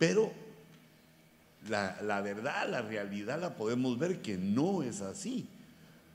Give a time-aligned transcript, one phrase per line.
[0.00, 0.32] Pero
[1.68, 5.46] la, la, verdad, la realidad la podemos ver que no es así.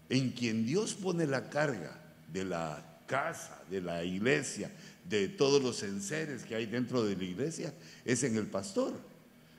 [0.09, 1.95] En quien Dios pone la carga
[2.33, 4.71] de la casa, de la iglesia,
[5.07, 7.75] de todos los enseres que hay dentro de la iglesia,
[8.05, 8.91] es en el pastor.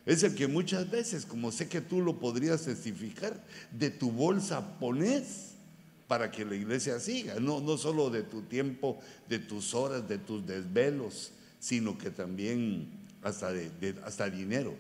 [0.05, 3.41] Es el que muchas veces, como sé que tú lo podrías testificar,
[3.71, 5.53] de tu bolsa pones
[6.09, 10.19] para que la iglesia siga, no, no solo de tu tiempo, de tus horas, de
[10.19, 11.31] tus desvelos,
[11.61, 13.53] sino que también hasta,
[14.05, 14.77] hasta dinero.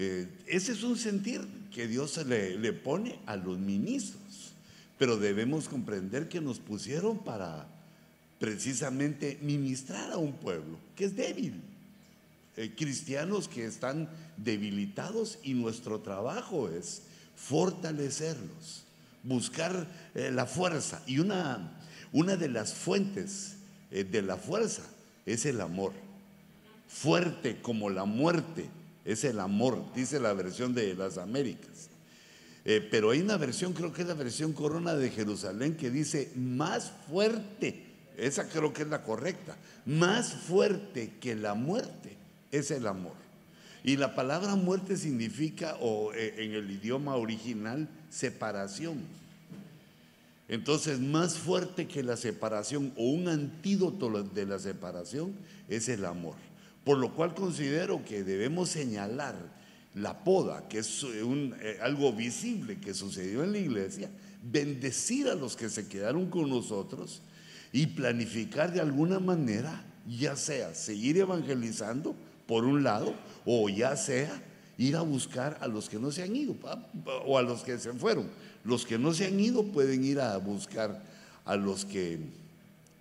[0.00, 1.40] Eh, ese es un sentir
[1.72, 4.52] que Dios le, le pone a los ministros,
[4.96, 7.66] pero debemos comprender que nos pusieron para
[8.38, 11.60] precisamente ministrar a un pueblo que es débil
[12.56, 17.02] eh, cristianos que están debilitados y nuestro trabajo es
[17.34, 18.84] fortalecerlos,
[19.24, 21.02] buscar eh, la fuerza.
[21.06, 21.76] Y una,
[22.12, 23.56] una de las fuentes
[23.90, 24.82] de la fuerza
[25.24, 25.92] es el amor.
[26.88, 28.66] Fuerte como la muerte
[29.04, 31.88] es el amor, dice la versión de las Américas.
[32.90, 36.92] pero hay una versión, creo que es la versión Corona de Jerusalén, que dice más
[37.08, 37.84] fuerte,
[38.16, 42.16] esa creo que es la correcta, más fuerte que la muerte
[42.52, 43.14] es el amor.
[43.84, 48.98] Y la palabra muerte significa, o eh, en el idioma original, separación.
[50.48, 55.34] Entonces, más fuerte que la separación o un antídoto de la separación
[55.68, 56.34] es el amor.
[56.88, 59.34] Por lo cual considero que debemos señalar
[59.94, 64.08] la poda, que es eh, algo visible que sucedió en la iglesia,
[64.42, 67.20] bendecir a los que se quedaron con nosotros
[67.74, 73.14] y planificar de alguna manera, ya sea seguir evangelizando, por un lado,
[73.44, 74.42] o ya sea
[74.78, 76.56] ir a buscar a los que no se han ido
[77.26, 78.30] o a los que se fueron.
[78.64, 81.02] Los que no se han ido pueden ir a buscar
[81.44, 82.18] a los que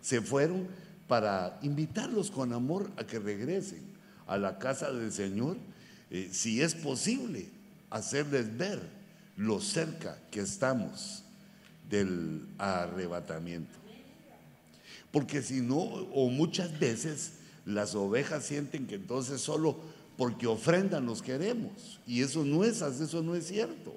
[0.02, 0.68] se fueron
[1.08, 3.82] para invitarlos con amor a que regresen
[4.28, 5.58] a la casa del Señor,
[6.10, 7.50] eh, si es posible,
[7.90, 8.82] hacerles ver
[9.38, 11.24] lo cerca que estamos
[11.90, 13.78] del arrebatamiento.
[15.12, 17.34] Porque si no, o muchas veces
[17.66, 19.78] las ovejas sienten que entonces solo
[20.18, 22.00] porque ofrendan los queremos.
[22.06, 23.96] Y eso no es eso no es cierto.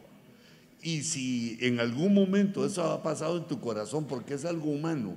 [0.83, 5.15] Y si en algún momento eso ha pasado en tu corazón porque es algo humano,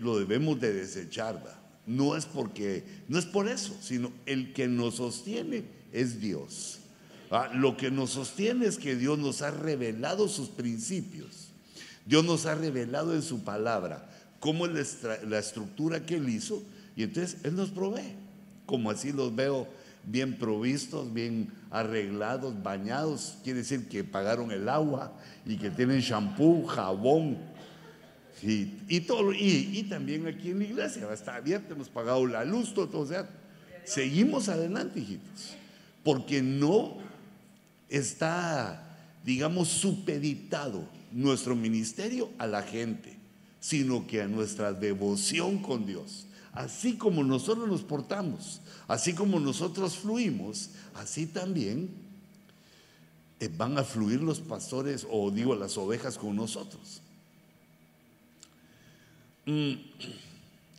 [0.00, 1.42] lo debemos de desechar.
[1.86, 6.80] No es porque, no es por eso, sino el que nos sostiene es Dios.
[7.54, 11.48] Lo que nos sostiene es que Dios nos ha revelado sus principios.
[12.06, 14.08] Dios nos ha revelado en su palabra
[14.40, 16.62] cómo es la estructura que Él hizo
[16.96, 18.14] y entonces Él nos provee,
[18.66, 19.68] como así los veo
[20.04, 25.12] bien provistos, bien arreglados, bañados, quiere decir que pagaron el agua
[25.44, 27.38] y que tienen shampoo, jabón
[28.42, 29.32] y, todo.
[29.32, 33.28] Y, también aquí en la iglesia está abierta, hemos pagado la luz, todo, o sea,
[33.84, 35.56] seguimos adelante, hijitos,
[36.04, 36.98] porque no
[37.88, 43.16] está, digamos, supeditado nuestro ministerio a la gente,
[43.60, 46.26] sino que a nuestra devoción con Dios.
[46.52, 51.88] Así como nosotros nos portamos, así como nosotros fluimos, así también
[53.40, 57.02] eh, van a fluir los pastores o digo las ovejas con nosotros.
[59.48, 59.72] Mm,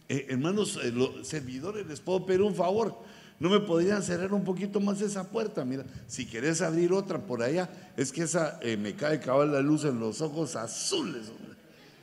[0.10, 2.96] eh, hermanos, eh, los servidores, les puedo pedir un favor.
[3.40, 5.66] ¿No me podrían cerrar un poquito más esa puerta?
[5.66, 9.86] Mira, si querés abrir otra por allá, es que esa me cae cabal la luz
[9.86, 11.32] en los ojos azules.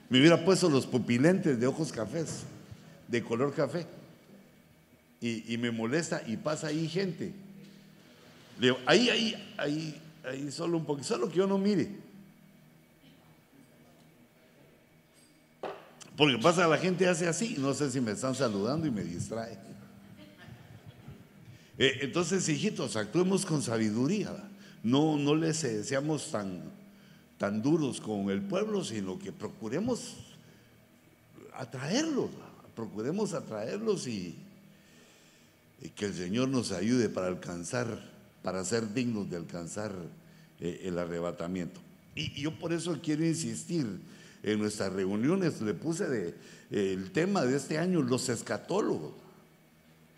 [0.09, 2.45] Me hubiera puesto los pupilentes de ojos cafés
[3.07, 3.87] de color café.
[5.21, 7.33] Y, me molesta y pasa ahí gente.
[8.61, 12.06] Le ahí, ahí, ahí, ahí, solo un poquito, solo que yo no mire.
[16.17, 19.59] Porque pasa la gente hace así, no sé si me están saludando y me distrae.
[21.79, 24.33] Eh, entonces, hijitos, actuemos con sabiduría.
[24.83, 26.63] No, no les seamos tan,
[27.39, 30.17] tan duros con el pueblo, sino que procuremos
[31.55, 32.31] atraerlos
[32.77, 34.37] procuremos atraerlos y,
[35.95, 37.87] que el Señor nos ayude para alcanzar,
[38.43, 39.93] para ser dignos de alcanzar
[40.61, 41.81] eh, el arrebatamiento.
[42.15, 43.87] Y, yo por eso quiero insistir
[44.47, 46.35] en nuestras reuniones, le puse
[46.71, 49.13] el tema de este año, los escatólogos.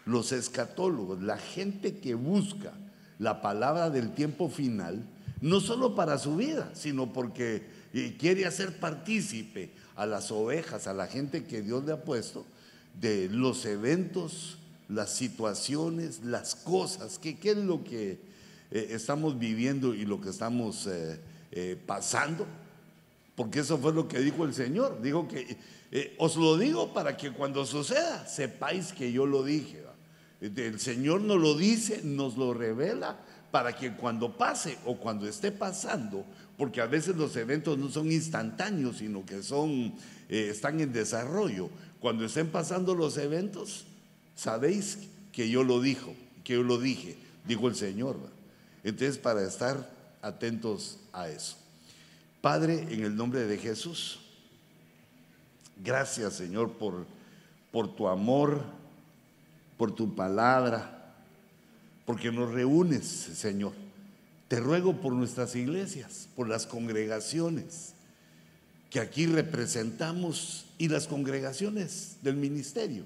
[0.05, 2.73] Los escatólogos, la gente que busca
[3.19, 5.03] la palabra del tiempo final,
[5.41, 10.95] no solo para su vida, sino porque eh, quiere hacer partícipe a las ovejas, a
[10.95, 12.45] la gente que Dios le ha puesto,
[13.01, 14.59] de los eventos,
[14.89, 18.19] las situaciones, las cosas, qué es lo que
[18.71, 22.47] eh, estamos viviendo y lo que estamos eh, pasando.
[23.38, 25.00] Porque eso fue lo que dijo el Señor.
[25.00, 25.56] Dijo que
[26.19, 29.85] os lo digo para que cuando suceda sepáis que yo lo dije.
[30.40, 33.17] El Señor nos lo dice, nos lo revela
[33.52, 36.25] para que cuando pase o cuando esté pasando,
[36.56, 39.94] porque a veces los eventos no son instantáneos, sino que son,
[40.29, 41.70] eh, están en desarrollo.
[42.00, 43.87] Cuando estén pasando los eventos,
[44.34, 44.99] sabéis
[45.31, 46.12] que yo lo dijo,
[46.43, 48.17] que yo lo dije, dijo el Señor.
[48.82, 49.88] Entonces, para estar
[50.23, 51.68] atentos a eso.
[52.40, 54.20] Padre, en el nombre de Jesús,
[55.85, 57.06] gracias Señor por,
[57.73, 58.62] por tu amor,
[59.76, 61.14] por tu palabra,
[62.06, 63.73] porque nos reúnes, Señor.
[64.49, 67.94] Te ruego por nuestras iglesias, por las congregaciones
[68.91, 73.05] que aquí representamos y las congregaciones del ministerio.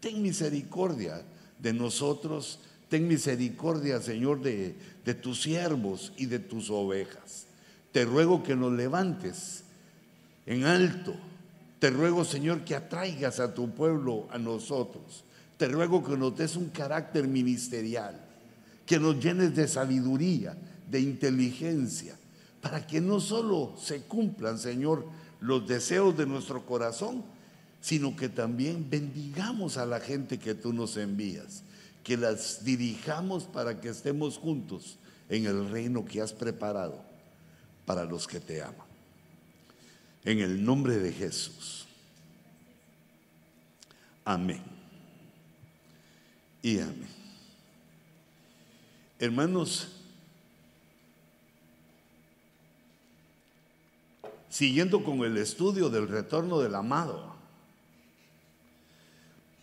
[0.00, 1.22] Ten misericordia
[1.58, 7.45] de nosotros, ten misericordia, Señor, de, de tus siervos y de tus ovejas.
[7.96, 9.62] Te ruego que nos levantes
[10.44, 11.14] en alto.
[11.78, 15.24] Te ruego, Señor, que atraigas a tu pueblo a nosotros.
[15.56, 18.20] Te ruego que nos des un carácter ministerial,
[18.84, 20.58] que nos llenes de sabiduría,
[20.90, 22.14] de inteligencia,
[22.60, 25.06] para que no solo se cumplan, Señor,
[25.40, 27.24] los deseos de nuestro corazón,
[27.80, 31.62] sino que también bendigamos a la gente que tú nos envías,
[32.04, 34.98] que las dirijamos para que estemos juntos
[35.30, 37.15] en el reino que has preparado
[37.86, 38.86] para los que te aman.
[40.24, 41.86] En el nombre de Jesús.
[44.24, 44.60] Amén.
[46.62, 47.08] Y amén.
[49.20, 49.88] Hermanos,
[54.50, 57.36] siguiendo con el estudio del retorno del amado,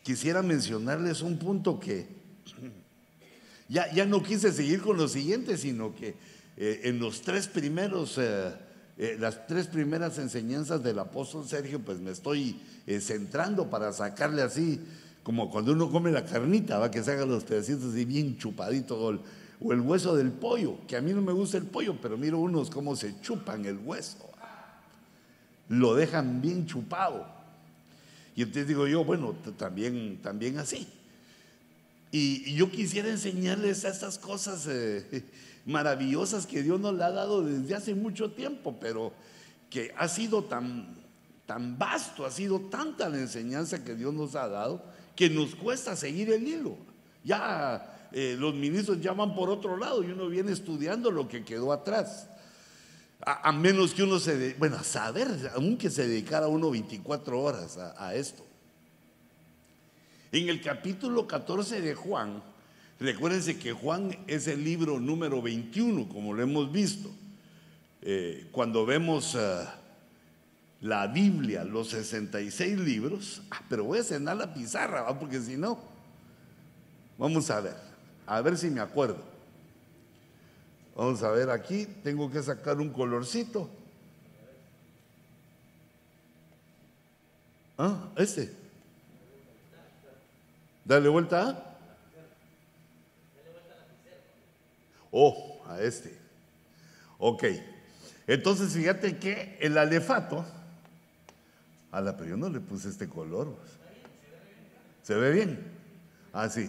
[0.01, 2.07] quisiera mencionarles un punto que
[3.67, 6.15] ya, ya no quise seguir con lo siguiente, sino que
[6.55, 8.53] eh, en los tres primeros, eh,
[8.97, 12.59] eh, las tres primeras enseñanzas del apóstol Sergio, pues me estoy
[12.99, 14.79] centrando para sacarle así,
[15.23, 18.97] como cuando uno come la carnita, va que se hagan los pedacitos así bien chupaditos,
[19.61, 22.39] o el, hueso del pollo, que a mí no me gusta el pollo, pero miro
[22.39, 24.29] unos cómo se chupan el hueso,
[25.69, 27.25] lo dejan bien chupado.
[28.35, 30.87] Y entonces digo yo, bueno, también, también así.
[32.11, 34.67] Y, yo quisiera enseñarles estas cosas
[35.65, 39.13] maravillosas que Dios nos ha dado desde hace mucho tiempo, pero
[39.69, 40.87] que ha sido tan,
[41.45, 44.83] tan vasto, ha sido tanta la enseñanza que Dios nos ha dado,
[45.15, 46.77] que nos cuesta seguir el hilo.
[47.23, 51.43] Ya eh, los ministros ya van por otro lado y uno viene estudiando lo que
[51.43, 52.27] quedó atrás.
[53.25, 58.13] A, menos que uno se, bueno, a saber, aunque se dedicara uno 24 horas a,
[58.13, 58.45] esto.
[60.33, 62.43] En el capítulo 14 de Juan,
[63.03, 67.09] recuérdense que Juan es el libro número 21, como lo hemos visto.
[68.01, 69.65] Eh, cuando vemos eh,
[70.81, 75.79] la Biblia, los 66 libros, ah, pero voy a cenar la pizarra, porque si no,
[77.17, 77.75] vamos a ver,
[78.25, 79.17] a ver si me acuerdo.
[80.95, 83.69] Vamos a ver aquí, tengo que sacar un colorcito.
[87.77, 88.53] Ah, este.
[90.85, 91.73] Dale vuelta a.
[95.15, 96.17] Oh, a este.
[97.19, 97.43] Ok.
[98.25, 100.43] Entonces fíjate que el alefato.
[101.91, 103.55] A la pero yo no le puse este color.
[105.03, 105.59] ¿Se ve bien?
[106.33, 106.67] Ah, sí.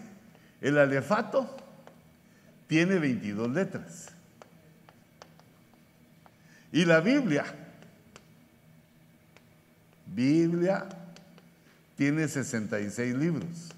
[0.61, 1.56] El alefato
[2.67, 4.09] tiene 22 letras.
[6.71, 7.47] Y la Biblia,
[10.07, 10.87] Biblia
[11.97, 13.71] tiene 66 libros.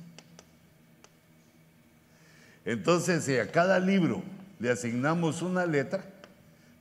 [2.64, 4.24] Entonces, si a cada libro
[4.58, 6.04] le asignamos una letra,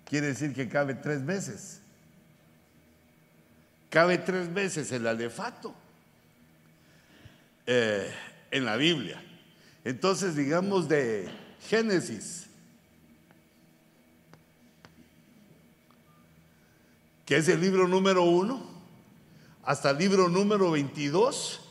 [0.05, 1.81] quiere decir que cabe tres veces.
[3.89, 5.73] Cabe tres veces el alefato
[7.65, 8.11] eh,
[8.51, 9.21] en la Biblia.
[9.83, 11.29] Entonces, digamos de
[11.69, 12.45] Génesis
[17.25, 18.63] que es el libro número uno,
[19.63, 21.61] hasta el libro número 22,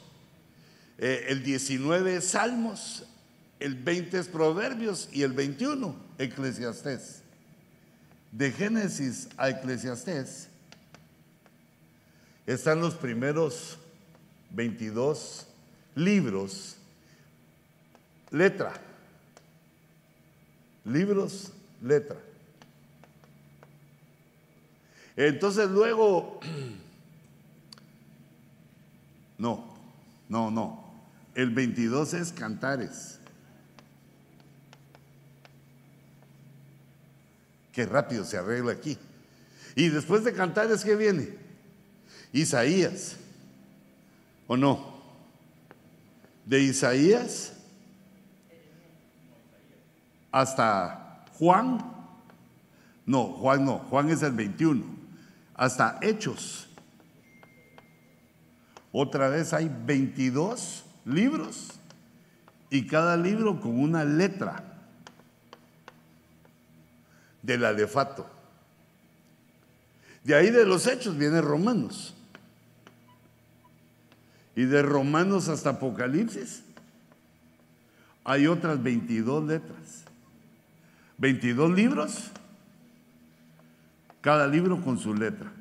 [0.99, 3.05] eh, el 19 es Salmos,
[3.65, 7.23] el 20 es Proverbios y el 21 Eclesiastés.
[8.31, 10.49] De Génesis a Eclesiastés
[12.47, 13.79] están los primeros
[14.51, 15.47] 22
[15.95, 16.77] libros,
[18.31, 18.75] letra,
[20.85, 22.19] libros, letra.
[25.17, 26.39] Entonces luego,
[29.39, 29.75] no,
[30.29, 30.85] no, no.
[31.35, 33.21] El 22 es cantares.
[37.75, 38.97] Qué rápido se arregla aquí.
[39.75, 41.31] Y después de cantares, ¿qué viene?
[42.33, 43.17] Isaías.
[44.47, 44.95] ¿O no?
[46.47, 47.53] De Isaías
[50.31, 51.79] hasta Juan,
[53.07, 54.85] no, Juan no, Juan es el 21,
[55.55, 56.69] hasta Hechos.
[58.91, 61.69] Otra vez hay 22 libros
[62.69, 64.74] y cada libro con una letra
[67.45, 68.27] del alefato.
[70.25, 72.15] De ahí de los hechos viene Romanos.
[74.57, 76.63] Y de Romanos hasta Apocalipsis
[78.25, 80.05] hay otras 22 letras.
[81.19, 82.31] 22 libros,
[84.21, 85.53] cada libro con su letra.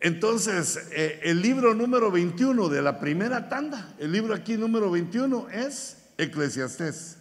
[0.00, 5.48] Entonces, eh, el libro número 21 de la primera tanda, el libro aquí número 21
[5.50, 7.18] es Eclesiastés.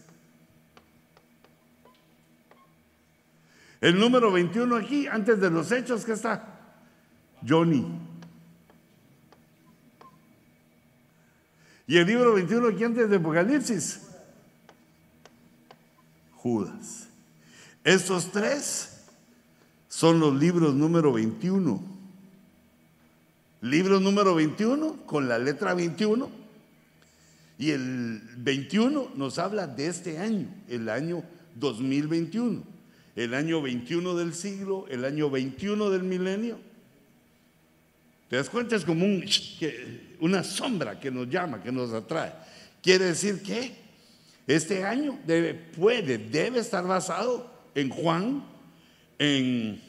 [3.81, 6.59] El número 21 aquí, antes de los hechos, ¿qué está?
[7.47, 7.83] Johnny.
[11.87, 14.01] Y el libro 21 aquí antes de Apocalipsis,
[16.35, 17.07] Judas.
[17.83, 19.07] Estos tres
[19.89, 21.81] son los libros número 21.
[23.61, 26.29] Libro número 21 con la letra 21.
[27.57, 31.23] Y el 21 nos habla de este año, el año
[31.55, 32.70] 2021
[33.15, 36.59] el año 21 del siglo, el año 21 del milenio.
[38.29, 38.75] ¿Te das cuenta?
[38.75, 39.05] Es como
[40.21, 42.31] una sombra que nos llama, que nos atrae.
[42.81, 43.75] Quiere decir que
[44.47, 48.45] este año debe, puede, debe estar basado en Juan,
[49.19, 49.81] en,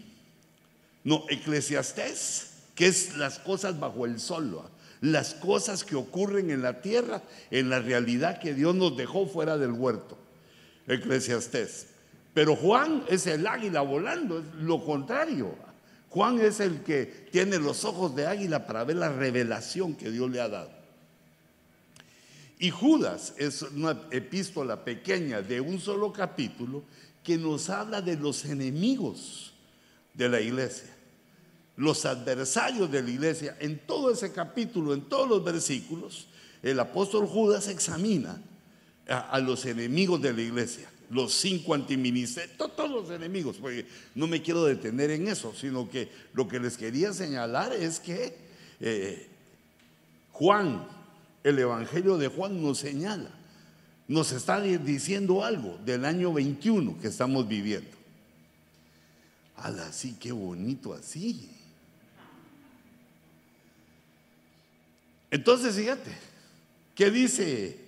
[1.04, 4.60] no, Eclesiastés, que es las cosas bajo el sol,
[5.00, 9.56] las cosas que ocurren en la tierra, en la realidad que Dios nos dejó fuera
[9.56, 10.18] del huerto.
[10.88, 11.91] Eclesiastés.
[12.34, 15.54] Pero Juan es el águila volando, es lo contrario.
[16.08, 20.30] Juan es el que tiene los ojos de águila para ver la revelación que Dios
[20.30, 20.70] le ha dado.
[22.58, 26.84] Y Judas es una epístola pequeña de un solo capítulo
[27.22, 29.52] que nos habla de los enemigos
[30.14, 30.94] de la iglesia,
[31.76, 33.56] los adversarios de la iglesia.
[33.58, 36.28] En todo ese capítulo, en todos los versículos,
[36.62, 38.40] el apóstol Judas examina
[39.08, 44.40] a, los enemigos de la iglesia los cinco antiministerios, todos los enemigos, porque no me
[44.40, 48.34] quiero detener en eso, sino que lo que les quería señalar es que
[48.80, 49.28] eh,
[50.32, 50.86] Juan,
[51.44, 53.30] el Evangelio de Juan nos señala,
[54.08, 57.90] nos está diciendo algo del año 21 que estamos viviendo.
[59.56, 61.48] Ala, sí, qué bonito así.
[65.30, 66.10] Entonces, fíjate,
[66.94, 67.78] ¿qué dice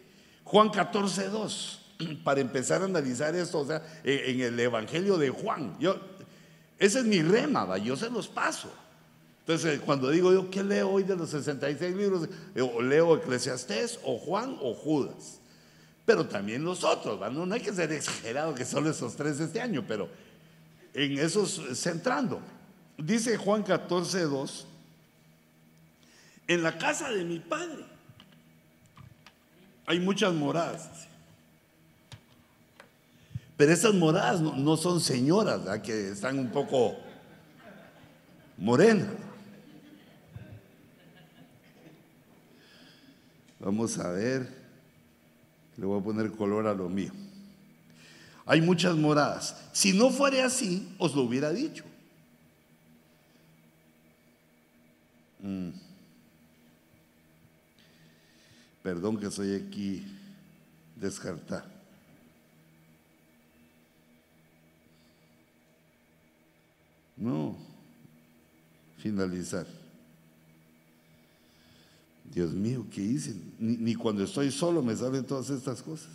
[0.45, 1.84] Juan 14, 2?
[2.25, 5.77] para empezar a analizar esto, o sea, en el Evangelio de Juan.
[5.79, 5.99] Yo,
[6.79, 8.73] ese es mi rema, yo se los paso.
[9.41, 12.29] Entonces, cuando digo yo, ¿qué leo hoy de los 66 libros?
[12.55, 15.39] leo Eclesiastés, o Juan, o Judas.
[16.07, 19.61] Pero también los otros, no, no hay que ser exagerado que solo esos tres este
[19.61, 20.09] año, pero
[20.93, 22.41] en esos centrando.
[22.97, 24.67] Dice Juan 14, 2,
[26.47, 27.85] en la casa de mi padre
[29.87, 31.09] hay muchas moradas.
[33.57, 36.97] Pero esas moradas no, son señoras, que están un poco
[38.57, 39.09] morenas.
[43.61, 44.49] Vamos a ver,
[45.77, 47.13] le voy a poner color a lo mío.
[48.45, 49.57] Hay muchas moradas.
[49.73, 51.85] Si no fuera así, os lo hubiera dicho.
[55.41, 55.71] Mm.
[58.83, 60.05] Perdón que soy aquí
[60.97, 61.74] descartar.
[67.17, 67.57] No,
[68.99, 69.67] finalizar.
[72.25, 73.35] Dios mío, ¿qué hice?
[73.59, 76.11] Ni, cuando estoy solo me salen todas estas cosas.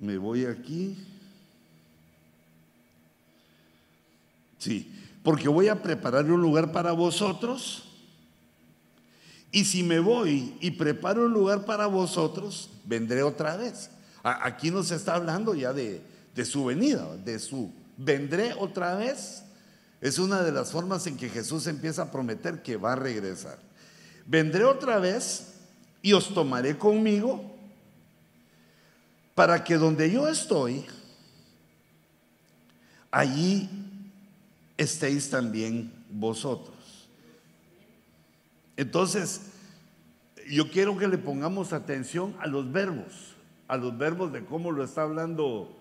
[0.00, 0.96] Me voy aquí.
[4.58, 4.90] Sí,
[5.22, 7.84] porque voy a preparar un lugar para vosotros.
[9.52, 13.90] Y si me voy y preparo un lugar para vosotros, vendré otra vez.
[14.22, 16.02] Aquí nos está hablando ya de,
[16.34, 19.42] de su venida, de su vendré otra vez.
[20.00, 23.58] Es una de las formas en que Jesús empieza a prometer que va a regresar.
[24.26, 25.54] Vendré otra vez
[26.02, 27.44] y os tomaré conmigo
[29.34, 30.86] para que donde yo estoy,
[33.10, 33.68] allí
[34.76, 36.76] estéis también vosotros.
[38.76, 39.42] Entonces,
[40.48, 43.34] yo quiero que le pongamos atención a los verbos,
[43.68, 45.79] a los verbos de cómo lo está hablando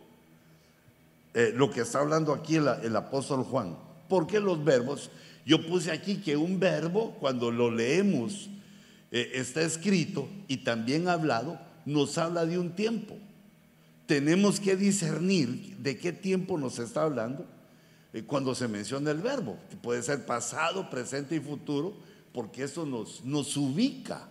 [1.39, 3.77] eh, lo que está hablando aquí el, apóstol Juan.
[4.10, 5.10] ¿Por qué los verbos?
[5.46, 8.50] Yo puse aquí que un verbo, cuando lo leemos
[9.10, 13.15] eh, está escrito y también hablado, nos habla de un tiempo.
[14.05, 17.46] Tenemos que discernir de qué tiempo nos está hablando
[18.12, 21.96] eh, cuando se menciona el verbo, puede ser pasado, presente y futuro,
[22.34, 24.27] porque eso nos ubica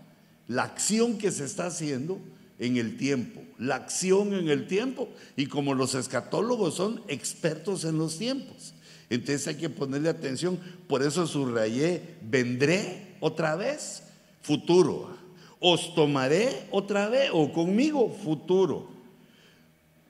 [0.47, 2.21] la acción que se está haciendo
[2.59, 7.99] en el tiempo, la acción en el tiempo, y como los escatólogos son expertos en
[7.99, 8.75] los tiempos.
[9.11, 14.03] Entonces hay que ponerle atención, por eso subrayé, vendré otra vez,
[14.43, 15.17] futuro,
[15.61, 18.89] os tomaré otra vez, o conmigo, futuro,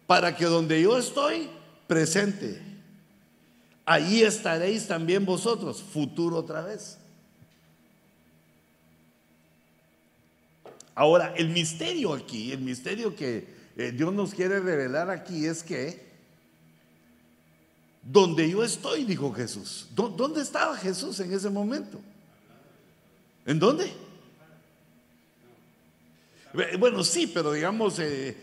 [0.06, 1.48] para que donde yo estoy,
[1.86, 2.68] presente,
[3.88, 6.98] Allí estaréis también vosotros, futuro otra vez.
[10.98, 16.08] Ahora, el misterio aquí, el misterio que eh, Dios nos quiere revelar aquí es que
[18.02, 19.86] donde yo estoy, dijo Jesús.
[19.94, 22.00] ¿Dónde estaba Jesús en ese momento?
[23.46, 23.92] ¿En dónde?
[26.80, 28.36] Bueno, sí, pero digamos, eh,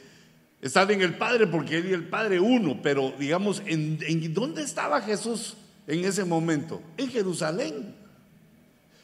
[0.61, 5.57] en el Padre porque Él y el Padre uno, pero digamos, ¿en, dónde estaba Jesús
[5.87, 6.81] en ese momento?
[6.95, 7.93] En Jerusalén.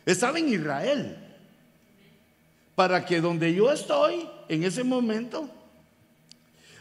[0.05, 1.20] Estaba en Israel.
[2.81, 5.47] Para que donde yo estoy en ese momento,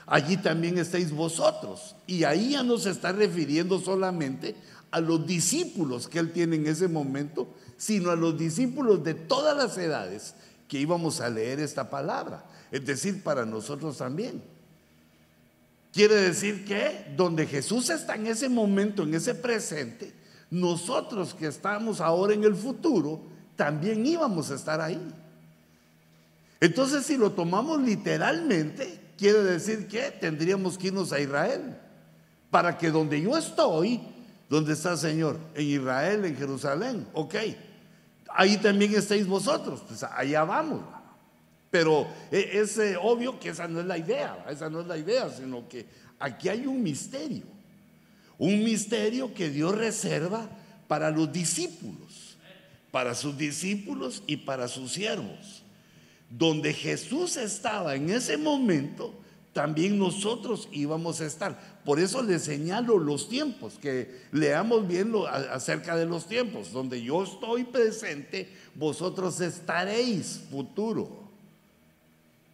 [0.06, 1.94] allí también estéis vosotros.
[2.06, 4.56] Y ahí ya no se está refiriendo solamente
[4.90, 9.54] a los discípulos que Él tiene en ese momento, sino a los discípulos de todas
[9.54, 10.34] las edades
[10.68, 12.46] que íbamos a leer esta palabra.
[12.70, 14.42] Es decir, para nosotros también.
[15.92, 20.14] Quiere decir que donde Jesús está en ese momento, en ese presente,
[20.48, 23.20] nosotros que estamos ahora en el futuro,
[23.54, 24.98] también íbamos a estar ahí.
[26.60, 31.76] Entonces, si lo tomamos literalmente, quiere decir que tendríamos que irnos a Israel,
[32.50, 34.00] para que donde yo estoy,
[34.48, 35.38] donde está el Señor?
[35.54, 37.34] En Israel, en Jerusalén, ok.
[38.28, 40.82] Ahí también estáis vosotros, pues allá vamos.
[41.70, 44.98] Pero e, es eh, obvio que esa no es la idea, esa no es la
[44.98, 45.86] idea, sino que
[46.18, 47.44] aquí hay un misterio,
[48.38, 50.48] un misterio que Dios reserva
[50.88, 52.36] para los discípulos,
[52.90, 55.62] para sus discípulos y para sus siervos.
[56.30, 59.12] Donde Jesús estaba en ese momento,
[59.52, 61.80] también nosotros íbamos a estar.
[61.84, 65.12] Por eso le señalo los tiempos, que leamos bien
[65.50, 66.72] acerca de los tiempos.
[66.72, 71.20] Donde yo estoy presente, vosotros estaréis futuro.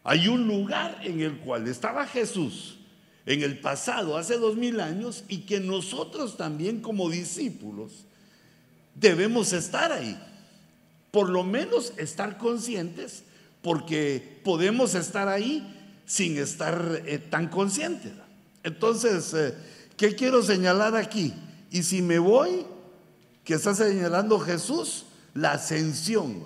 [0.04, 2.78] Hay un lugar en el cual estaba Jesús
[3.26, 8.04] en el pasado, hace dos mil años, y que nosotros también como discípulos
[8.94, 10.16] debemos estar ahí.
[11.10, 13.24] Por lo menos estar conscientes,
[13.66, 15.66] porque podemos estar ahí
[16.07, 18.12] sin estar eh, tan conscientes.
[18.62, 19.55] Entonces, eh,
[19.96, 21.35] ¿qué quiero señalar aquí?
[21.72, 22.64] Y si me voy,
[23.42, 26.44] que está señalando Jesús, la ascensión,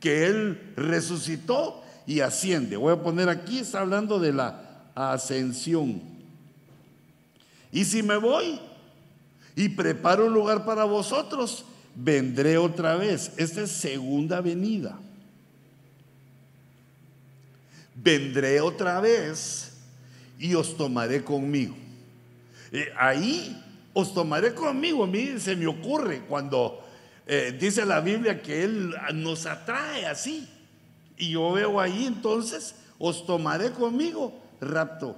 [0.00, 2.78] que Él resucitó y asciende.
[2.78, 6.00] Voy a poner aquí, está hablando de la ascensión.
[7.70, 8.58] Y si me voy
[9.56, 13.32] y preparo un lugar para vosotros, vendré otra vez.
[13.36, 14.98] Esta es segunda venida.
[18.02, 19.74] Vendré otra vez
[20.36, 21.76] y os tomaré conmigo.
[22.98, 23.56] Ahí
[23.92, 25.04] os tomaré conmigo.
[25.04, 26.84] A mí se me ocurre cuando
[27.28, 30.48] eh, dice la Biblia que Él nos atrae así.
[31.16, 35.16] Y yo veo ahí entonces, os tomaré conmigo, rapto.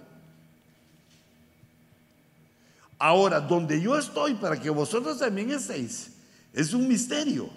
[2.99, 6.11] Ahora, donde yo estoy para que vosotros también estéis,
[6.53, 7.49] es un misterio.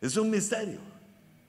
[0.00, 0.93] Es un misterio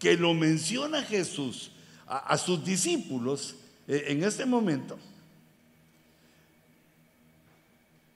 [0.06, 1.72] que lo menciona Jesús
[2.06, 3.56] a, sus discípulos
[3.88, 5.00] eh, en este momento.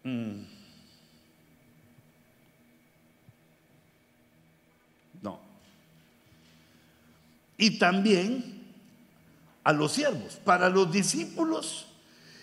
[0.03, 0.43] Mm.
[7.57, 8.63] y también
[9.63, 11.87] a los siervos, para los discípulos.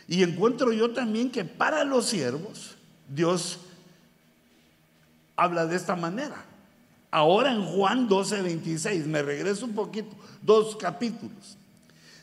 [0.09, 2.75] Y encuentro yo también que para los siervos
[3.09, 3.61] Dios
[5.37, 6.45] habla de esta manera.
[7.11, 11.57] Ahora en Juan 12, 26, me regreso un poquito, dos capítulos.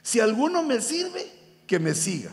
[0.01, 1.25] Si alguno me sirve,
[1.65, 2.31] que me siga.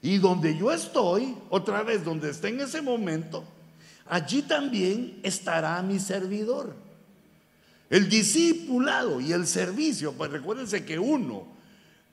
[0.00, 3.44] Y donde yo estoy, otra vez, donde esté en ese momento,
[4.06, 6.74] allí también estará mi servidor.
[7.90, 11.46] El discipulado y el servicio, pues recuérdense que uno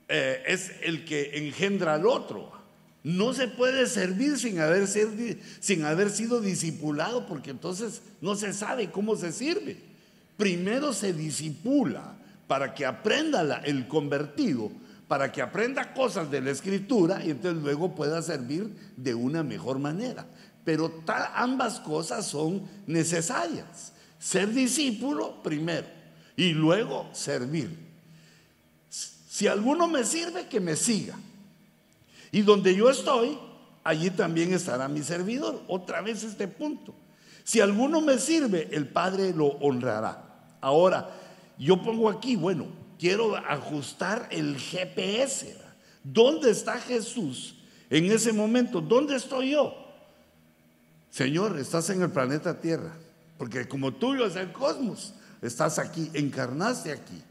[0.09, 2.51] eh, es el que engendra al otro.
[3.09, 8.91] No se puede servir sin haber, sin haber sido discipulado porque entonces no se sabe
[8.91, 9.77] cómo se sirve.
[10.37, 14.71] Primero se disipula para que aprenda el convertido,
[15.07, 19.79] para que aprenda cosas de la escritura y entonces luego pueda servir de una mejor
[19.79, 20.27] manera.
[20.63, 23.91] Pero ambas cosas son necesarias.
[24.19, 25.87] Ser discípulo primero
[26.35, 27.75] y luego servir.
[28.87, 31.17] Si alguno me sirve, que me siga.
[32.31, 33.37] Y donde yo estoy,
[33.83, 35.61] allí también estará mi servidor.
[35.67, 36.93] Otra vez este punto.
[37.43, 40.23] Si alguno me sirve, el Padre lo honrará.
[40.61, 41.09] Ahora,
[41.57, 42.67] yo pongo aquí, bueno,
[42.99, 45.57] quiero ajustar el GPS.
[46.03, 47.55] ¿Dónde está Jesús
[47.89, 48.81] en ese momento?
[48.81, 49.73] ¿Dónde estoy yo?
[51.09, 52.93] Señor, estás en el planeta Tierra,
[53.37, 57.21] porque como tuyo es el cosmos, estás aquí, encarnaste aquí,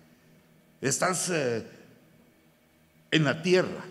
[0.81, 1.65] estás eh,
[3.11, 3.85] en la tierra,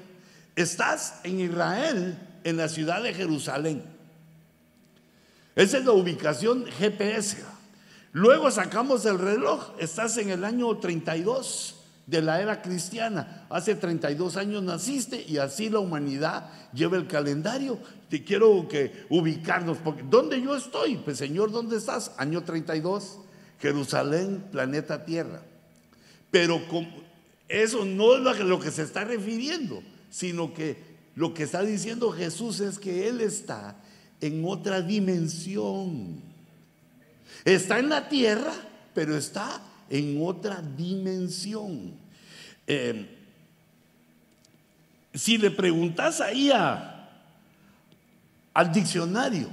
[0.57, 3.83] estás en Israel, en la ciudad de Jerusalén.
[5.55, 7.37] Esa es la ubicación GPS.
[8.11, 11.75] Luego sacamos el reloj, estás en el año 32
[12.07, 13.45] de la era cristiana.
[13.49, 17.77] Hace 32 años naciste y así la humanidad lleva el calendario.
[18.09, 20.95] Te quiero que ubicarnos, porque ¿dónde yo estoy?
[20.97, 22.13] Pues Señor, ¿dónde estás?
[22.17, 23.19] Año 32,
[23.59, 25.41] Jerusalén, planeta Tierra.
[26.31, 26.61] Pero
[27.47, 30.77] eso no es lo que se está refiriendo, sino que
[31.15, 33.75] lo que está diciendo Jesús es que Él está
[34.21, 36.21] en otra dimensión.
[37.43, 38.53] Está en la tierra,
[38.93, 41.93] pero está en otra dimensión.
[42.65, 43.17] Eh,
[45.13, 47.09] si le preguntas ahí a,
[48.53, 49.49] al diccionario,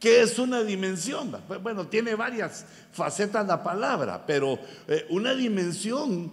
[0.00, 1.36] ¿qué es una dimensión?
[1.46, 6.32] Pues, bueno, tiene varias facetas la palabra, pero eh, una dimensión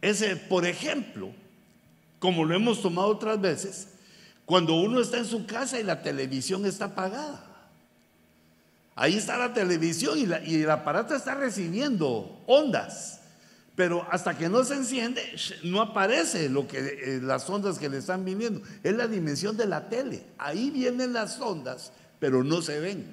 [0.00, 1.32] es, eh, por ejemplo,
[2.26, 3.86] como lo hemos tomado otras veces,
[4.44, 7.40] cuando uno está en su casa y la televisión está apagada.
[8.96, 10.24] Ahí está la televisión y,
[10.56, 13.20] el aparato está recibiendo ondas.
[13.76, 15.22] Pero hasta que no se enciende,
[15.62, 18.60] no aparece lo que, eh, las ondas que le están viniendo.
[18.82, 20.24] Es la dimensión de la tele.
[20.36, 23.04] Ahí vienen las ondas, pero no se ven.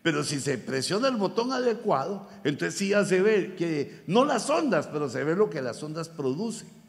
[0.00, 4.48] Pero si se presiona el botón adecuado, entonces sí ya se ve que, no las
[4.48, 6.83] ondas, pero se ve lo que las ondas producen.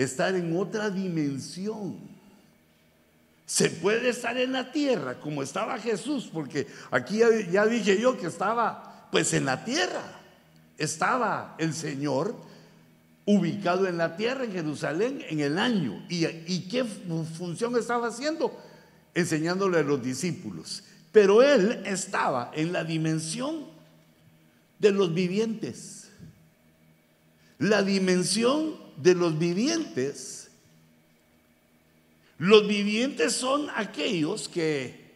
[0.00, 1.98] Estar en otra dimensión.
[3.44, 8.28] Se puede estar en la tierra como estaba Jesús, porque aquí ya, dije yo que
[8.28, 10.02] estaba pues en la tierra.
[10.78, 12.34] Estaba el Señor
[13.26, 16.02] ubicado en la tierra, en Jerusalén, en el año.
[16.08, 18.58] ¿Y, y qué función estaba haciendo?
[19.12, 20.82] Enseñándole a los discípulos.
[21.12, 23.66] Pero Él estaba en la dimensión
[24.78, 26.08] de los vivientes.
[27.58, 30.40] La dimensión de los vivientes
[32.40, 35.12] los vivientes son aquellos que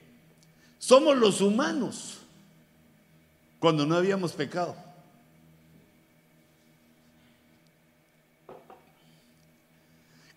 [0.78, 2.18] somos los humanos
[3.58, 4.76] cuando no habíamos pecado.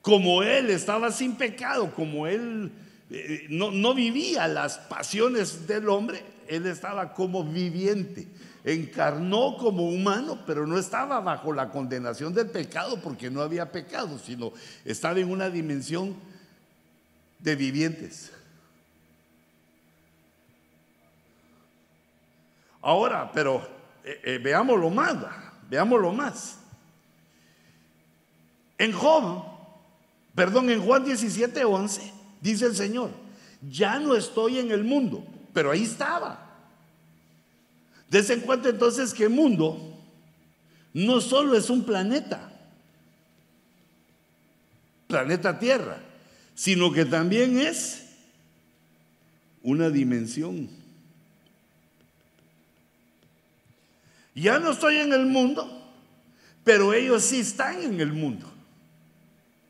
[0.02, 2.72] Como Él estaba sin pecado, como Él
[3.10, 8.30] eh, no, no vivía las pasiones del hombre, Él estaba como viviente
[8.74, 14.20] encarnó como humano, pero no estaba bajo la condenación del pecado porque no había pecado,
[14.20, 14.52] sino
[14.84, 16.16] estaba en una dimensión
[17.40, 18.34] de vivientes.
[22.82, 23.66] Ahora, pero
[24.04, 25.16] eh, eh, veámoslo más,
[25.70, 26.58] veámoslo más.
[28.78, 29.46] En Job,
[30.36, 33.12] perdón, en Juan 17, 11, dice el Señor,
[33.62, 36.47] ya no estoy en el mundo, pero ahí estaba.
[38.10, 39.94] Des en cuenta entonces que el mundo
[40.94, 42.52] no solo es un planeta,
[45.08, 46.02] planeta Tierra,
[46.56, 48.04] sino que también es
[49.62, 50.70] una dimensión.
[54.34, 55.92] Ya no estoy en el mundo,
[56.64, 58.52] pero ellos sí están en el mundo.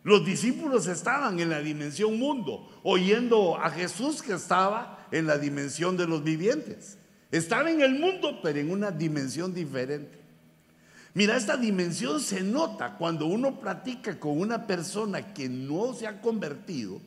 [0.03, 5.97] Los discípulos estaban en la dimensión mundo, oyendo a Jesús que estaba en la dimensión
[5.97, 6.97] de los vivientes.
[7.31, 10.17] Estaba en el mundo, pero en una dimensión diferente.
[11.13, 16.21] Mira, esta dimensión se nota cuando uno platica con una persona que no se ha
[16.21, 17.01] convertido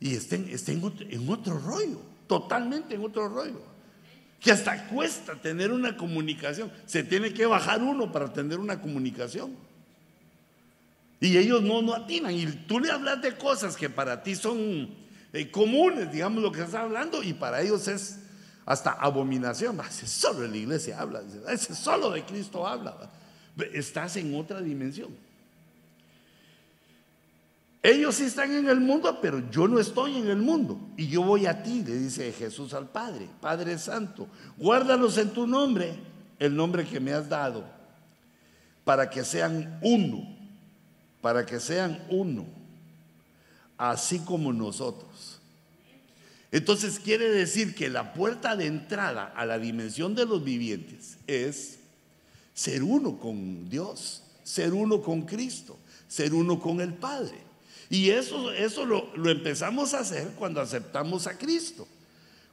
[0.00, 3.62] y está, en, otro, rollo, totalmente en otro rollo.
[4.40, 6.72] Que hasta cuesta tener una comunicación.
[6.86, 9.54] Se tiene que bajar uno para tener una comunicación.
[11.20, 12.34] Y ellos no, no atinan.
[12.34, 14.88] Y tú le hablas de cosas que para ti son
[15.32, 18.21] eh, comunes, digamos lo que estás hablando, y para ellos es
[18.64, 19.80] hasta abominación.
[19.90, 21.22] Solo en la iglesia habla,
[21.56, 23.10] solo de Cristo habla.
[23.72, 25.10] Estás en otra dimensión.
[27.82, 30.78] Ellos sí están en el mundo, pero yo no estoy en el mundo.
[30.96, 35.48] Y yo voy a ti, le dice Jesús al Padre, Padre Santo, guárdalos en tu
[35.48, 35.98] nombre,
[36.38, 37.64] el nombre que me has dado,
[38.84, 40.24] para que sean uno,
[41.20, 42.46] para que sean uno,
[43.76, 45.31] así como nosotros.
[46.52, 51.78] Entonces quiere decir que la puerta de entrada a la dimensión de los vivientes es
[52.52, 57.38] ser uno con Dios, ser uno con Cristo, ser uno con el Padre.
[57.88, 61.88] Y eso, eso lo, lo empezamos a hacer cuando aceptamos a Cristo.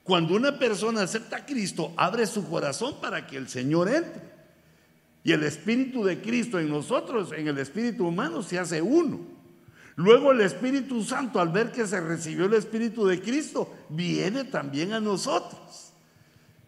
[0.04, 4.30] Cuando una persona acepta a Cristo, abre su corazón para que el Señor entre.
[5.26, 9.39] Y el Espíritu de Cristo en nosotros, en el Espíritu humano, se hace uno.
[10.00, 14.94] Luego el Espíritu Santo, al ver que se recibió el Espíritu de Cristo, viene también
[14.94, 15.92] a nosotros.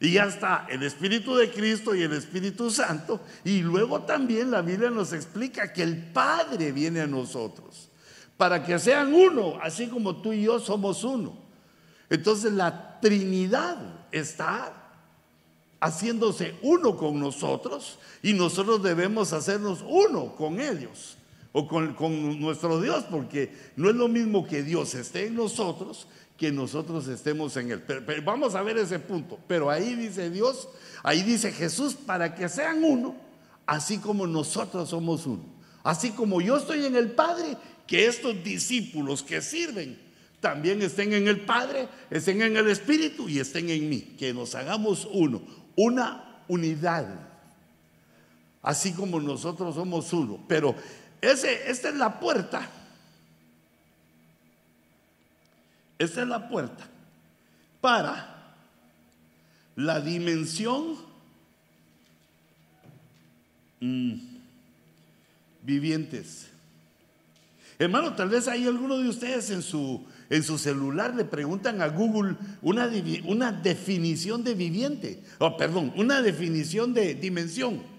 [0.02, 3.22] Y ya está el Espíritu de Cristo y el Espíritu Santo.
[3.46, 7.88] Y luego también la Biblia nos explica que el Padre viene a nosotros.
[8.36, 11.34] Para que sean uno, así como tú y yo somos uno.
[12.10, 13.78] Entonces la Trinidad
[14.12, 14.74] está
[15.80, 21.16] haciéndose uno con nosotros y nosotros debemos hacernos uno con ellos
[21.54, 26.08] o con, nuestro Dios, porque no es lo mismo que Dios esté en nosotros
[26.42, 27.84] que nosotros estemos en Él.
[27.84, 29.38] Pero, vamos a ver ese punto.
[29.48, 30.70] Pero ahí dice Dios,
[31.04, 33.16] ahí dice Jesús, para que sean uno,
[33.68, 35.44] así como nosotros somos uno.
[35.84, 40.00] Así como yo estoy en el Padre, que estos discípulos que sirven
[40.40, 44.16] también estén en el Padre, estén en el Espíritu y estén en mí.
[44.18, 45.44] Que nos hagamos uno,
[45.76, 47.30] una unidad.
[48.64, 50.44] Así como nosotros somos uno.
[50.48, 50.74] Pero
[51.22, 52.70] esta es la puerta.
[56.00, 56.88] Esta es la puerta
[57.80, 58.56] para
[59.76, 60.96] la dimensión
[63.80, 64.14] mm,
[65.62, 66.48] vivientes.
[67.78, 71.88] Hermano, tal vez hay alguno de ustedes en su, en su celular le preguntan a
[71.88, 72.90] Google una,
[73.26, 77.91] una definición de viviente, o perdón, una definición de dimensión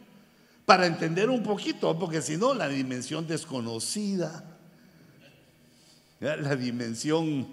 [0.65, 4.45] para entender un poquito, porque si no, la dimensión desconocida,
[6.21, 7.49] la dimensión,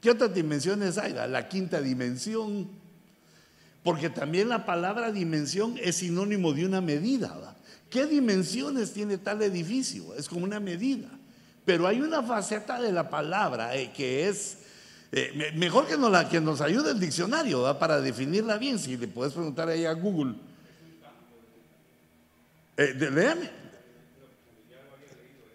[0.00, 1.12] ¿qué otras dimensiones hay?
[1.12, 2.68] La quinta dimensión,
[3.82, 7.54] porque también la palabra dimensión es sinónimo de una medida.
[7.90, 10.14] ¿Qué dimensiones tiene tal edificio?
[10.16, 11.08] Es como una medida.
[11.64, 14.58] Pero hay una faceta de la palabra eh, que es,
[15.12, 16.10] eh, mejor que nos,
[16.42, 18.78] nos ayude el diccionario para definirla bien.
[18.78, 20.34] Si le puedes preguntar ahí a Google,
[22.76, 23.50] eh, léame.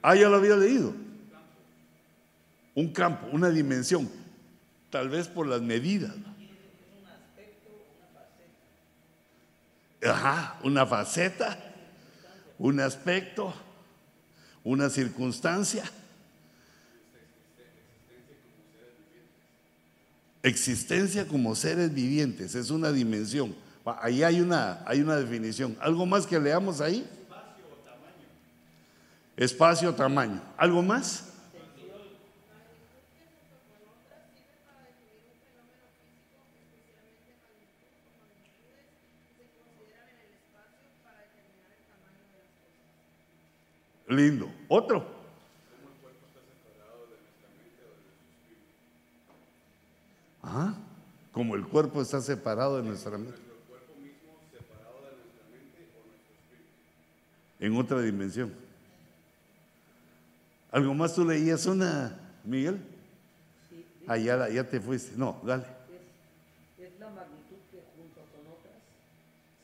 [0.01, 0.93] Ah, ya lo había leído.
[2.75, 4.09] Un campo, una dimensión.
[4.89, 6.13] Tal vez por las medidas.
[10.01, 11.59] Ajá, una faceta,
[12.57, 13.53] un aspecto,
[14.63, 15.83] una circunstancia.
[20.41, 23.53] Existencia como seres vivientes, es una dimensión.
[23.85, 25.75] Ahí hay una, hay una definición.
[25.79, 27.09] ¿Algo más que leamos ahí?
[29.35, 30.41] Espacio o tamaño.
[30.57, 31.25] ¿Algo más?
[44.07, 44.49] Lindo.
[44.67, 45.05] Otro.
[50.41, 50.73] Ah,
[51.31, 53.48] como el cuerpo está separado de nuestra mente.
[57.59, 58.53] En otra dimensión.
[60.71, 62.79] ¿Algo más tú leías una, Miguel?
[64.07, 65.17] Ah, ya, te fuiste.
[65.17, 65.63] No, dale.
[66.77, 68.79] Es, la magnitud que junto con otras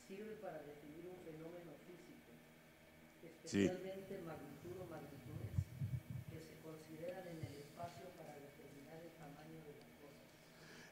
[0.07, 2.29] sirve para definir un fenómeno físico,
[3.23, 5.53] especialmente magnitud o magnitudes
[6.29, 10.25] que se consideran en el espacio para determinar el tamaño de las cosas.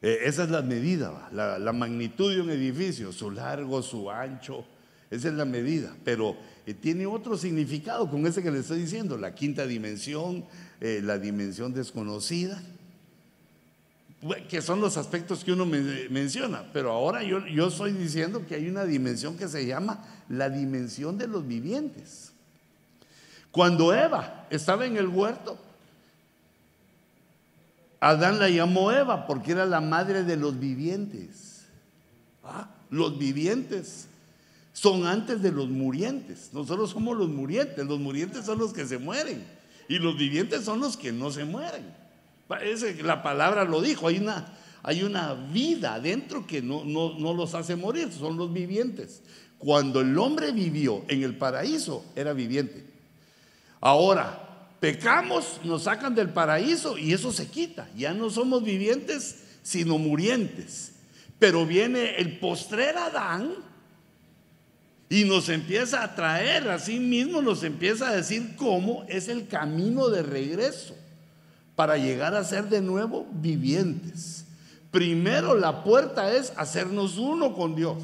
[0.02, 4.66] Eh, esa es la medida, la, la magnitud de un edificio, su largo, su ancho,
[5.12, 6.38] esa es la medida, pero
[6.72, 10.46] tiene otro significado con ese que le estoy diciendo, la quinta dimensión,
[10.80, 12.62] eh, la dimensión desconocida,
[14.48, 18.70] que son los aspectos que uno menciona, pero ahora yo, yo estoy diciendo que hay
[18.70, 22.32] una dimensión que se llama la dimensión de los vivientes.
[23.52, 25.60] Cuando Eva estaba en el huerto,
[28.00, 31.66] Adán la llamó Eva porque era la madre de los vivientes.
[32.44, 32.70] ¿Ah?
[32.90, 34.08] Los vivientes
[34.74, 36.50] son antes de los murientes.
[36.52, 37.86] Nosotros somos los murientes.
[37.86, 39.46] Los murientes son los que se mueren.
[39.88, 41.86] Y los vivientes son los que no se mueren.
[43.04, 44.08] la palabra lo dijo.
[44.08, 48.12] Hay una, hay una vida dentro que no, no los hace morir.
[48.12, 49.22] Son los vivientes.
[49.60, 52.84] Cuando el hombre vivió en el paraíso, era viviente.
[53.80, 57.88] Ahora, pecamos, nos sacan del paraíso y eso se quita.
[57.96, 60.94] Ya no somos vivientes, sino murientes.
[61.38, 63.54] Pero viene el postrer Adán
[65.14, 70.10] y nos empieza a traer, así mismo nos empieza a decir cómo es el camino
[70.10, 70.96] de regreso
[71.76, 74.46] para llegar a ser de nuevo vivientes.
[74.90, 78.02] Primero la puerta es hacernos uno con Dios.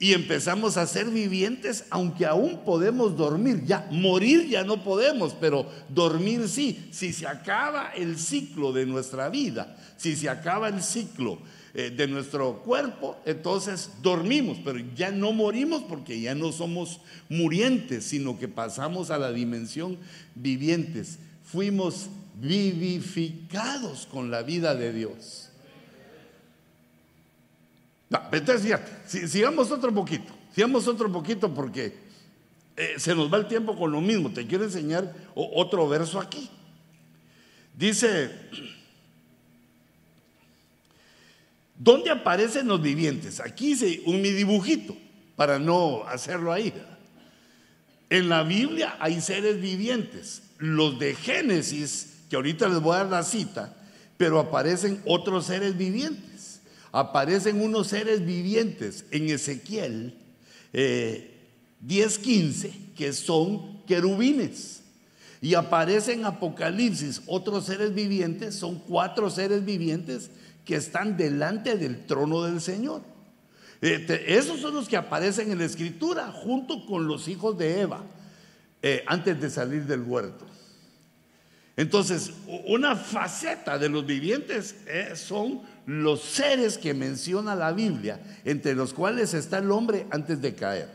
[0.00, 3.62] Y empezamos a ser vivientes, aunque aún podemos dormir.
[3.64, 6.88] Ya, morir ya no podemos, pero dormir sí.
[6.90, 11.38] Si se acaba el ciclo de nuestra vida, si se acaba el ciclo
[11.78, 18.06] eh, de nuestro cuerpo, entonces dormimos, pero ya no morimos porque ya no somos murientes,
[18.06, 19.98] sino que pasamos a la dimensión
[20.34, 21.18] vivientes.
[21.44, 25.50] Fuimos vivificados con la vida de Dios.
[28.08, 31.94] No, entonces fíjate, sigamos otro poquito, sigamos otro poquito porque
[32.74, 34.30] eh, se nos va el tiempo con lo mismo.
[34.30, 36.48] Te quiero enseñar otro verso aquí.
[37.76, 38.30] Dice,
[41.78, 43.40] ¿dónde aparecen los vivientes?
[43.40, 44.96] Aquí hice un mi dibujito
[45.36, 46.72] para no hacerlo ahí.
[48.08, 50.42] En la Biblia hay seres vivientes.
[50.58, 53.76] Los de Génesis, que ahorita les voy a dar la cita,
[54.16, 56.26] pero aparecen otros seres vivientes
[56.96, 60.14] aparecen unos seres vivientes en Ezequiel
[60.72, 64.80] 10:15 eh, que son querubines.
[65.42, 70.30] Y aparece en Apocalipsis otros seres vivientes, son cuatro seres vivientes
[70.66, 73.00] que están delante del trono del Señor.
[73.80, 78.02] Eh, esos son los que aparecen en la escritura junto con los hijos de Eva
[78.82, 80.44] eh, antes de salir del huerto.
[81.76, 82.32] Entonces,
[82.66, 84.76] una faceta de los vivientes
[85.14, 90.54] son los seres que menciona la Biblia, entre los cuales está el hombre antes de
[90.54, 90.88] caer.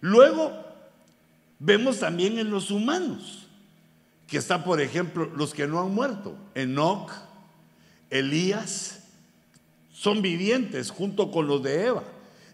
[0.00, 0.52] Luego
[1.58, 3.46] vemos también en los humanos,
[4.26, 7.10] que está por ejemplo los que no han muerto, Enoch,
[8.10, 9.04] Elías,
[9.92, 12.04] son vivientes junto con los de Eva.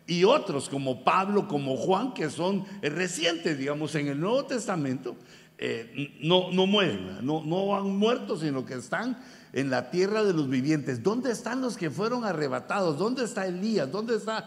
[0.06, 5.16] Y otros como Pablo, como Juan, que son recientes, digamos, en el Nuevo Testamento,
[5.58, 9.18] eh, no, no mueren, no, no han muerto, sino que están
[9.52, 11.02] en la tierra de los vivientes.
[11.02, 12.98] ¿Dónde están los que fueron arrebatados?
[12.98, 13.90] ¿Dónde está Elías?
[13.90, 14.44] ¿Dónde están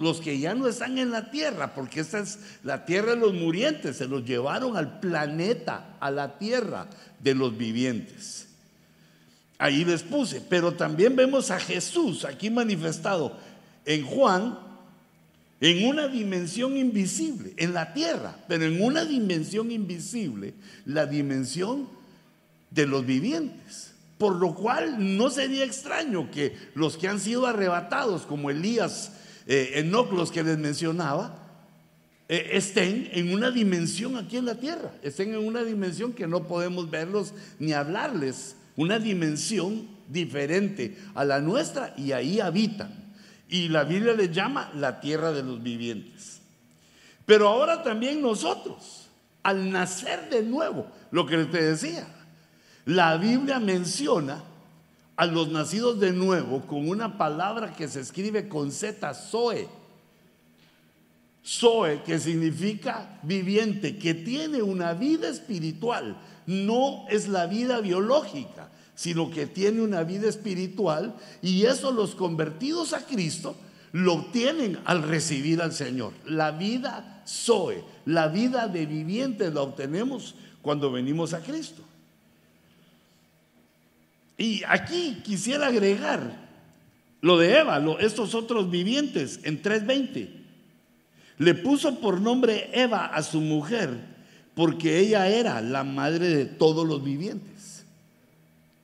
[0.00, 1.74] los que ya no están en la tierra?
[1.74, 3.96] Porque esta es la tierra de los murientes.
[3.96, 6.88] Se los llevaron al planeta, a la tierra
[7.20, 8.48] de los vivientes.
[9.64, 10.42] Ahí les puse.
[10.42, 13.34] Pero también vemos a Jesús aquí manifestado
[13.86, 14.58] en Juan
[15.58, 20.52] en una dimensión invisible, en la tierra, pero en una dimensión invisible,
[20.84, 21.88] la dimensión
[22.72, 23.92] de los vivientes.
[24.18, 29.12] Por lo cual no sería extraño que los que han sido arrebatados, como Elías,
[29.46, 31.38] eh, Enoch, los que les mencionaba,
[32.28, 36.46] eh, estén en una dimensión aquí en la tierra, estén en una dimensión que no
[36.46, 42.92] podemos verlos ni hablarles, una dimensión diferente a la nuestra y ahí habitan.
[43.48, 46.40] Y la Biblia les llama la tierra de los vivientes.
[47.26, 49.08] Pero ahora también nosotros,
[49.42, 52.06] al nacer de nuevo, lo que te decía,
[52.84, 54.42] la Biblia menciona
[55.16, 59.68] a los nacidos de nuevo con una palabra que se escribe con Z, Zoe.
[61.46, 69.30] Zoe, que significa viviente, que tiene una vida espiritual, no es la vida biológica, sino
[69.30, 73.56] que tiene una vida espiritual y eso los convertidos a Cristo
[73.92, 76.12] lo obtienen al recibir al Señor.
[76.26, 81.82] La vida Zoe, la vida de viviente la obtenemos cuando venimos a Cristo.
[84.36, 86.44] Y aquí quisiera agregar
[87.20, 90.28] lo de Eva, estos otros vivientes en 3.20.
[91.38, 94.13] Le puso por nombre Eva a su mujer
[94.54, 97.84] porque ella era la madre de todos los vivientes.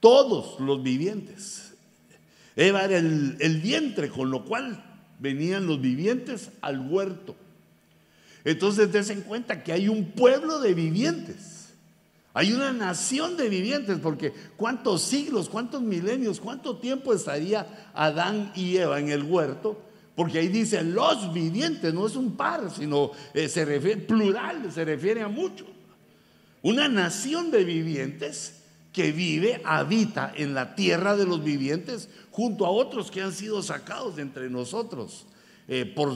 [0.01, 1.73] Todos los vivientes.
[2.57, 4.83] Eva era el, vientre, con lo cual
[5.19, 7.37] venían los vivientes al huerto.
[8.45, 11.69] Entonces des en cuenta que hay un pueblo de vivientes.
[12.33, 18.77] Hay una nación de vivientes, porque cuántos siglos, cuántos milenios, cuánto tiempo estaría Adán y
[18.77, 19.81] Eva en el huerto,
[20.21, 23.65] porque ahí dice los vivientes, no es un par, sino eh, se
[23.97, 25.65] plural, se refiere a mucho.
[26.61, 28.61] Una nación de vivientes
[28.93, 33.63] que vive, habita en la tierra de los vivientes, junto a otros que han sido
[33.63, 35.25] sacados de entre nosotros
[35.67, 36.15] eh, por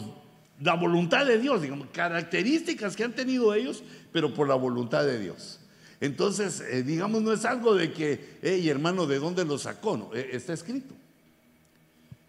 [0.60, 3.82] la voluntad de Dios, digamos, características que han tenido ellos,
[4.12, 5.60] pero por la voluntad de Dios.
[6.02, 9.96] Entonces, eh, digamos, no es algo de que, hey hermano, ¿de dónde lo sacó?
[9.96, 10.92] No, está escrito.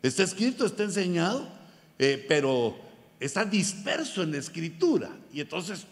[0.01, 1.54] Está escrito, está enseñado,
[1.99, 2.77] eh, pero
[3.19, 5.09] está disperso en la escritura.
[5.33, 5.85] Y entonces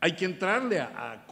[0.00, 1.24] hay que entrarle a,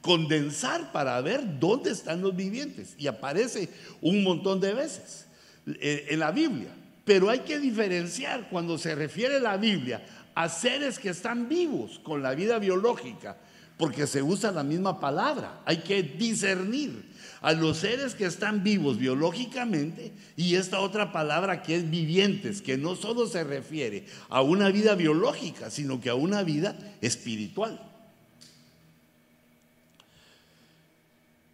[0.00, 2.94] condensar para ver dónde están los vivientes.
[2.98, 3.68] Y aparece
[4.00, 5.26] un montón de veces
[5.66, 6.70] en la Biblia.
[7.04, 10.02] Pero hay que diferenciar cuando se refiere la Biblia
[10.34, 13.36] a seres que están vivos con la vida biológica
[13.76, 15.60] porque se usa la misma palabra.
[15.64, 17.04] Hay que discernir
[17.42, 22.78] a los seres que están vivos biológicamente y esta otra palabra que es vivientes, que
[22.78, 27.80] no solo se refiere a una vida biológica, sino que a una vida espiritual.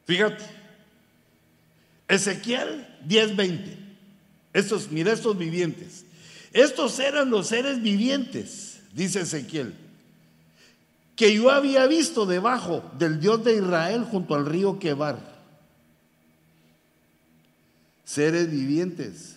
[0.07, 0.45] Fíjate,
[2.07, 3.77] Ezequiel 10:20.
[4.53, 6.05] Estos, mira estos vivientes.
[6.53, 9.75] Estos eran los seres vivientes, dice Ezequiel,
[11.15, 15.38] que yo había visto debajo del Dios de Israel junto al río Quebar.
[18.09, 19.37] Seres vivientes.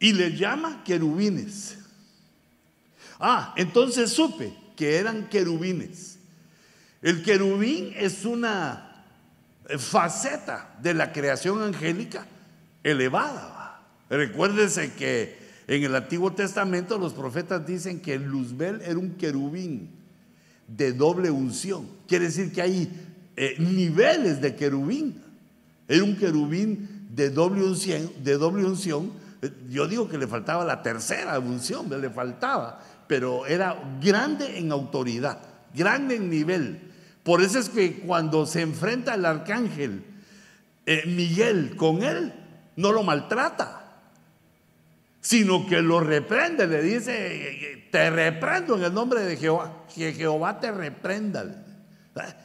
[0.00, 1.78] Y le llama querubines.
[3.20, 6.18] Ah, entonces supe que eran querubines.
[7.00, 9.04] El querubín es una
[9.78, 12.26] faceta de la creación angélica
[12.82, 13.84] elevada.
[14.10, 19.90] Recuérdese que en el Antiguo Testamento los profetas dicen que Luzbel era un querubín
[20.66, 21.93] de doble unción.
[22.06, 22.90] Quiere decir que hay
[23.36, 25.22] eh, niveles de querubín.
[25.88, 29.12] Era un querubín de doble unción, de doble unción.
[29.68, 35.38] Yo digo que le faltaba la tercera unción, le faltaba, pero era grande en autoridad,
[35.74, 36.92] grande en nivel.
[37.22, 40.04] Por eso es que cuando se enfrenta el arcángel
[40.86, 42.32] eh, Miguel con él,
[42.76, 43.84] no lo maltrata,
[45.20, 50.60] sino que lo reprende, le dice, te reprendo en el nombre de Jehová, que Jehová
[50.60, 51.63] te reprenda.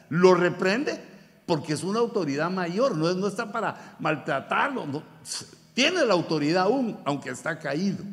[0.08, 1.00] Lo reprende
[1.46, 5.02] porque es una autoridad mayor, no, está para maltratarlo,
[5.74, 8.04] tiene la autoridad aún, aunque está caído.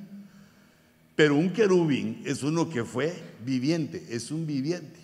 [1.16, 5.00] Pero un querubín es uno que fue viviente, es un viviente.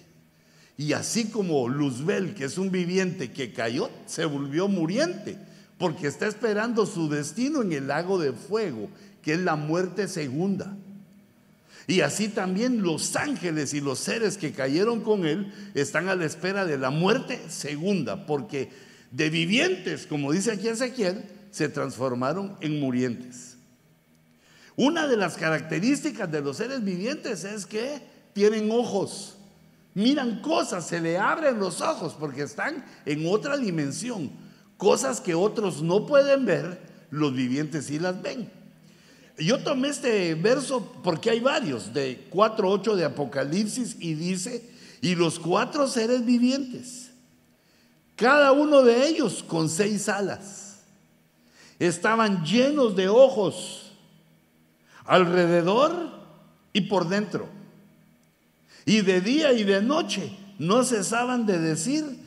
[0.77, 5.37] Y así como Luzbel, que es un viviente que cayó, se volvió muriente,
[5.77, 8.89] porque está esperando su destino en el lago de fuego,
[9.21, 10.75] que es la muerte segunda.
[11.87, 16.25] Y así también los ángeles y los seres que cayeron con él están a la
[16.25, 18.69] espera de la muerte segunda, porque
[19.11, 23.57] de vivientes, como dice aquí Ezequiel, se transformaron en murientes.
[24.75, 28.01] Una de las características de los seres vivientes es que
[28.33, 29.37] tienen ojos
[29.93, 34.31] miran cosas, se le abren los ojos porque están en otra dimensión.
[34.77, 36.81] Cosas que otros no pueden ver,
[37.11, 38.51] los vivientes sí las ven.
[39.37, 44.69] Yo tomé este verso porque hay varios, de 4.8 de Apocalipsis, y dice,
[45.01, 47.11] y los cuatro seres vivientes,
[48.15, 50.81] cada uno de ellos con seis alas,
[51.79, 53.91] estaban llenos de ojos
[55.05, 56.11] alrededor
[56.71, 57.49] y por dentro.
[58.85, 62.19] Y de día y de noche no cesaban de decir,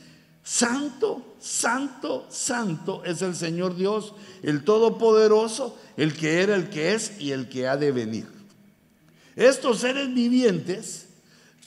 [0.43, 4.13] Santo, Santo, Santo es el Señor Dios,
[4.43, 8.27] el Todopoderoso, el que era, el que es y el que ha de venir.
[9.35, 11.07] Estos seres vivientes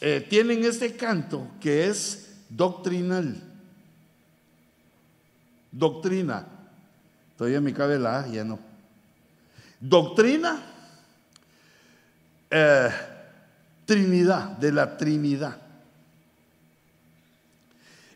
[0.01, 3.41] eh, tienen este canto que es doctrinal.
[5.71, 6.47] Doctrina.
[7.37, 8.59] Todavía me cabe la A, ya no.
[9.79, 10.61] Doctrina.
[12.51, 12.91] Eh,
[13.87, 15.57] Trinidad, de la Trinidad.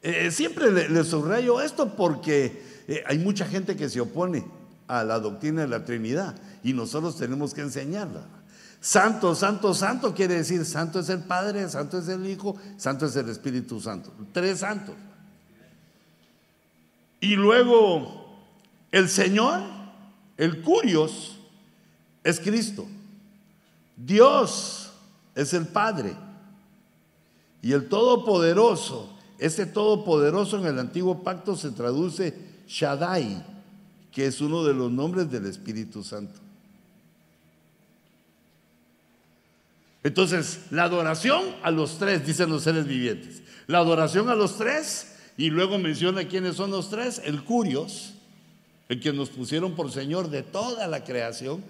[0.06, 4.44] Eh, siempre le, subrayo esto porque eh, hay mucha gente que se opone
[4.86, 8.26] a la doctrina de la Trinidad y nosotros tenemos que enseñarla.
[8.82, 13.16] Santo, santo, santo quiere decir santo es el Padre, santo es el Hijo, santo es
[13.16, 14.12] el Espíritu Santo.
[14.30, 14.94] Tres santos.
[17.18, 18.26] Y luego
[18.92, 19.62] el Señor,
[20.36, 21.38] el Curios,
[22.22, 22.86] es Cristo.
[23.96, 24.92] Dios
[25.34, 26.14] es el Padre.
[27.62, 32.34] Y el Todopoderoso, ese Todopoderoso en el antiguo pacto se traduce
[32.68, 33.44] Shaddai,
[34.12, 36.40] que es uno de los nombres del Espíritu Santo.
[40.02, 43.42] Entonces, la adoración a los tres, dicen los seres vivientes.
[43.66, 48.12] La adoración a los tres, y luego menciona quiénes son los tres, el Curios,
[48.88, 51.64] el que nos pusieron por Señor de toda la creación,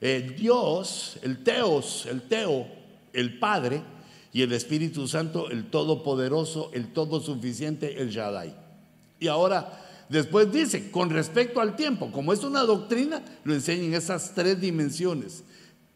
[0.00, 2.66] el Dios, el Teos, el Teo,
[3.12, 3.82] el Padre,
[4.36, 8.54] y el Espíritu Santo, el Todopoderoso, el Todo Suficiente, el Shaddai.
[9.18, 13.94] Y ahora, después dice, con respecto al tiempo, como es una doctrina, lo enseña en
[13.94, 15.42] esas tres dimensiones,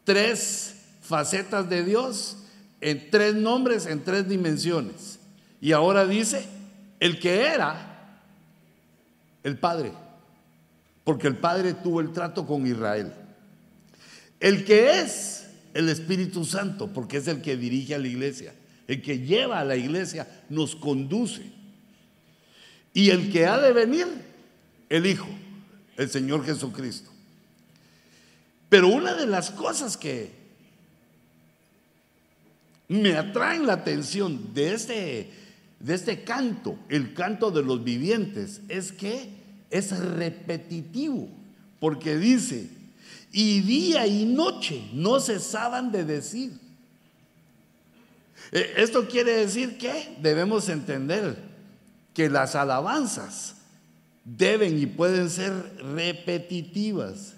[0.04, 2.38] tres facetas de Dios,
[2.80, 5.18] en tres nombres, en tres dimensiones.
[5.60, 6.42] Y ahora dice,
[6.98, 8.22] el que era
[9.42, 9.92] el Padre,
[11.04, 13.12] porque el Padre tuvo el trato con Israel.
[14.40, 15.39] El que es
[15.74, 18.54] el Espíritu Santo, porque es el que dirige a la iglesia,
[18.88, 21.42] el que lleva a la iglesia, nos conduce.
[22.92, 24.06] Y el que ha de venir,
[24.88, 25.28] el Hijo,
[25.96, 27.10] el Señor Jesucristo.
[28.68, 30.30] Pero una de las cosas que
[32.88, 35.30] me atraen la atención de este,
[35.78, 39.30] de este canto, el canto de los vivientes, es que
[39.70, 41.28] es repetitivo,
[41.78, 42.68] porque dice,
[43.32, 46.52] y día y noche no cesaban de decir.
[48.52, 51.36] Eh, esto quiere decir que debemos entender
[52.14, 53.56] que las alabanzas
[54.24, 55.52] deben y pueden ser
[55.94, 57.34] repetitivas.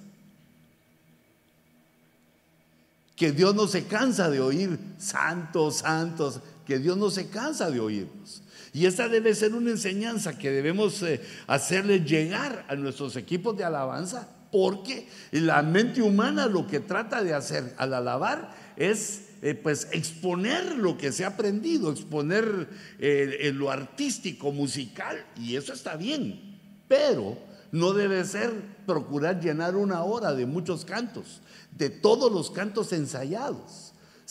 [3.15, 7.79] Que Dios no se cansa de oír santos, santos, que Dios no se cansa de
[7.79, 8.43] oírnos.
[8.73, 13.65] Y esta debe ser una enseñanza que debemos eh, hacerle llegar a nuestros equipos de
[13.65, 19.89] alabanza, porque la mente humana lo que trata de hacer al alabar es eh, pues
[19.91, 22.69] exponer lo que se ha aprendido, exponer
[23.01, 27.37] eh, lo artístico, musical, y eso está bien, pero
[27.73, 28.53] no debe ser
[28.87, 31.41] procurar llenar una hora de muchos cantos,
[31.73, 33.82] de todos los cantos ensayados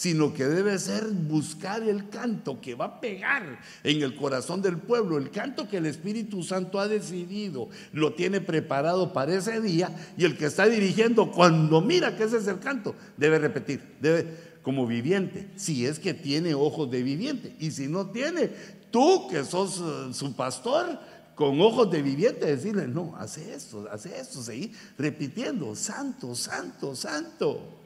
[0.02, 4.80] sino que debe ser buscar el canto que va a pegar en el corazón del
[4.80, 9.96] pueblo, el canto que el Espíritu Santo ha decidido, lo tiene preparado para ese día
[10.18, 14.26] y el que está dirigiendo, cuando mira que ese es el canto, debe repetir, debe
[14.64, 18.50] como viviente, si es que tiene ojos de viviente y si no tiene,
[18.90, 20.98] tú que sos eh, su pastor,
[21.36, 27.81] con ojos de viviente, decirle, no, hace esto, hace esto, seguir repitiendo, santo, santo, santo.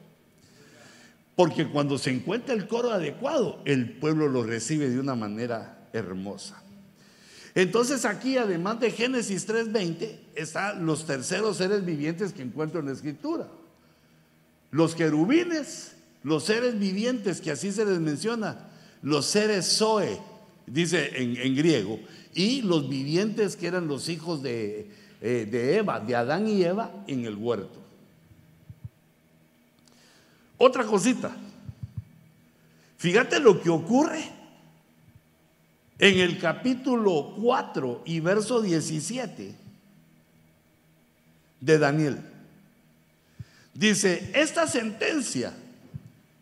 [1.36, 6.62] Porque cuando se encuentra el coro adecuado, el pueblo lo recibe de una manera hermosa.
[7.54, 12.92] Entonces aquí, además de Génesis 3.20, están los terceros seres vivientes que encuentro en la
[12.92, 13.48] escritura.
[14.70, 18.68] Los querubines, los seres vivientes, que así se les menciona,
[19.02, 20.18] los seres Zoe,
[20.66, 22.00] dice en, griego,
[22.34, 27.04] y los vivientes que eran los hijos de, eh, de Eva, de Adán y Eva
[27.06, 27.75] en el huerto.
[30.58, 31.36] Otra cosita.
[32.96, 34.24] Fíjate lo que ocurre
[35.98, 39.54] en el capítulo 4 y verso 17
[41.60, 42.20] de Daniel.
[43.74, 45.52] Dice, esta sentencia,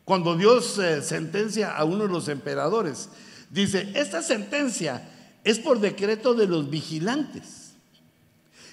[0.04, 3.08] cuando Dios eh, sentencia a uno de los emperadores,
[3.50, 5.08] dice, esta sentencia
[5.42, 7.72] es por decreto de los vigilantes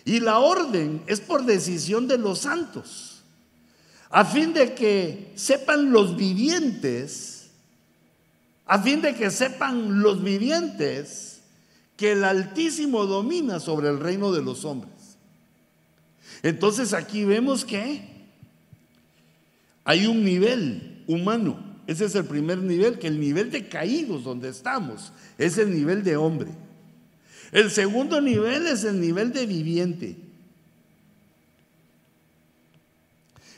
[0.06, 3.11] y la orden es por decisión de los santos
[4.12, 7.50] a fin de que sepan los vivientes,
[8.66, 11.42] a fin de que sepan los vivientes
[11.96, 15.18] que el Altísimo domina sobre el reino de los hombres.
[16.44, 18.02] Entonces aquí vemos que
[19.84, 21.72] hay un nivel humano.
[21.88, 26.04] Ese es el primer nivel, que el nivel de caídos donde estamos es el nivel
[26.04, 26.50] de hombre.
[27.52, 30.31] El segundo nivel es el nivel de viviente.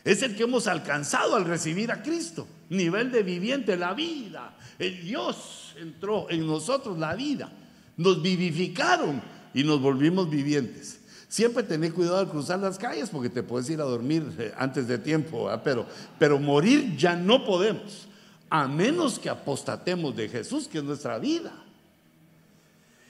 [0.04, 2.48] Es el que hemos alcanzado al recibir a Cristo.
[2.70, 4.58] Nivel de viviente, la vida.
[4.78, 7.52] El Dios entró en nosotros, la vida.
[7.96, 9.22] Nos vivificaron
[9.54, 11.00] y nos volvimos vivientes.
[11.30, 14.88] Siempre tener cuidado al cruzar las calles porque te puedes ir a dormir eh, antes
[14.88, 15.88] de tiempo, pero,
[16.20, 18.08] pero morir ya no podemos,
[18.52, 21.52] a menos que apostatemos de Jesús, que es nuestra vida.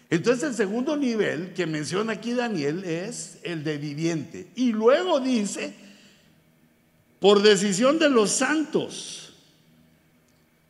[0.09, 4.47] Entonces el segundo nivel que menciona aquí Daniel es el de viviente.
[4.55, 5.73] Y luego dice
[7.23, 9.31] por decisión de los santos.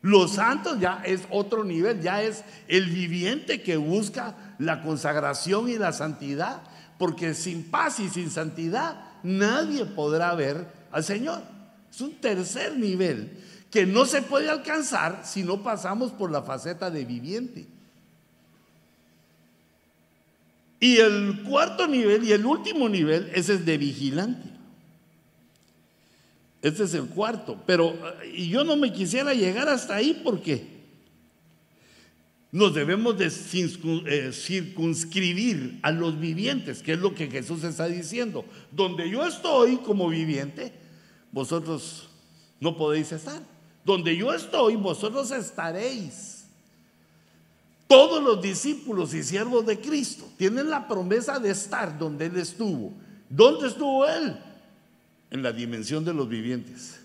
[0.02, 5.78] Los santos ya es otro nivel, ya es el viviente que busca la consagración y
[5.78, 6.62] la santidad,
[6.96, 11.42] porque sin paz y sin santidad nadie podrá ver al Señor.
[11.90, 13.36] Es un tercer nivel
[13.68, 17.66] que no se puede alcanzar si no pasamos por la faceta de viviente.
[20.78, 24.53] Y el cuarto nivel y el último nivel es el de vigilante.
[26.64, 27.58] Este es el cuarto.
[27.66, 27.94] Pero
[28.34, 30.66] yo no me quisiera llegar hasta ahí porque
[32.50, 38.46] nos debemos de eh, circunscribir a los vivientes, que es lo que Jesús está diciendo.
[38.72, 40.72] Donde yo estoy como viviente,
[41.32, 42.08] vosotros
[42.60, 43.42] no podéis estar.
[43.84, 46.46] Donde yo estoy, vosotros estaréis.
[47.86, 52.94] Todos los discípulos y siervos de Cristo tienen la promesa de estar donde Él estuvo.
[53.28, 54.34] ¿Dónde estuvo Él?
[55.34, 57.00] En la dimensión de los vivientes.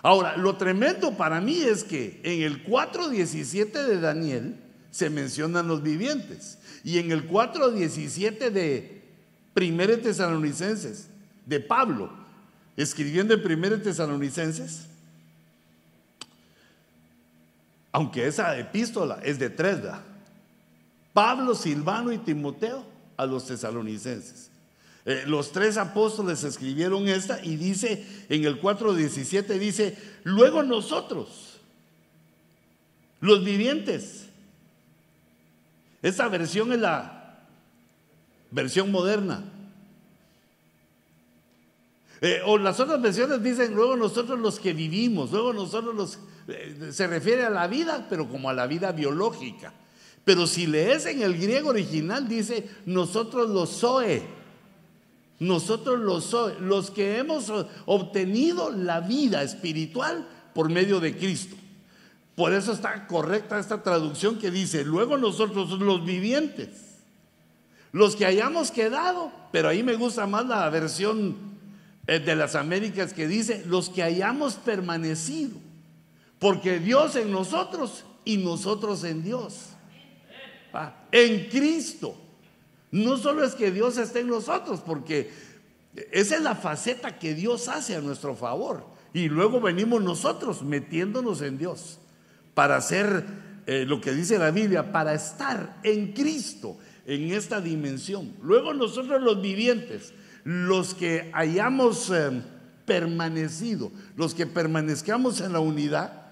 [0.00, 4.54] Ahora, lo tremendo para mí es que en el 4.17 de Daniel
[4.92, 9.02] se mencionan los vivientes y en el 4.17 de
[9.54, 11.08] Primera Tesalonicenses,
[11.46, 12.12] de Pablo,
[12.76, 14.86] escribiendo en Primera Tesalonicenses,
[17.90, 19.80] aunque esa epístola es de tres,
[21.12, 24.48] Pablo, Silvano y Timoteo a los tesalonicenses.
[25.08, 31.58] Eh, los tres apóstoles escribieron esta y dice en el 4.17, dice, luego nosotros,
[33.20, 34.26] Los vivientes.
[36.02, 37.38] Esta versión es la
[38.50, 39.42] versión moderna.
[42.20, 46.18] Eh, o las otras versiones dicen luego nosotros los que vivimos, luego nosotros los...
[46.48, 49.72] Eh, se refiere a la vida, pero como a la vida biológica.
[50.26, 54.37] Pero si lees en el griego original, dice nosotros los Zoe.
[55.40, 57.52] Nosotros los los que hemos
[57.86, 61.56] obtenido la vida espiritual por medio de Cristo.
[62.34, 66.68] Por eso está correcta esta traducción que dice, luego nosotros los vivientes,
[67.90, 71.36] los que hayamos quedado, pero ahí me gusta más la versión
[72.06, 75.56] eh, de las Américas que dice, los que hayamos permanecido,
[76.38, 79.70] porque Dios en nosotros y nosotros en Dios.
[80.72, 82.16] Ah, en Cristo.
[82.90, 85.30] No solo es que Dios esté en nosotros, porque
[86.12, 88.86] esa es la faceta que Dios hace a nuestro favor.
[89.12, 91.98] Y luego venimos nosotros metiéndonos en Dios
[92.54, 93.24] para hacer
[93.66, 96.76] eh, lo que dice la Biblia, para estar en Cristo,
[97.06, 98.34] en esta dimensión.
[98.42, 100.12] Luego nosotros los vivientes,
[100.44, 102.42] los que hayamos eh,
[102.84, 106.28] permanecido, los que permanezcamos en la unidad,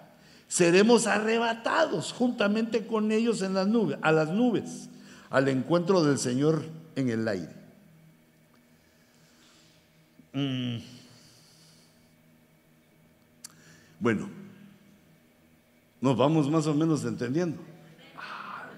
[0.48, 4.88] seremos arrebatados juntamente con ellos en las nubes, a las nubes,
[5.30, 6.64] al encuentro del Señor
[6.94, 7.52] en el aire.
[10.32, 10.78] Mm.
[13.98, 14.28] Bueno,
[16.00, 17.62] nos vamos más o menos entendiendo.
[18.16, 18.68] Ah,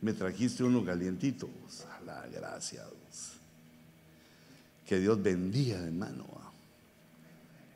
[0.00, 1.48] me trajiste uno calientito.
[1.90, 2.84] A la gracia.
[4.86, 6.26] Que Dios bendiga, hermano.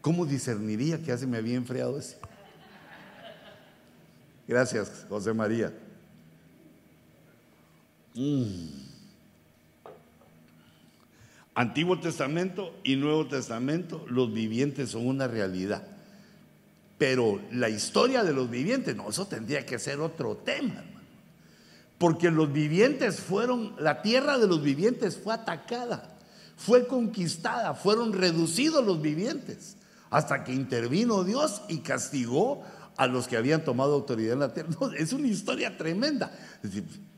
[0.00, 2.18] ¿Cómo discerniría que hace me había enfriado ese?
[4.48, 5.72] Gracias, José María.
[8.14, 8.82] Mm.
[11.54, 15.86] Antiguo Testamento y Nuevo Testamento, los vivientes son una realidad.
[16.96, 21.00] Pero la historia de los vivientes, no, eso tendría que ser otro tema, hermano.
[21.98, 26.16] Porque los vivientes fueron, la tierra de los vivientes fue atacada,
[26.56, 29.76] fue conquistada, fueron reducidos los vivientes,
[30.10, 32.64] hasta que intervino Dios y castigó
[33.02, 34.70] a los que habían tomado autoridad en la tierra.
[34.96, 36.30] es una historia tremenda,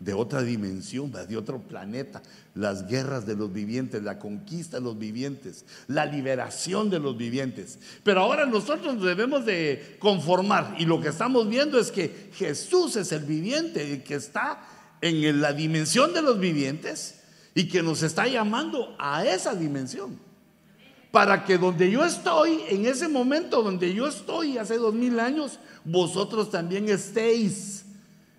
[0.01, 2.23] de otra dimensión, de otro planeta.
[2.55, 7.79] Las guerras de los vivientes, la conquista de los vivientes, la liberación de los vivientes.
[8.03, 13.13] Pero ahora nosotros debemos de conformar y lo que estamos viendo es que Jesús es
[13.13, 14.67] el viviente, el que está
[15.03, 17.21] en la dimensión de los vivientes
[17.55, 20.19] y que nos está llamando a esa dimensión
[21.15, 25.61] para que donde yo estoy, en ese momento donde yo estoy hace dos mil años,
[25.85, 27.85] vosotros también estéis.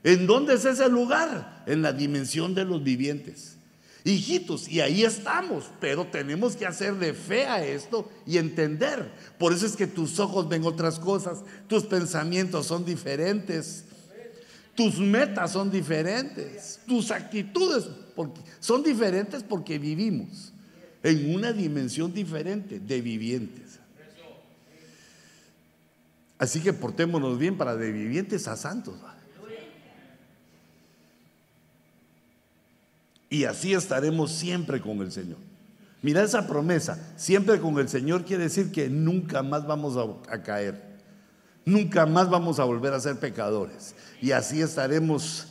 [0.03, 1.63] ¿En dónde es ese lugar?
[1.67, 3.55] En la dimensión de los vivientes.
[4.03, 9.09] Hijitos, y ahí estamos, pero tenemos que hacer de fe a esto y entender.
[9.37, 13.85] Por eso es que tus ojos ven otras cosas, tus pensamientos son diferentes,
[14.75, 17.85] tus metas son diferentes, tus actitudes
[18.59, 20.51] son diferentes porque vivimos
[21.05, 23.79] en una dimensión diferente de vivientes.
[26.39, 28.95] Así que portémonos bien para de vivientes a santos.
[33.29, 35.37] Y así estaremos siempre con el Señor.
[36.01, 40.41] Mira esa promesa, siempre con el Señor quiere decir que nunca más vamos a, a
[40.41, 40.81] caer,
[41.65, 43.93] nunca más vamos a volver a ser pecadores.
[44.21, 45.49] Y así estaremos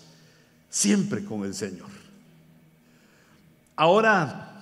[0.68, 1.90] siempre con el Señor.
[3.76, 4.53] Ahora,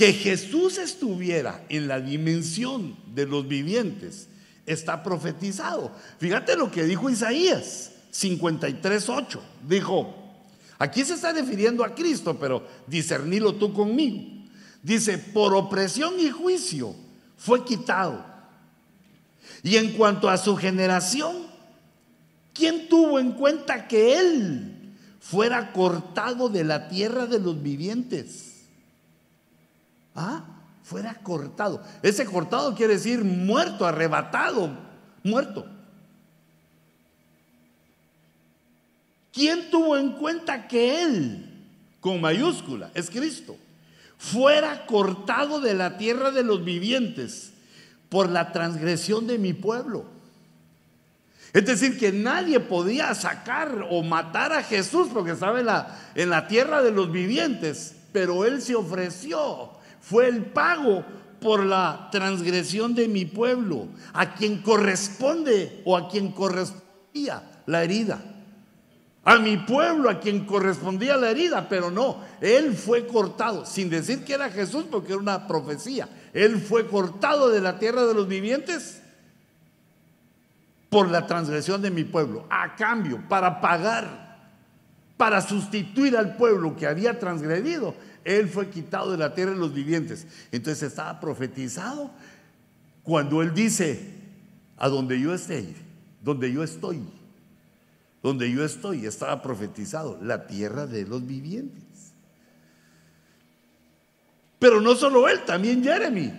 [0.00, 4.28] que Jesús estuviera en la dimensión de los vivientes
[4.64, 5.94] está profetizado.
[6.18, 9.38] Fíjate lo que dijo Isaías 53:8.
[9.68, 10.14] Dijo,
[10.78, 14.22] aquí se está refiriendo a Cristo, pero discernilo tú conmigo.
[14.82, 16.94] Dice, por opresión y juicio
[17.36, 18.24] fue quitado.
[19.62, 21.46] Y en cuanto a su generación,
[22.54, 28.49] ¿quién tuvo en cuenta que él fuera cortado de la tierra de los vivientes?
[30.14, 30.44] ¿Ah?
[30.82, 31.82] Fuera cortado.
[32.02, 34.70] Ese cortado quiere decir muerto, arrebatado,
[35.22, 35.66] muerto.
[39.32, 41.48] ¿Quién tuvo en cuenta que Él,
[42.00, 43.56] con mayúscula, es Cristo,
[44.18, 47.52] fuera cortado de la tierra de los vivientes
[48.08, 50.06] por la transgresión de mi pueblo?
[51.52, 56.30] Es decir, que nadie podía sacar o matar a Jesús porque estaba en la, en
[56.30, 59.70] la tierra de los vivientes, pero Él se ofreció
[60.00, 61.04] fue el pago
[61.40, 68.20] por la transgresión de mi pueblo, a quien corresponde o a quien correspondía la herida.
[69.22, 74.24] A mi pueblo, a quien correspondía la herida, pero no, él fue cortado, sin decir
[74.24, 76.08] que era Jesús, porque era una profecía.
[76.32, 79.02] Él fue cortado de la tierra de los vivientes
[80.88, 82.46] por la transgresión de mi pueblo.
[82.50, 84.38] A cambio, para pagar,
[85.16, 87.94] para sustituir al pueblo que había transgredido,
[88.38, 90.26] él fue quitado de la tierra de los vivientes.
[90.52, 92.10] Entonces estaba profetizado
[93.02, 94.14] cuando él dice,
[94.76, 95.74] a donde yo esté,
[96.22, 97.02] donde yo estoy,
[98.22, 101.82] donde yo estoy, estaba profetizado, la tierra de los vivientes.
[104.58, 106.32] Pero no solo él, también Jeremy.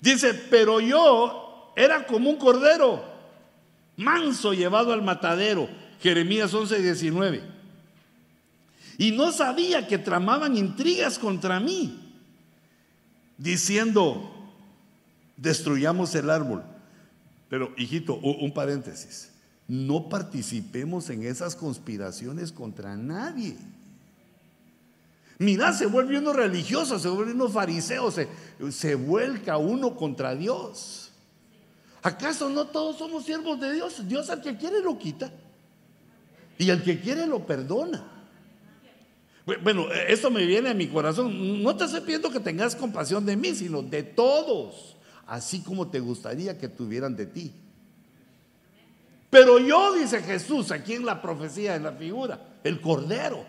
[0.00, 3.04] Dice, pero yo era como un cordero,
[3.96, 5.68] manso llevado al matadero.
[6.00, 7.57] Jeremías 11, 19.
[8.98, 12.12] Y no sabía que tramaban intrigas contra mí,
[13.38, 14.28] diciendo,
[15.36, 16.64] destruyamos el árbol.
[17.48, 19.30] Pero, hijito, un paréntesis,
[19.68, 23.56] no participemos en esas conspiraciones contra nadie.
[25.38, 28.28] Mira, se vuelve uno religioso, se vuelve uno fariseo, se,
[28.70, 31.12] se vuelca uno contra Dios.
[32.02, 34.08] ¿Acaso no todos somos siervos de Dios?
[34.08, 35.30] Dios al que quiere lo quita
[36.58, 38.17] y al que quiere lo perdona.
[39.62, 41.62] Bueno, esto me viene a mi corazón.
[41.62, 44.96] No te estoy pidiendo que tengas compasión de mí, sino de todos,
[45.26, 47.52] así como te gustaría que tuvieran de ti.
[49.30, 53.44] Pero yo, dice Jesús, aquí en la profecía, en la figura, el cordero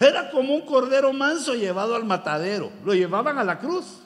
[0.00, 2.72] era como un cordero manso llevado al matadero.
[2.84, 4.00] Lo llevaban a la cruz.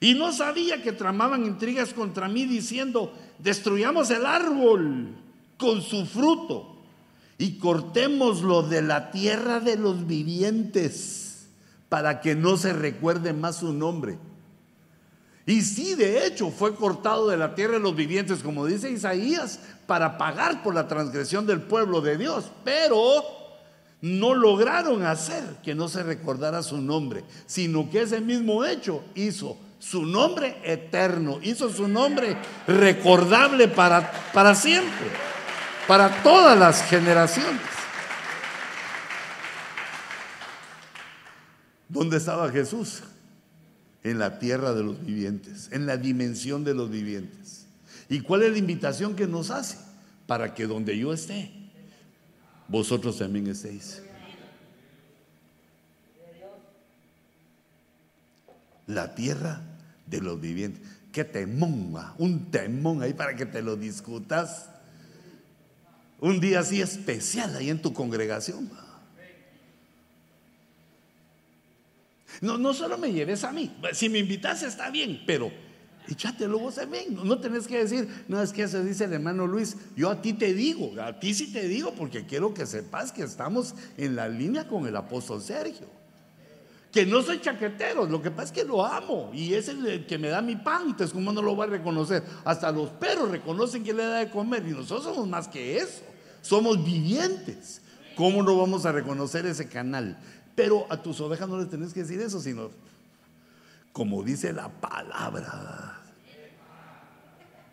[0.00, 5.14] Y no sabía que tramaban intrigas contra mí diciendo, destruyamos el árbol
[5.56, 6.71] con su fruto
[7.42, 11.48] y cortémoslo de la tierra de los vivientes
[11.88, 14.16] para que no se recuerde más su nombre.
[15.44, 19.58] Y sí, de hecho, fue cortado de la tierra de los vivientes, como dice Isaías,
[19.88, 22.44] para pagar por la transgresión del pueblo de Dios.
[22.62, 23.24] Pero
[24.00, 29.56] no lograron hacer que no se recordara su nombre, sino que ese mismo hecho hizo
[29.80, 32.36] su nombre eterno, hizo su nombre
[32.68, 35.31] recordable para, para siempre,
[35.86, 37.60] para todas las generaciones.
[41.88, 43.02] ¿Dónde estaba Jesús?
[44.02, 47.66] En la tierra de los vivientes, en la dimensión de los vivientes.
[48.08, 49.78] ¿Y cuál es la invitación que nos hace?
[50.26, 51.52] Para que donde yo esté,
[52.68, 54.02] vosotros también estéis.
[58.86, 59.60] La tierra
[60.06, 60.82] de los vivientes.
[61.12, 64.71] Qué temón, un temón ahí para que te lo discutas.
[66.22, 68.70] Un día así especial ahí en tu congregación.
[72.40, 73.76] No, no solo me lleves a mí.
[73.92, 75.50] Si me invitas está bien, pero
[76.08, 77.12] Échatelo vos también.
[77.12, 79.76] No, no tenés que decir, no es que eso dice el hermano Luis.
[79.96, 83.24] Yo a ti te digo, a ti sí te digo, porque quiero que sepas que
[83.24, 85.88] estamos en la línea con el apóstol Sergio.
[86.92, 90.18] Que no soy chaquetero, lo que pasa es que lo amo y es el que
[90.18, 90.82] me da mi pan.
[90.86, 92.22] Entonces, ¿cómo no lo va a reconocer?
[92.44, 96.11] Hasta los perros reconocen que le da de comer y nosotros somos más que eso.
[96.42, 97.80] Somos vivientes.
[98.16, 100.18] ¿Cómo no vamos a reconocer ese canal?
[100.54, 102.70] Pero a tus ovejas no les tenés que decir eso, sino
[103.92, 105.98] como dice la palabra.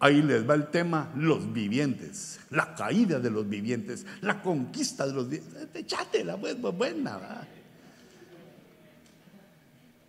[0.01, 5.13] Ahí les va el tema, los vivientes, la caída de los vivientes, la conquista de
[5.13, 5.67] los vivientes.
[5.73, 7.45] Echátela, pues, buena.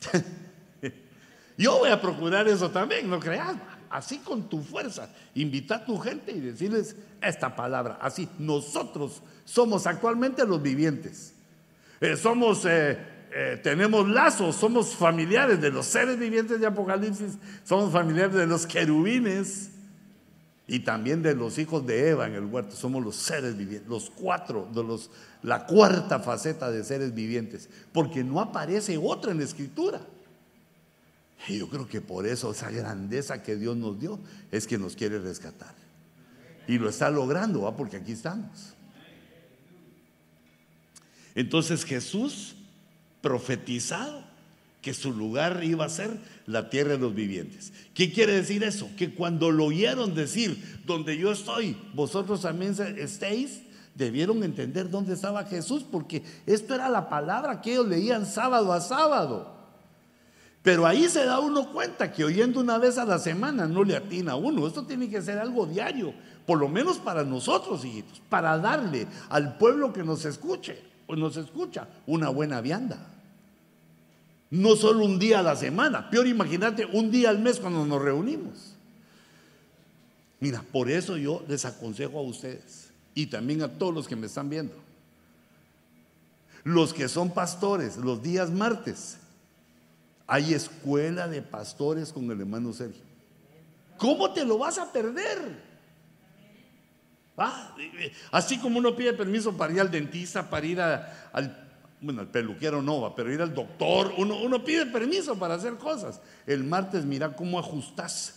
[1.59, 3.57] Yo voy a procurar eso también, no creas.
[3.91, 7.99] Así con tu fuerza, invita a tu gente y decirles esta palabra.
[8.01, 11.34] Así, nosotros somos actualmente los vivientes.
[12.01, 12.97] Eh, somos eh,
[13.32, 18.66] eh, tenemos lazos, somos familiares de los seres vivientes de Apocalipsis, somos familiares de los
[18.66, 19.70] querubines
[20.66, 24.11] y también de los hijos de Eva en el huerto, somos los seres vivientes, los
[24.11, 25.11] cuatro, de los,
[25.43, 30.01] la cuarta faceta de seres vivientes, porque no aparece otra en la escritura.
[31.49, 34.20] Y yo creo que por eso esa grandeza que Dios nos dio
[34.51, 35.74] es que nos quiere rescatar.
[36.68, 37.76] Y lo está logrando, ¿va?
[37.76, 38.74] porque aquí estamos.
[41.34, 42.57] Entonces Jesús
[43.20, 44.24] profetizado
[44.82, 47.72] que su lugar iba a ser la tierra de los vivientes.
[47.93, 48.88] ¿Qué quiere decir eso?
[48.97, 53.62] Que cuando lo oyeron decir, donde yo estoy, vosotros también estéis,
[53.95, 58.80] debieron entender dónde estaba Jesús, porque esto era la palabra que ellos leían sábado a
[58.80, 59.60] sábado.
[60.63, 63.97] Pero ahí se da uno cuenta que oyendo una vez a la semana no le
[63.97, 64.67] atina a uno.
[64.67, 66.13] Esto tiene que ser algo diario,
[66.47, 71.37] por lo menos para nosotros, hijitos, para darle al pueblo que nos escuche pues nos
[71.37, 73.05] escucha una buena vianda.
[74.49, 78.01] No solo un día a la semana, peor imagínate un día al mes cuando nos
[78.01, 78.77] reunimos.
[80.39, 84.29] Mira, por eso yo les aconsejo a ustedes y también a todos los que me
[84.29, 84.73] están viendo.
[86.63, 89.17] Los que son pastores, los días martes,
[90.31, 93.03] hay escuela de pastores con el hermano Sergio.
[93.99, 95.61] ¿Cómo te lo vas a perder?
[97.37, 97.74] Ah,
[98.31, 101.68] así como uno pide permiso para ir al dentista, para ir al,
[102.01, 105.74] bueno, al peluquero no va, pero ir al doctor, uno, uno pide permiso para hacer
[105.78, 106.20] cosas.
[106.47, 108.37] El martes mira cómo ajustas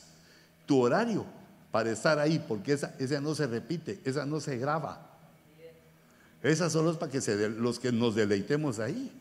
[0.65, 1.27] tu horario
[1.69, 5.11] para estar ahí, porque esa, esa no se repite, esa no se graba.
[6.41, 9.11] Esas son los para que se los que nos deleitemos ahí.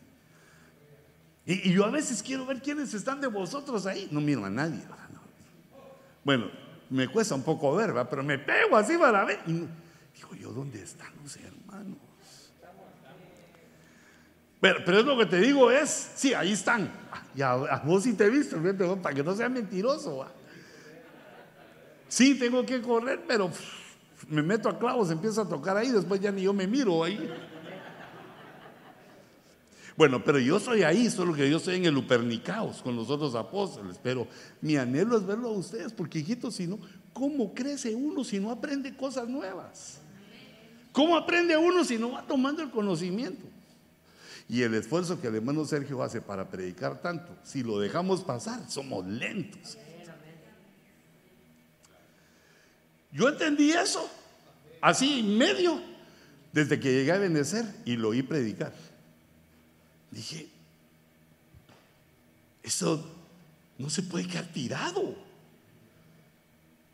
[1.45, 4.09] Y, yo a veces quiero ver quiénes están de vosotros ahí.
[4.11, 4.81] No miro a nadie.
[6.25, 6.51] Bueno,
[6.91, 9.41] me cuesta un poco ver, pero me pego así para ver.
[9.45, 11.99] digo yo, ¿dónde están los hermanos?
[14.61, 16.89] Pero, pero es lo que te digo es, sí, ahí están.
[17.35, 18.57] Ya, a vos sí te he visto,
[19.03, 20.25] para que no sea mentiroso.
[22.07, 23.51] Sí, tengo que correr, pero
[24.29, 27.29] me meto a clavos, empiezo a tocar ahí, después ya ni yo me miro ahí.
[29.97, 33.35] Bueno, pero yo soy ahí, solo que yo estoy en el Lupernicaos con los otros
[33.35, 34.27] apóstoles, pero
[34.61, 36.79] mi anhelo es verlo a ustedes, porque hijitos, si no,
[37.13, 40.01] ¿cómo crece uno si no aprende cosas nuevas?
[40.93, 43.45] ¿Cómo aprende uno si no va tomando el conocimiento?
[44.49, 48.71] Y el esfuerzo que el hermano Sergio hace para predicar tanto, si lo dejamos pasar,
[48.71, 49.79] somos lentos.
[53.13, 54.09] Yo entendí eso,
[54.81, 55.81] así medio,
[56.53, 58.73] desde que llegué a Benecer y lo oí predicar.
[60.13, 60.47] Dije,
[62.63, 63.05] eso
[63.79, 65.17] no se puede quedar tirado.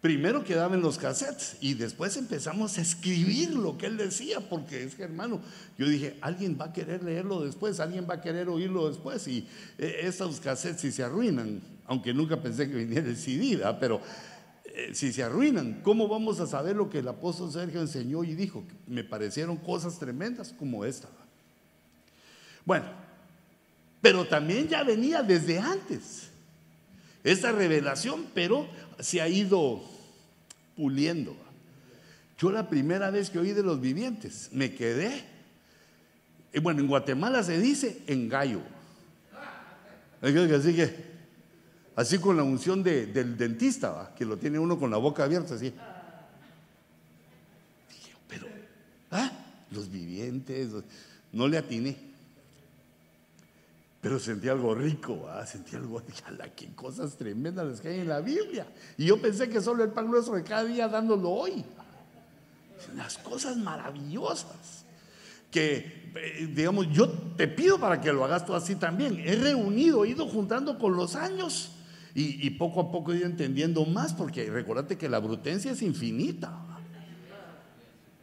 [0.00, 4.84] Primero quedaba en los cassettes y después empezamos a escribir lo que él decía, porque
[4.84, 5.40] es que hermano,
[5.76, 9.48] yo dije, alguien va a querer leerlo después, alguien va a querer oírlo después y
[9.76, 14.00] eh, esos cassettes si se arruinan, aunque nunca pensé que viniera el CD, pero
[14.66, 18.36] eh, si se arruinan, ¿cómo vamos a saber lo que el apóstol Sergio enseñó y
[18.36, 18.62] dijo?
[18.86, 21.08] Me parecieron cosas tremendas como esta.
[22.64, 22.86] Bueno,
[24.00, 26.28] pero también ya venía desde antes
[27.24, 28.66] esta revelación, pero
[28.98, 29.82] se ha ido
[30.76, 31.36] puliendo.
[32.38, 35.24] Yo la primera vez que oí de los vivientes, me quedé.
[36.62, 38.60] Bueno, en Guatemala se dice en gallo.
[40.22, 40.94] Así que,
[41.96, 45.72] así con la unción del dentista, que lo tiene uno con la boca abierta, así.
[48.28, 48.46] pero,
[49.10, 49.32] ¿ah?
[49.70, 50.70] Los vivientes,
[51.32, 52.07] no le atiné.
[54.00, 56.02] Pero sentí algo rico, sentí algo,
[56.38, 58.66] la qué cosas tremendas las que hay en la Biblia.
[58.96, 61.64] Y yo pensé que solo el pan nuestro de cada día dándolo hoy.
[62.96, 64.84] Las cosas maravillosas.
[65.50, 69.18] Que, eh, digamos, yo te pido para que lo hagas tú así también.
[69.18, 71.72] He reunido, he ido juntando con los años
[72.14, 75.82] y, y poco a poco he ido entendiendo más, porque recordate que la brutencia es
[75.82, 76.56] infinita.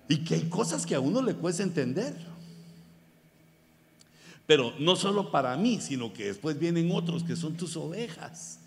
[0.07, 2.34] Y que hay cosas que a uno le cuesta entender.
[4.45, 8.59] Pero no solo para mí, sino que después vienen otros que son tus ovejas.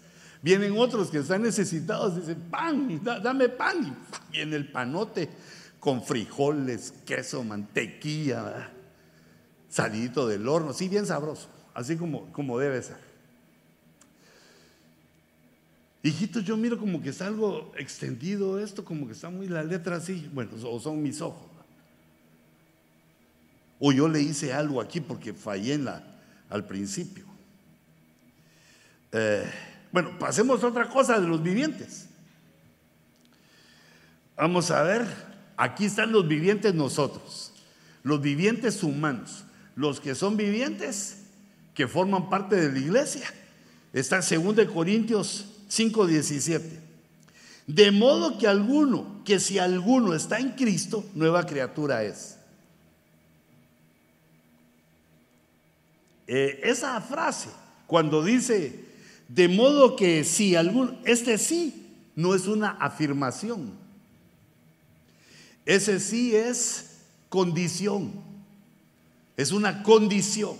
[0.43, 3.97] Vienen otros que están necesitados, dicen, pan, dame pan.
[4.31, 5.29] Y viene el panote
[5.81, 8.71] con frijoles, queso, mantequilla,
[9.69, 13.09] salidito del horno, sí, bien sabroso, así como, como debe ser.
[16.03, 19.97] Hijitos, yo miro como que está algo extendido esto, como que está muy la letra
[19.97, 20.31] así.
[20.33, 21.48] Bueno, o son mis ojos.
[23.79, 26.03] O yo le hice algo aquí porque fallé en la,
[26.51, 27.25] al principio.
[29.13, 29.45] Eh,
[29.93, 32.07] bueno, pasemos a otra cosa de los vivientes.
[34.37, 35.07] Vamos a ver,
[35.57, 37.53] aquí están los vivientes nosotros,
[38.03, 41.25] los vivientes humanos, los que son vivientes
[41.75, 43.29] que forman parte de la iglesia.
[43.93, 46.81] Está en 2 Corintios 5:17.
[47.67, 52.38] De modo que alguno, que si alguno está en Cristo, nueva criatura es.
[56.31, 57.49] Eh, esa frase,
[57.87, 58.85] cuando dice,
[59.29, 63.73] de modo que si algún, este sí no es una afirmación,
[65.65, 66.99] ese sí es
[67.31, 68.13] condición,
[69.39, 70.57] es una condición.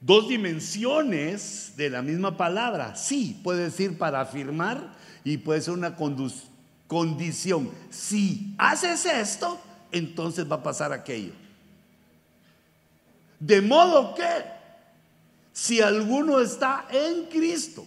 [0.00, 5.96] Dos dimensiones de la misma palabra, sí, puede decir para afirmar y puede ser una
[5.96, 7.70] condición.
[7.90, 9.58] Si haces esto,
[9.90, 11.32] entonces va a pasar aquello.
[13.40, 14.58] De modo que
[15.52, 17.86] si alguno está en Cristo,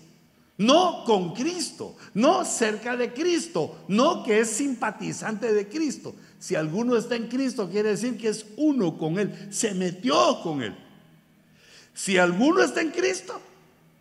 [0.58, 6.14] no con Cristo, no cerca de Cristo, no que es simpatizante de Cristo.
[6.40, 10.62] Si alguno está en Cristo, quiere decir que es uno con Él, se metió con
[10.62, 10.76] Él.
[11.94, 13.42] Si alguno está en Cristo,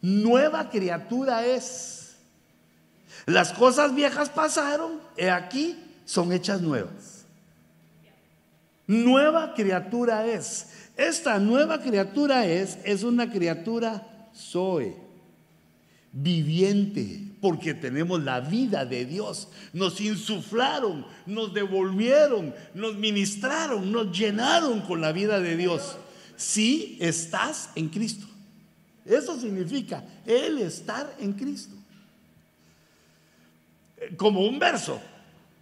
[0.03, 2.17] nueva criatura es.
[3.27, 7.25] Las cosas viejas pasaron, he aquí, son hechas nuevas.
[8.87, 10.67] Nueva criatura es.
[11.01, 14.95] Esta nueva criatura es, es una criatura Zoe.
[16.13, 19.49] viviente, porque tenemos la vida de Dios.
[19.73, 25.97] Nos insuflaron, nos devolvieron, nos ministraron, nos llenaron con la vida de Dios.
[26.37, 28.27] Si estás en Cristo.
[29.07, 31.77] Eso significa el estar en Cristo.
[34.19, 35.01] Como un verso.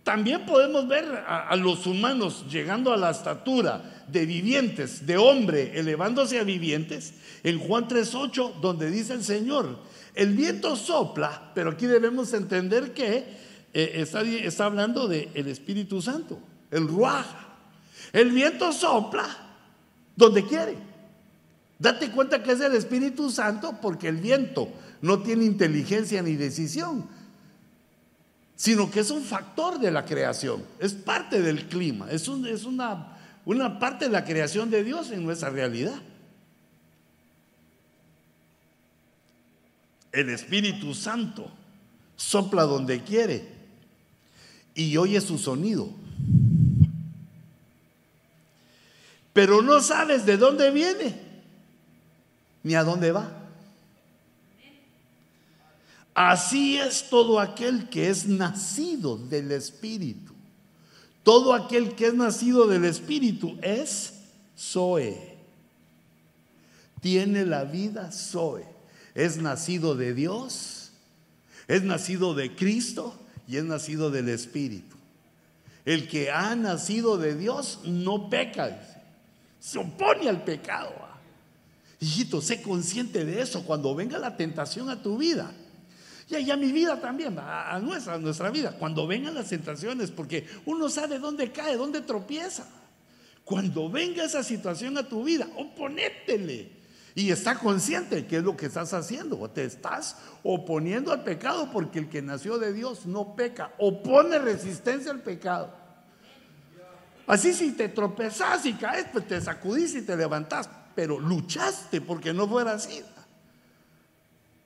[0.02, 5.78] También podemos ver a, a los humanos llegando a la estatura de vivientes, de hombre
[5.78, 9.78] elevándose a vivientes, en Juan 3.8, donde dice el Señor,
[10.14, 13.24] el viento sopla, pero aquí debemos entender que
[13.72, 16.38] eh, está, está, hablando del el Espíritu Santo,
[16.70, 17.26] el Ruaj.
[18.12, 19.26] El viento sopla
[20.16, 20.76] donde quiere.
[21.78, 24.68] Date cuenta que es el Espíritu Santo porque el viento
[25.00, 27.06] no tiene inteligencia ni decisión,
[28.56, 32.64] sino que es un factor de la creación, es parte del clima, es, un, es
[32.64, 33.17] una,
[33.48, 35.98] una parte de la creación de Dios en nuestra realidad.
[40.12, 41.50] El Espíritu Santo
[42.14, 43.48] sopla donde quiere
[44.74, 45.90] y oye su sonido.
[49.32, 51.18] Pero no sabes de dónde viene
[52.62, 53.32] ni a dónde va.
[56.12, 60.27] Así es todo aquel que es nacido del Espíritu.
[61.22, 64.14] Todo aquel que es nacido del Espíritu es
[64.56, 65.36] Zoe.
[67.00, 68.78] Tiene la vida Zoe
[69.18, 70.92] es nacido de Dios,
[71.66, 74.94] es nacido de Cristo y es nacido del Espíritu.
[75.84, 78.80] El que ha nacido de Dios no peca,
[79.58, 80.92] se opone al pecado.
[81.98, 85.52] Hijito, sé consciente de eso cuando venga la tentación a tu vida.
[86.30, 90.46] Y a mi vida también, a nuestra, a nuestra vida, cuando vengan las tentaciones, porque
[90.66, 92.66] uno sabe dónde cae, dónde tropieza.
[93.44, 96.70] Cuando venga esa situación a tu vida, oponétele.
[97.14, 99.48] Y está consciente que es lo que estás haciendo.
[99.48, 103.72] Te estás oponiendo al pecado porque el que nació de Dios no peca.
[103.78, 105.72] Opone resistencia al pecado.
[107.26, 110.68] Así si te tropezas y caes, pues te sacudís y te levantás.
[110.94, 113.02] Pero luchaste porque no fuera así.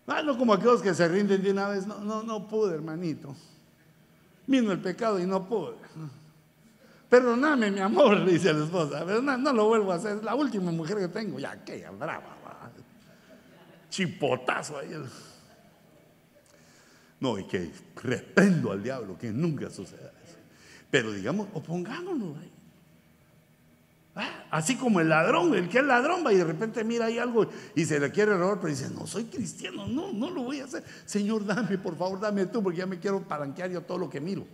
[0.07, 1.87] Ah, no como aquellos que se rinden de una vez.
[1.87, 3.35] No, no, no pude, hermanito.
[4.47, 5.77] Vino el pecado y no pude.
[7.09, 9.05] Perdóname, mi amor, dice la esposa.
[9.05, 10.19] No, no, lo vuelvo a hacer.
[10.19, 11.39] Es la última mujer que tengo.
[11.39, 12.43] Ya, aquella brava
[13.93, 14.91] chipotazo ahí.
[17.21, 17.71] No, y que
[18.03, 20.37] reprendo al diablo, que nunca suceda eso.
[20.91, 22.52] Pero digamos, opongámonos ahí.
[24.15, 27.19] Ah, así como el ladrón, el que es ladrón va y de repente mira ahí
[27.19, 30.61] algo y se le quiere robar, pero dice, no soy cristiano, no, no lo voy
[30.61, 30.85] a hacer.
[31.07, 34.21] Señor, dame, por favor, dame tú, porque ya me quiero palanquear yo todo lo que
[34.21, 34.45] miro.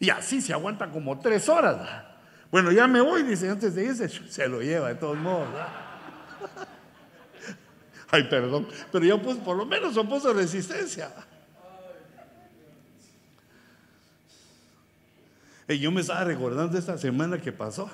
[0.00, 2.04] Y así se aguanta como tres horas.
[2.50, 5.48] Bueno, ya me voy, dice, antes de irse, se lo lleva de todos modos.
[8.10, 11.10] Ay, perdón, pero yo pues por lo menos opuso resistencia.
[15.68, 17.90] Y yo me estaba recordando esta semana que pasó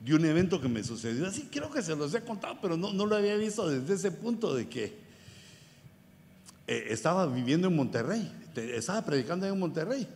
[0.00, 2.92] de un evento que me sucedió así, creo que se los he contado, pero no,
[2.92, 4.96] no lo había visto desde ese punto de que
[6.66, 10.06] eh, estaba viviendo en Monterrey, estaba predicando en Monterrey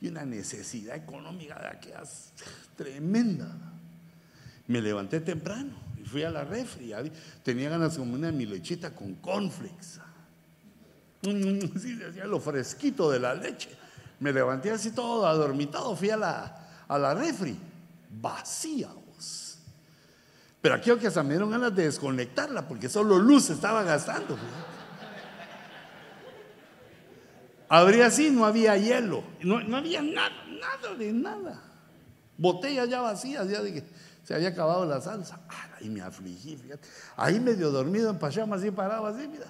[0.00, 2.32] y una necesidad económica de aquellas
[2.76, 3.48] tremenda.
[4.66, 6.92] Me levanté temprano y fui a la refri.
[7.44, 10.00] Tenía ganas como una mi lechita con cornflakes.
[11.22, 13.70] Mm, sí, decía lo fresquito de la leche.
[14.22, 17.58] Me levanté así todo adormitado, fui a la, a la refri,
[18.10, 18.88] vacía.
[20.60, 24.38] Pero aquí que hasta me dieron ganas de desconectarla porque solo luz estaba gastando.
[27.68, 31.72] Abrí así, no había hielo, no, no había nada, nada de nada
[32.42, 33.84] botellas ya vacías, ya de que
[34.24, 35.40] se había acabado la salsa.
[35.78, 36.88] ahí me afligí, fíjate.
[37.16, 39.46] Ahí medio dormido en pachama, así parado, así, mira.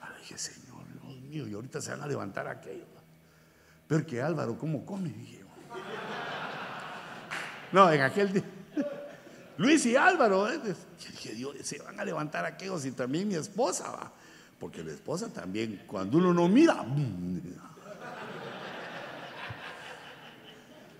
[0.00, 2.86] Ahora dije, Señor, Dios mío, y ahorita se van a levantar aquello.
[3.90, 5.08] Pero que Álvaro, ¿cómo come?
[5.08, 5.42] Dije,
[7.72, 8.44] no, en aquel día.
[9.58, 10.60] Luis y Álvaro, ¿eh?
[10.96, 14.12] dije, Dios, se van a levantar aquellos y también mi esposa, va.
[14.60, 16.86] Porque la esposa también, cuando uno no mira,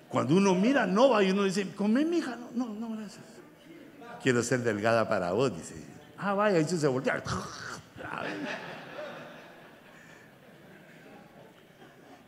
[0.09, 2.35] Cuando uno mira, no va y uno dice, come mi hija.
[2.57, 3.25] No, no, no, gracias.
[4.21, 5.77] Quiero ser delgada para vos, dice.
[6.19, 7.23] Ah, vaya, y se voltea.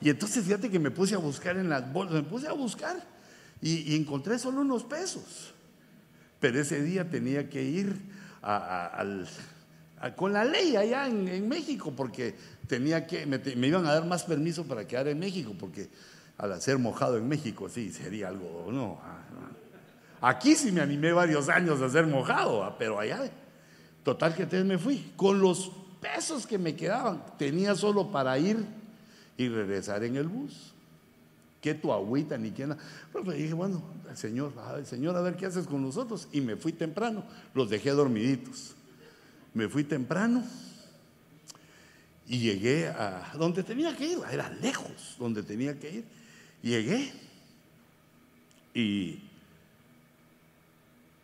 [0.02, 2.96] Y entonces fíjate que me puse a buscar en las bolsas, me puse a buscar
[3.60, 5.54] y, encontré solo unos pesos.
[6.40, 7.94] Pero ese día tenía que ir
[10.16, 12.34] con la ley allá en, México porque
[12.66, 15.88] tenía que, me, iban a dar más permiso para quedar en México porque
[16.36, 18.98] al ser mojado en México, sí, sería algo, no.
[20.20, 23.30] Aquí sí me animé varios años a ser mojado, pero allá
[24.02, 25.12] Total que entonces me fui.
[25.14, 28.81] Con los pesos que me quedaban, tenía solo para ir
[29.36, 30.72] y regresar en el bus.
[31.60, 32.76] Que tu agüita ni quién.
[33.12, 36.28] Pues dije, bueno, el Señor, el Señor, a ver qué haces con nosotros.
[36.32, 37.24] Y me fui temprano,
[37.54, 38.74] los dejé dormiditos.
[39.54, 40.44] Me fui temprano
[42.26, 46.04] y llegué a donde tenía que ir, era lejos donde tenía que ir.
[46.62, 47.12] Llegué
[48.74, 49.20] y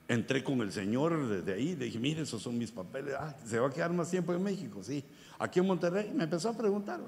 [0.09, 3.59] entré con el Señor desde ahí, le dije, mire, esos son mis papeles, ah, ¿se
[3.59, 4.83] va a quedar más tiempo en México?
[4.83, 5.05] Sí,
[5.39, 7.01] aquí en Monterrey, me empezó a preguntar,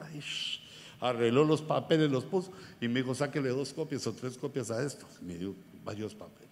[1.00, 4.82] arregló los papeles, los puso, y me dijo, sáquele dos copias o tres copias a
[4.82, 6.50] esto, me dio varios papeles.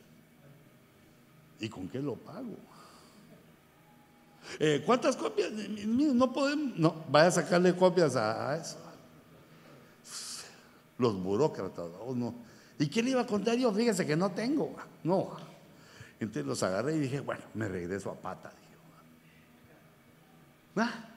[1.60, 2.56] ¿Y con qué lo pago?
[4.58, 5.50] Eh, ¿Cuántas copias?
[5.52, 8.78] no podemos, no, vaya a sacarle copias a, eso.
[10.96, 12.34] Los burócratas, no.
[12.78, 13.72] ¿Y qué le iba a contar yo?
[13.72, 14.74] Fíjese que no tengo.
[15.04, 15.36] No.
[16.20, 18.52] Entonces los agarré y dije, bueno, me regreso a pata.
[20.76, 21.07] Ah,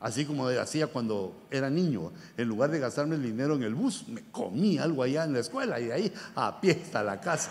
[0.00, 4.06] así como hacía cuando era niño, en lugar de gastarme el dinero en el bus,
[4.08, 7.50] me comí algo allá en la escuela y de ahí a pie hasta la casa.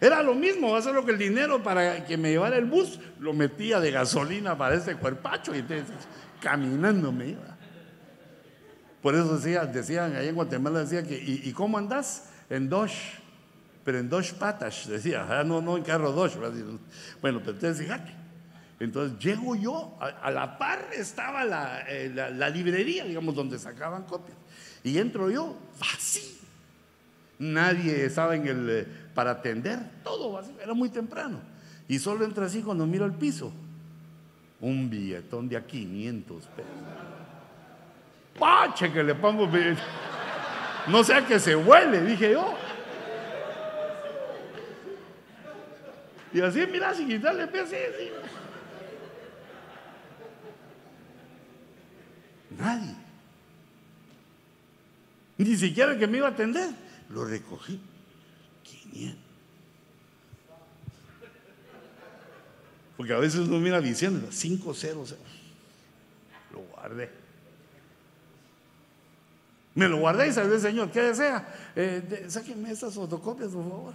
[0.00, 3.32] Era lo mismo, ser lo que el dinero para que me llevara el bus, lo
[3.32, 5.86] metía de gasolina para ese cuerpacho y entonces
[6.40, 7.56] caminando me iba.
[9.00, 12.30] Por eso decía, decían, allá en Guatemala decía que, ¿y, cómo andás?
[12.50, 13.18] En Dodge,
[13.82, 16.36] pero en dos patas, decía, ah, no, no en carro Dodge.
[17.20, 18.23] Bueno, pero entonces fíjate.
[18.80, 21.44] Entonces llego yo, a, la par estaba
[21.88, 24.36] eh, la, la, librería, digamos, donde sacaban copias.
[24.82, 26.34] Y entro yo, vacío.
[27.38, 31.40] Nadie estaba en el, eh, para atender, todo vacío, era muy temprano.
[31.86, 33.52] Y solo entra así cuando miro el piso.
[34.60, 36.70] Un billetón de a 500 pesos.
[38.38, 39.48] ¡Pache que le pongo!
[40.88, 42.54] No sea que se huele, dije yo.
[46.32, 48.10] Y así, mira, sin quitarle así, así.
[52.58, 52.94] Nadie.
[55.38, 56.70] Ni siquiera el que me iba a atender.
[57.10, 57.80] Lo recogí.
[58.62, 59.18] 500.
[62.96, 65.16] Porque a veces uno mira diciendo 500.
[66.52, 67.10] Lo guardé.
[69.74, 71.46] Me lo guardé y salvé, Señor, ¿qué desea?
[71.74, 73.94] Eh, sáquenme estas fotocopias, por favor.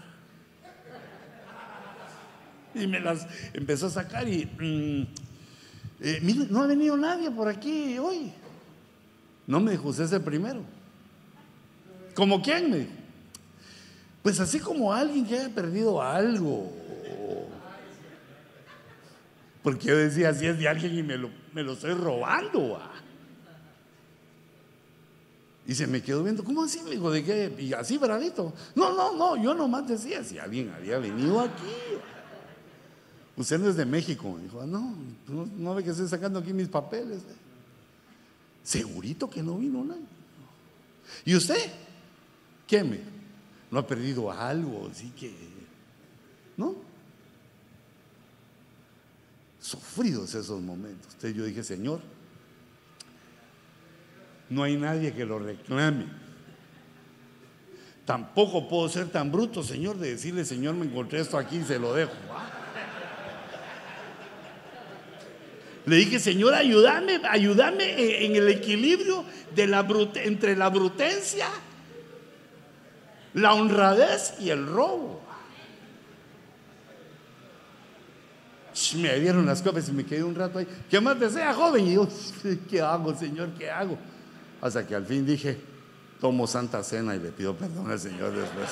[2.75, 5.07] Y me las empezó a sacar y, mm,
[6.01, 8.31] eh, mire, no ha venido nadie por aquí hoy.
[9.49, 10.61] No me dijo, usted es el primero.
[12.13, 12.69] ¿Como quién?
[12.69, 12.91] Me dijo.
[14.21, 16.71] Pues así como alguien que haya perdido algo.
[19.63, 22.79] Porque yo decía, si es de alguien y me lo, me lo estoy robando.
[25.65, 26.81] Y se me quedó viendo, ¿cómo así?
[26.83, 27.55] Me dijo, ¿de qué?
[27.57, 28.53] Y así bravito.
[28.75, 31.97] No, no, no, yo nomás decía, si alguien había venido aquí.
[33.35, 34.31] Usted no es de México.
[34.31, 34.93] Me dijo, ah, no,
[35.57, 37.23] no, ve que estoy sacando aquí mis papeles.
[38.69, 40.05] Segurito que no vino nadie.
[41.25, 41.57] ¿Y usted?
[42.67, 42.99] ¿Qué me?
[43.71, 44.87] ¿No ha perdido algo?
[44.91, 45.33] Así que,
[46.55, 46.75] ¿no?
[49.59, 51.07] Sufridos esos momentos.
[51.15, 51.99] Entonces yo dije, Señor,
[54.51, 56.05] no hay nadie que lo reclame.
[58.05, 61.79] Tampoco puedo ser tan bruto, Señor, de decirle, Señor, me encontré esto aquí y se
[61.79, 62.13] lo dejo.
[65.89, 69.25] Le dije, Señor, ayúdame, ayúdame en el equilibrio
[69.55, 69.87] de la
[70.23, 71.47] entre la brutencia,
[73.33, 75.19] la honradez y el robo.
[78.97, 80.67] Me dieron las copas y me quedé un rato ahí.
[80.91, 81.87] ¿Qué más desea, joven?
[81.87, 82.07] Y yo,
[82.69, 83.49] ¿qué hago, Señor?
[83.57, 83.97] ¿Qué hago?
[84.61, 85.57] Hasta que al fin dije,
[86.21, 88.69] tomo santa cena y le pido perdón al Señor después.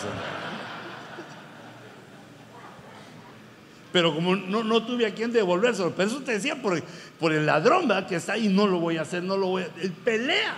[3.92, 6.82] Pero como no, tuve a quien devolvérselo, pero eso te decía por,
[7.20, 9.70] por el ladrón que está ahí, no lo voy a hacer, no lo voy a
[10.04, 10.56] pelea.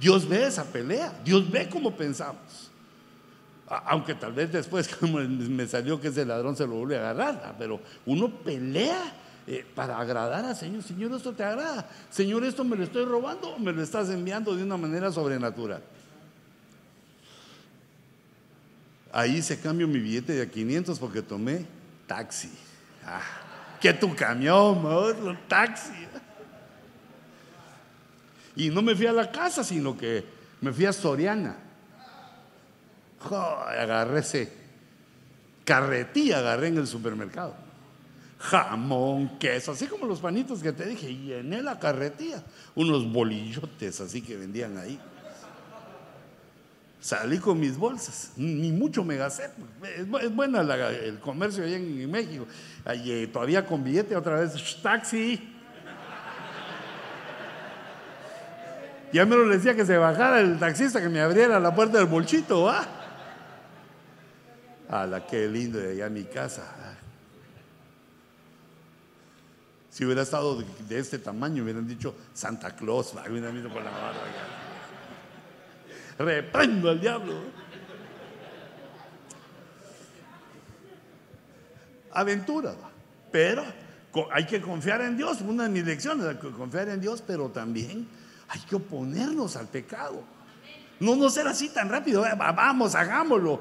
[0.00, 2.70] Dios ve esa pelea, Dios ve cómo pensamos.
[3.66, 7.54] Aunque tal vez después, como me salió que ese ladrón se lo vuelve a agarrar,
[7.58, 9.14] pero uno pelea
[9.46, 10.82] eh, para agradar al Señor.
[10.82, 11.88] Señor, esto te agrada.
[12.10, 15.82] Señor, esto me lo estoy robando o me lo estás enviando de una manera sobrenatural.
[19.12, 21.66] Ahí se cambió mi billete de 500 porque tomé
[22.06, 22.50] taxi.
[23.04, 23.20] Ah,
[23.80, 25.92] que tu camión, otro taxi.
[28.56, 30.24] Y no me fui a la casa, sino que
[30.60, 31.56] me fui a Soriana.
[33.20, 34.52] agarré ese
[35.64, 37.56] carretilla, agarré en el supermercado.
[38.38, 42.42] Jamón, queso, así como los panitos que te dije, llené la carretilla.
[42.74, 45.00] Unos bolillotes así que vendían ahí.
[47.04, 49.50] Salí con mis bolsas, ni mucho me gasté.
[49.98, 52.46] Es, buena el comercio allá en, México.
[52.86, 55.54] Eh, todavía con billete, otra vez, taxi.
[59.12, 62.06] Ya me lo decía que se bajara el taxista, que me abriera la puerta del
[62.06, 62.86] bolchito, ¿va?
[64.88, 66.62] la qué lindo de allá mi casa.
[69.90, 74.63] Si hubiera estado de, este tamaño, hubieran dicho Santa Claus, hubieran visto con la barba
[76.18, 77.34] reprendo al diablo.
[82.12, 82.74] Aventura,
[83.32, 83.64] pero
[84.32, 85.40] hay que confiar en Dios.
[85.40, 88.06] Una de mis lecciones es confiar en Dios, pero también
[88.48, 90.22] hay que oponernos al pecado.
[91.00, 93.60] No, no ser así tan rápido, eh, vamos, hagámoslo.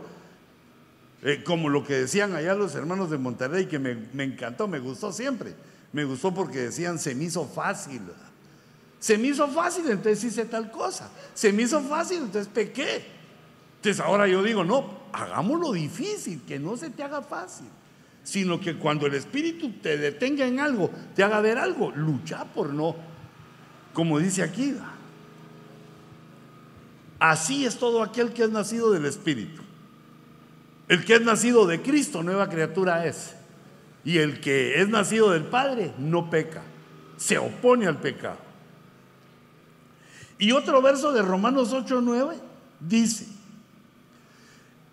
[1.23, 4.79] Eh, como lo que decían allá los hermanos de Monterrey, que me, me encantó, me
[4.79, 5.55] gustó siempre.
[5.93, 8.01] Me gustó porque decían, se me hizo fácil.
[9.03, 11.11] Se me hizo fácil, entonces hice tal cosa.
[11.33, 13.05] Se me hizo fácil, entonces pequé.
[13.75, 17.67] Entonces ahora yo digo, no, hagámoslo difícil, que no se te haga fácil.
[18.23, 22.69] Sino que cuando el Espíritu te detenga en algo, te haga ver algo, lucha por
[22.69, 22.95] no.
[23.91, 24.73] Como dice aquí,
[27.19, 29.63] así es todo aquel que es nacido del Espíritu.
[30.87, 33.35] El que es nacido de Cristo, nueva criatura es.
[34.05, 36.61] Y el que es nacido del Padre, no peca.
[37.17, 38.42] Se opone al pecado.
[40.37, 42.35] Y otro verso de Romanos 8, 9
[42.79, 43.27] dice,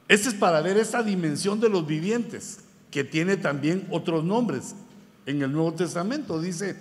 [0.08, 2.60] este es para ver esta dimensión de los vivientes,
[2.90, 4.74] que tiene también otros nombres
[5.24, 6.40] en el Nuevo Testamento.
[6.40, 6.76] Dice,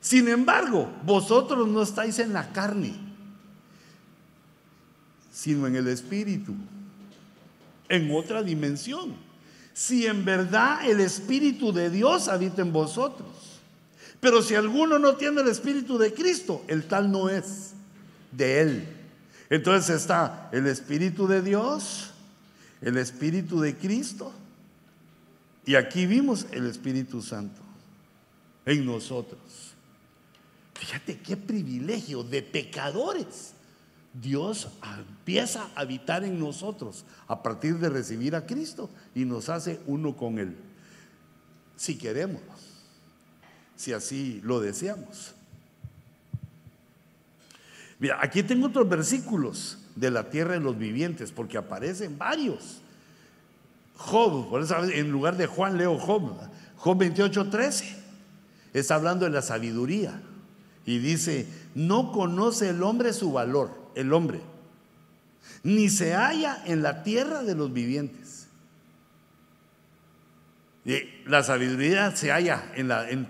[0.00, 2.94] sin embargo, vosotros no estáis en la carne,
[5.30, 6.52] sino en el Espíritu,
[7.88, 9.14] en otra dimensión.
[9.72, 13.51] Si en verdad el Espíritu de Dios habita en vosotros.
[14.22, 17.72] Pero si alguno no tiene el Espíritu de Cristo, el tal no es
[18.30, 18.88] de Él.
[19.50, 22.12] Entonces está el Espíritu de Dios,
[22.82, 24.32] el Espíritu de Cristo,
[25.66, 27.60] y aquí vimos el Espíritu Santo
[28.64, 29.40] en nosotros.
[30.74, 33.54] Fíjate qué privilegio de pecadores.
[34.14, 34.68] Dios
[35.00, 40.16] empieza a habitar en nosotros a partir de recibir a Cristo y nos hace uno
[40.16, 40.54] con Él.
[41.74, 42.40] Si queremos
[43.76, 45.34] si así lo deseamos.
[47.98, 52.80] Mira, aquí tengo otros versículos de la tierra de los vivientes, porque aparecen varios.
[53.96, 56.32] Job, por eso en lugar de Juan leo Job,
[56.76, 57.96] Job 28, 13,
[58.72, 60.20] está hablando de la sabiduría
[60.84, 64.40] y dice, no conoce el hombre su valor, el hombre,
[65.62, 68.21] ni se halla en la tierra de los vivientes.
[71.26, 72.72] La sabiduría se halla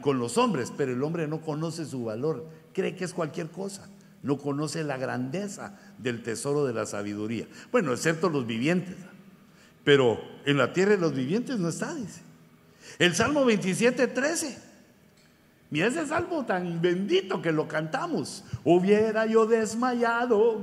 [0.00, 3.88] con los hombres, pero el hombre no conoce su valor, cree que es cualquier cosa,
[4.22, 7.46] no conoce la grandeza del tesoro de la sabiduría.
[7.70, 8.96] Bueno, excepto los vivientes,
[9.84, 12.22] pero en la tierra de los vivientes no está, dice.
[12.98, 14.58] El Salmo 27, 13.
[15.70, 18.44] Mira ese salmo tan bendito que lo cantamos.
[18.62, 20.60] Hubiera yo desmayado.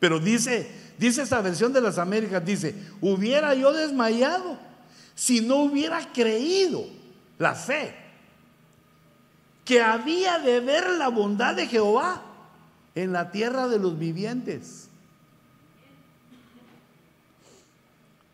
[0.00, 4.58] Pero dice, dice esta versión de las Américas, dice, hubiera yo desmayado
[5.18, 6.86] si no hubiera creído
[7.38, 7.92] la fe
[9.64, 12.22] que había de ver la bondad de Jehová
[12.94, 14.88] en la tierra de los vivientes.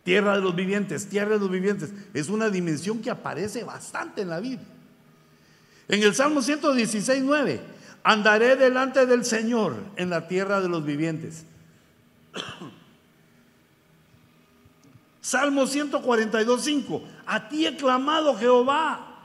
[0.04, 1.90] Tierra de los vivientes, tierra de los vivientes.
[2.12, 4.68] Es una dimensión que aparece bastante en la Biblia.
[5.88, 7.62] En el Salmo 116, 9,
[8.02, 11.46] andaré delante del Señor en la tierra de los vivientes.
[15.24, 17.02] Salmo 142, 5.
[17.24, 19.22] A ti he clamado, Jehová.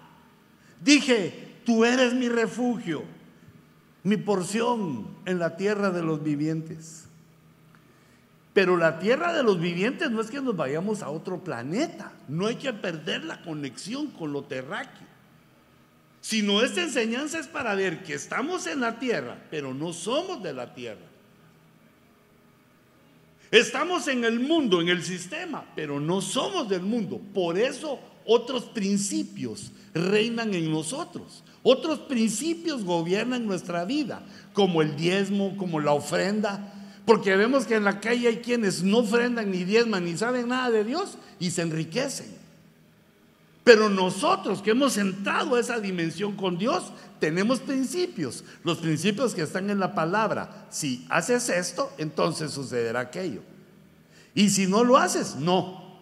[0.80, 3.04] Dije, tú eres mi refugio,
[4.04, 7.04] mi porción en la tierra de los vivientes.
[8.54, 12.14] Pero la tierra de los vivientes no es que nos vayamos a otro planeta.
[12.30, 15.06] No hay que perder la conexión con lo terráqueo.
[16.22, 20.54] Sino esta enseñanza es para ver que estamos en la tierra, pero no somos de
[20.54, 21.09] la tierra.
[23.52, 27.20] Estamos en el mundo, en el sistema, pero no somos del mundo.
[27.34, 31.44] Por eso otros principios reinan en nosotros.
[31.64, 34.24] Otros principios gobiernan nuestra vida,
[34.54, 36.74] como el diezmo, como la ofrenda.
[37.06, 40.70] Porque vemos que en la calle hay quienes no ofrendan ni diezman ni saben nada
[40.70, 42.39] de Dios y se enriquecen.
[43.70, 46.86] Pero nosotros que hemos entrado a esa dimensión con Dios,
[47.20, 48.44] tenemos principios.
[48.64, 50.66] Los principios que están en la palabra.
[50.72, 53.42] Si haces esto, entonces sucederá aquello.
[54.34, 56.00] Y si no lo haces, no.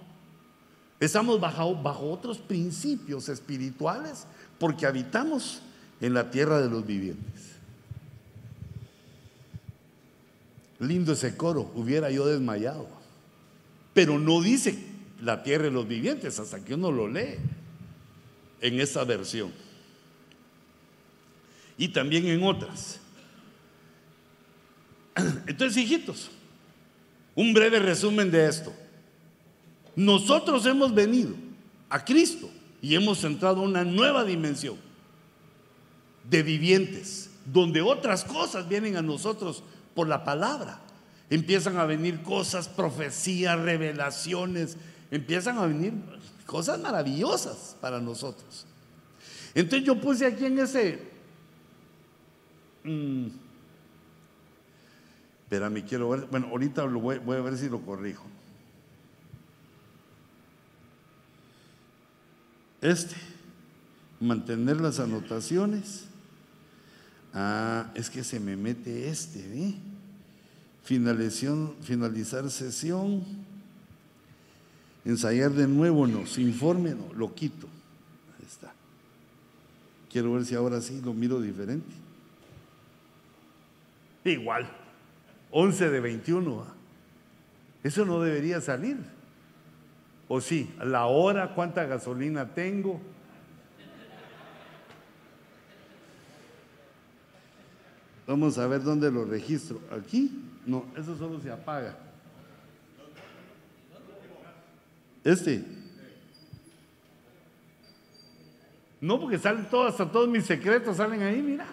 [1.01, 4.27] Estamos bajo, bajo otros principios espirituales
[4.59, 5.61] porque habitamos
[5.99, 7.51] en la tierra de los vivientes.
[10.79, 12.87] Lindo ese coro, hubiera yo desmayado.
[13.93, 17.35] Pero no dice la tierra de los vivientes hasta que uno lo lee
[18.61, 19.51] en esa versión.
[21.77, 22.99] Y también en otras.
[25.47, 26.31] Entonces, hijitos,
[27.35, 28.73] un breve resumen de esto.
[29.95, 31.35] Nosotros hemos venido
[31.89, 32.49] a Cristo
[32.81, 34.77] y hemos entrado a una nueva dimensión
[36.29, 39.63] de vivientes, donde otras cosas vienen a nosotros
[39.95, 40.81] por la palabra.
[41.29, 44.77] Empiezan a venir cosas, profecías, revelaciones,
[45.11, 45.93] empiezan a venir
[46.45, 48.65] cosas maravillosas para nosotros.
[49.53, 50.99] Entonces yo puse aquí en ese...
[52.83, 53.27] Mm,
[55.43, 56.27] espérame, quiero ver.
[56.29, 58.25] Bueno, ahorita lo voy, voy a ver si lo corrijo.
[62.81, 63.15] Este,
[64.19, 66.05] mantener las anotaciones.
[67.33, 69.75] Ah, es que se me mete este, ¿eh?
[70.83, 73.23] Finalización, finalizar sesión.
[75.07, 76.23] Ensayar de nuevo, no.
[76.35, 77.13] Informe, no.
[77.13, 77.65] Lo quito.
[78.37, 78.73] Ahí está.
[80.11, 81.87] Quiero ver si ahora sí lo miro diferente.
[84.25, 84.67] Igual.
[85.51, 86.61] 11 de 21.
[86.61, 86.73] ¿ah?
[87.85, 88.97] Eso no debería salir.
[90.27, 90.69] ¿O sí?
[90.83, 92.99] La hora, cuánta gasolina tengo.
[98.27, 99.79] Vamos a ver dónde lo registro.
[99.89, 100.43] ¿Aquí?
[100.65, 102.06] No, eso solo se apaga.
[105.27, 105.61] Este.
[109.01, 111.67] No, porque salen todos, hasta todos mis secretos salen ahí, mira.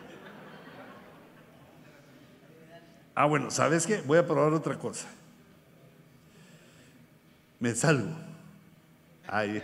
[3.14, 4.00] Ah, bueno, ¿sabes qué?
[4.00, 5.06] Voy a probar otra cosa.
[7.60, 8.10] Me salgo.
[9.28, 9.62] Ahí.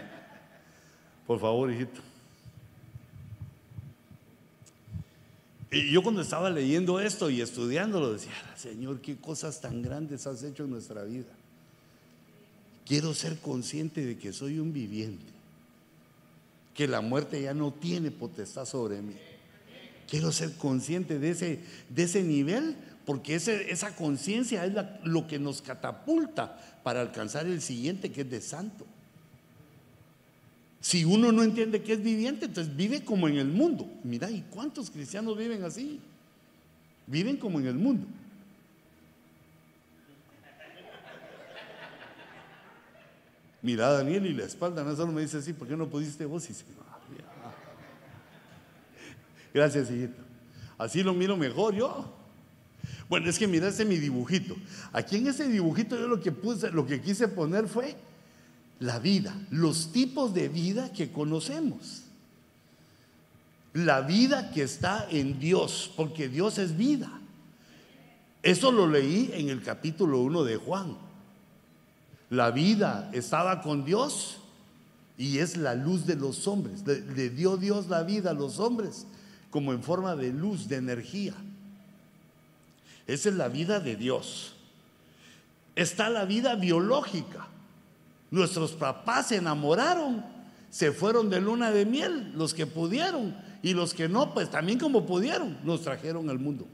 [1.27, 2.01] Por favor, hijito.
[5.73, 10.45] Y yo cuando estaba leyendo esto y estudiándolo decía, Señor, qué cosas tan grandes has
[10.45, 11.40] hecho en nuestra vida.
[12.91, 15.25] Quiero ser consciente de que soy un viviente,
[16.75, 19.15] que la muerte ya no tiene potestad sobre mí.
[20.09, 22.75] Quiero ser consciente de ese, de ese nivel
[23.07, 24.73] porque esa conciencia es
[25.05, 28.85] lo que nos catapulta para alcanzar el siguiente que es de santo.
[30.81, 33.89] Si uno no entiende que es viviente, entonces vive como en el mundo.
[34.03, 36.01] Mira, ¿y cuántos cristianos viven así?
[37.07, 38.09] Viven como en el mundo.
[43.63, 46.49] Mira, Daniel, y la espalda no solo me dice así, ¿por qué no pudiste vos?
[46.49, 46.55] Y
[49.53, 50.23] Gracias, hijito.
[50.79, 52.11] Así lo miro mejor yo.
[53.09, 54.57] Bueno, es que mira ese mi dibujito.
[54.93, 57.97] Aquí en ese dibujito yo lo que puse, lo que quise poner fue
[58.79, 62.05] la vida, los tipos de vida que conocemos.
[63.73, 67.21] La vida que está en Dios, porque Dios es vida.
[68.43, 71.10] Eso lo leí en el capítulo 1 de Juan.
[72.31, 74.39] La vida estaba con Dios
[75.19, 76.87] y es la luz de los hombres.
[76.87, 79.07] Le, dio Dios la vida a los hombres
[79.51, 81.35] como en forma de luz, de energía.
[83.09, 84.55] Esa es la vida de Dios.
[85.75, 87.49] Está la vida biológica.
[88.31, 90.25] Nuestros papás se enamoraron,
[90.71, 94.79] se fueron de luna de miel, los que pudieron, y los que no, pues también
[94.79, 96.65] como pudieron, nos trajeron al mundo.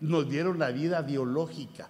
[0.00, 1.88] Nos dieron la vida biológica.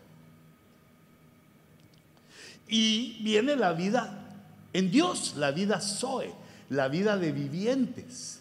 [2.69, 4.27] Y viene la vida
[4.73, 6.33] en Dios, la vida Zoe,
[6.69, 8.41] la vida de vivientes,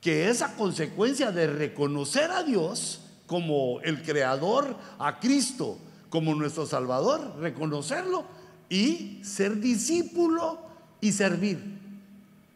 [0.00, 5.78] que es a consecuencia de reconocer a Dios como el Creador, a Cristo
[6.08, 8.24] como nuestro Salvador, reconocerlo
[8.68, 10.60] y ser discípulo
[11.00, 11.58] y servir.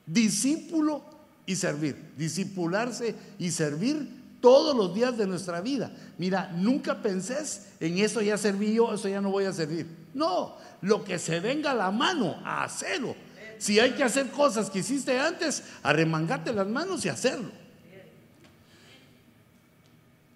[0.07, 1.03] Discípulo
[1.47, 2.13] y servir.
[2.17, 5.93] Discipularse y servir todos los días de nuestra vida.
[6.19, 9.87] Mira, nunca penses en eso ya serví yo, eso ya no voy a servir.
[10.15, 13.15] No, lo que se venga la mano, a hacerlo.
[13.59, 17.51] Si hay que hacer cosas que hiciste antes, arremangate las manos y hacerlo.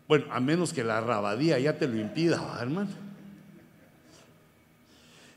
[0.06, 2.90] Bueno, a menos que la rabadía ya te lo impida, hermano.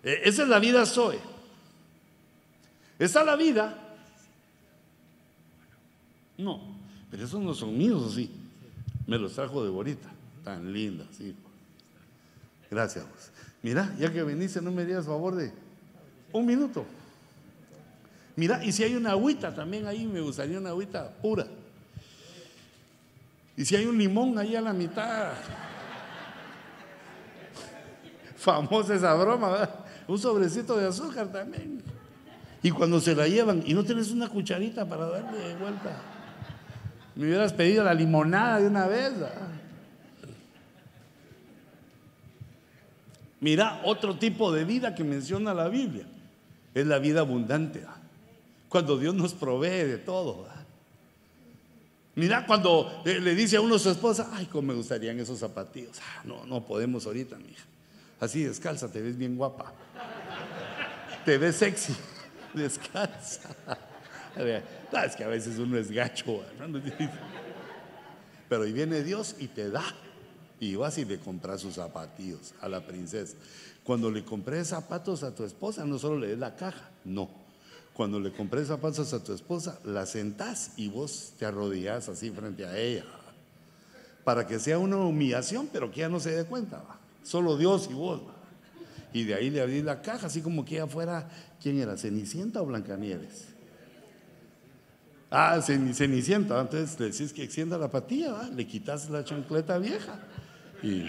[0.03, 1.19] Eh, esa es la vida Zoe.
[2.99, 3.77] Esa es la vida.
[6.37, 6.61] No,
[7.09, 8.29] pero esos no son míos, así.
[9.05, 10.09] Me los trajo de Borita.
[10.43, 11.33] Tan linda, sí.
[12.69, 13.05] Gracias.
[13.67, 15.51] Mira, ya que veniste, no me digas favor de
[16.31, 16.85] un minuto.
[18.37, 21.45] Mira, y si hay una agüita también ahí, me gustaría una agüita pura.
[23.57, 25.33] Y si hay un limón ahí a la mitad.
[28.37, 29.85] Famosa esa broma, ¿verdad?
[30.07, 31.83] un sobrecito de azúcar también.
[32.63, 35.91] Y cuando se la llevan, y no tienes una cucharita para darle de vuelta,
[37.15, 39.11] me hubieras pedido la limonada de una vez.
[43.39, 46.05] Mira, otro tipo de vida que menciona la Biblia
[46.73, 47.83] es la vida abundante.
[48.69, 50.47] Cuando Dios nos provee de todo.
[52.15, 55.99] Mira, cuando le dice a uno su esposa, ay, cómo me gustarían esos zapatillos.
[55.99, 57.63] Ah, no, no podemos ahorita, mija.
[58.19, 59.71] Así descalza, te ves bien guapa.
[61.23, 61.93] Te ves sexy,
[62.53, 63.55] descalza.
[64.35, 66.43] es que a veces uno es gacho.
[68.49, 69.83] Pero ahí viene Dios y te da.
[70.59, 73.35] Y vas y le compras sus zapatillos a la princesa.
[73.83, 77.29] Cuando le compré zapatos a tu esposa, no solo le des la caja, no.
[77.93, 82.65] Cuando le compré zapatos a tu esposa, la sentás y vos te arrodillás así frente
[82.65, 83.05] a ella.
[84.23, 86.83] Para que sea una humillación, pero que ella no se dé cuenta.
[87.23, 88.21] Solo Dios y vos.
[89.13, 91.29] Y de ahí le abrí la caja, así como que ella fuera,
[91.61, 91.97] ¿quién era?
[91.97, 93.45] ¿Cenicienta o Blancanieves?
[95.31, 96.59] Ah, Cenicienta.
[96.59, 100.19] Entonces le decís que extienda la patilla, le quitas la chancleta vieja
[100.83, 101.05] y.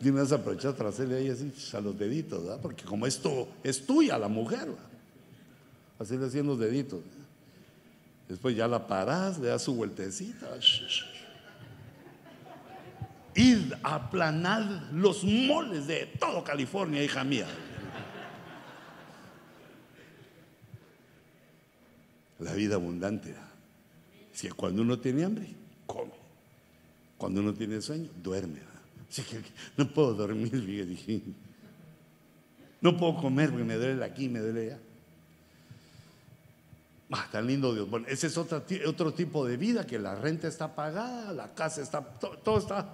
[0.00, 2.60] Dime, vas a aprovechar para hacerle ahí así a los deditos, ¿verdad?
[2.60, 4.68] Porque como esto es tuya la mujer,
[5.98, 7.00] así le hacían los deditos.
[8.28, 10.48] Después ya la parás, le das su vueltecita.
[13.34, 17.46] Ir a aplanar los moles de todo California, hija mía.
[22.38, 23.34] La vida abundante.
[24.32, 25.48] Si cuando uno tiene hambre,
[25.86, 26.13] come.
[27.16, 28.60] Cuando uno tiene sueño, duerme.
[29.76, 30.96] no puedo dormir.
[32.80, 34.78] No puedo comer porque me duele aquí, me duele allá.
[37.10, 37.88] Ah, tan lindo Dios.
[37.88, 41.80] Bueno, ese es otro, otro tipo de vida que la renta está pagada, la casa
[41.80, 42.90] está, todo, está,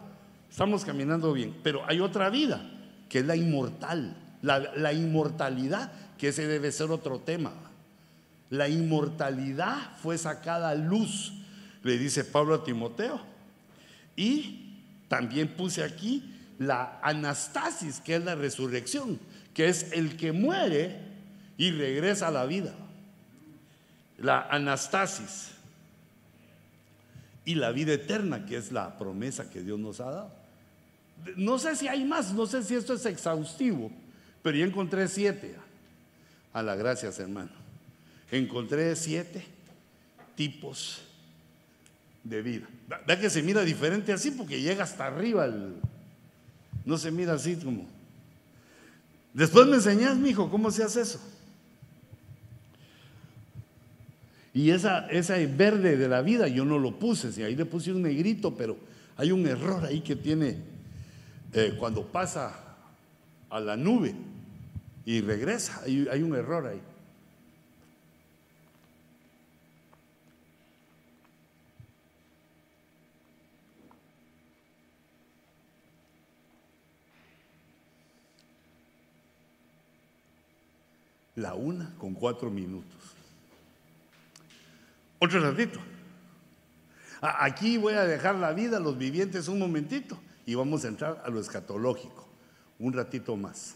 [0.51, 1.57] estamos caminando bien.
[1.63, 2.71] Pero hay otra vida
[3.09, 7.53] que es la inmortal, la, la inmortalidad, que ese debe ser otro tema.
[8.51, 11.33] La inmortalidad fue sacada a luz,
[11.83, 13.30] le dice Pablo a Timoteo.
[14.21, 14.77] Y
[15.09, 16.23] también puse aquí
[16.59, 19.19] la anastasis, que es la resurrección,
[19.55, 21.01] que es el que muere
[21.57, 22.75] y regresa a la vida.
[24.19, 25.53] La anastasis.
[27.47, 30.33] Y la vida eterna, que es la promesa que Dios nos ha dado.
[31.37, 33.91] No sé si hay más, no sé si esto es exhaustivo,
[34.43, 35.57] pero yo encontré siete.
[36.53, 37.53] A la gracias, hermano.
[38.31, 39.47] Encontré siete
[40.37, 41.05] tipos
[42.25, 42.67] de vida.
[43.07, 45.49] Vea que se mira diferente así porque llega hasta arriba.
[46.85, 47.87] no se mira así como.
[49.33, 51.21] Después me enseñás, mi hijo, cómo se hace eso.
[54.53, 57.93] Y esa, ese verde de la vida yo no lo puse, si ahí le puse
[57.93, 58.77] un negrito, pero
[59.17, 60.57] hay un error ahí que tiene
[61.53, 62.53] eh, cuando pasa
[63.49, 64.13] a la nube
[65.07, 66.81] y regresa, hay un error ahí.
[81.41, 82.99] La una con cuatro minutos.
[85.19, 85.81] Otro ratito.
[87.21, 91.23] Aquí voy a dejar la vida a los vivientes un momentito y vamos a entrar
[91.25, 92.27] a lo escatológico,
[92.79, 93.75] un ratito más.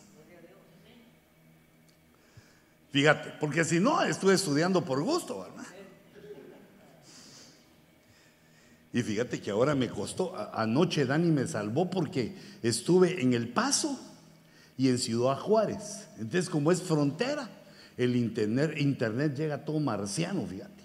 [2.91, 5.65] Fíjate, porque si no, estuve estudiando por gusto, ¿verdad?
[8.93, 13.99] Y fíjate que ahora me costó, anoche Dani me salvó porque estuve en El Paso
[14.77, 16.09] y en Ciudad Juárez.
[16.19, 17.49] Entonces, como es frontera,
[17.97, 20.85] el internet, internet llega todo marciano, fíjate.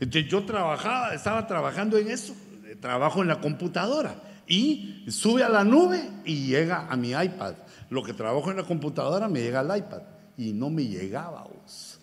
[0.00, 2.34] Entonces yo trabajaba, estaba trabajando en eso,
[2.80, 4.14] trabajo en la computadora
[4.46, 7.54] y sube a la nube y llega a mi iPad.
[7.88, 10.02] Lo que trabajo en la computadora me llega al iPad
[10.36, 11.44] y no me llegaba.
[11.44, 11.98] Vos.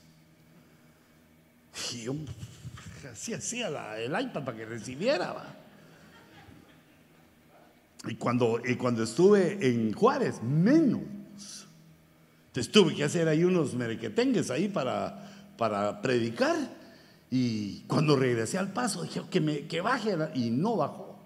[1.93, 2.15] Y yo
[3.11, 3.67] así hacía
[3.97, 5.35] el iPad para que recibiera.
[8.05, 11.01] Y cuando, y cuando estuve en Juárez, menos.
[12.47, 16.55] Entonces tuve que hacer ahí unos merequetengues ahí para, para predicar.
[17.31, 20.15] Y cuando regresé al paso, dije que, me, que baje.
[20.35, 21.17] Y no bajó.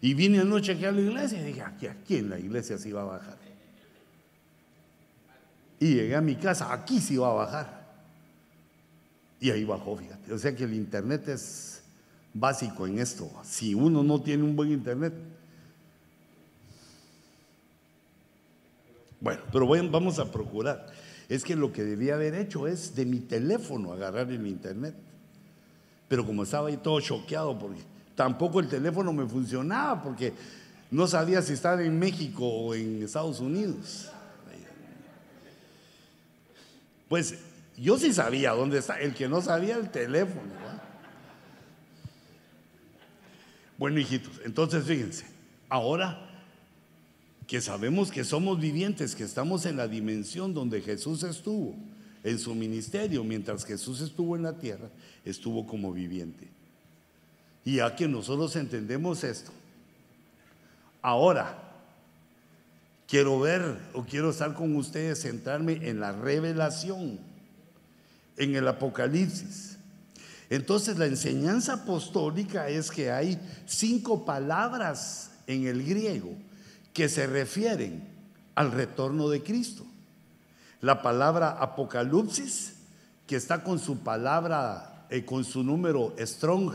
[0.00, 2.92] Y vine anoche aquí a la iglesia y dije, aquí, aquí en la iglesia sí
[2.92, 3.38] va a bajar.
[5.80, 7.78] Y llegué a mi casa, aquí sí va a bajar.
[9.40, 10.32] Y ahí bajó, fíjate.
[10.32, 11.82] O sea que el internet es
[12.34, 13.30] básico en esto.
[13.44, 15.14] Si uno no tiene un buen internet,
[19.20, 20.86] Bueno, pero vamos a procurar.
[21.28, 24.94] Es que lo que debía haber hecho es de mi teléfono agarrar el internet.
[26.08, 27.80] Pero como estaba ahí todo choqueado, porque
[28.14, 30.32] tampoco el teléfono me funcionaba, porque
[30.90, 34.10] no sabía si estaba en México o en Estados Unidos.
[37.08, 37.34] Pues
[37.76, 40.58] yo sí sabía dónde está, el que no sabía el teléfono.
[43.76, 45.24] Bueno, hijitos, entonces fíjense,
[45.68, 46.27] ahora
[47.48, 51.74] que sabemos que somos vivientes, que estamos en la dimensión donde Jesús estuvo
[52.22, 54.90] en su ministerio, mientras Jesús estuvo en la tierra,
[55.24, 56.46] estuvo como viviente.
[57.64, 59.50] Y ya que nosotros entendemos esto,
[61.00, 61.56] ahora
[63.08, 67.18] quiero ver o quiero estar con ustedes, centrarme en la revelación,
[68.36, 69.78] en el Apocalipsis.
[70.50, 76.36] Entonces la enseñanza apostólica es que hay cinco palabras en el griego
[76.98, 78.02] que se refieren
[78.56, 79.86] al retorno de Cristo.
[80.80, 82.74] La palabra apocalipsis,
[83.24, 86.72] que está con su palabra, eh, con su número Strong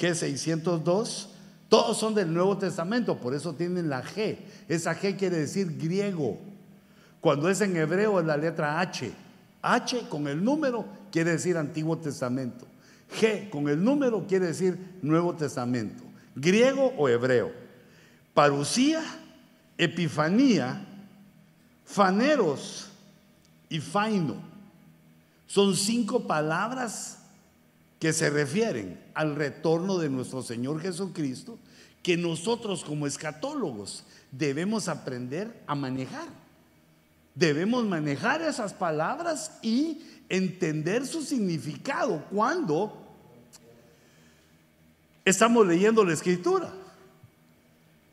[0.00, 1.26] G602,
[1.68, 4.38] todos son del Nuevo Testamento, por eso tienen la G.
[4.68, 6.38] Esa G quiere decir griego.
[7.20, 9.12] Cuando es en hebreo es la letra H.
[9.60, 12.66] H con el número quiere decir Antiguo Testamento.
[13.20, 16.04] G con el número quiere decir Nuevo Testamento.
[16.34, 17.52] Griego o hebreo.
[18.32, 19.04] Parucía
[19.78, 20.84] Epifanía,
[21.84, 22.88] faneros
[23.70, 24.36] y faino.
[25.46, 27.20] Son cinco palabras
[27.98, 31.58] que se refieren al retorno de nuestro Señor Jesucristo
[32.02, 36.28] que nosotros como escatólogos debemos aprender a manejar.
[37.34, 42.96] Debemos manejar esas palabras y entender su significado cuando
[45.24, 46.72] estamos leyendo la escritura.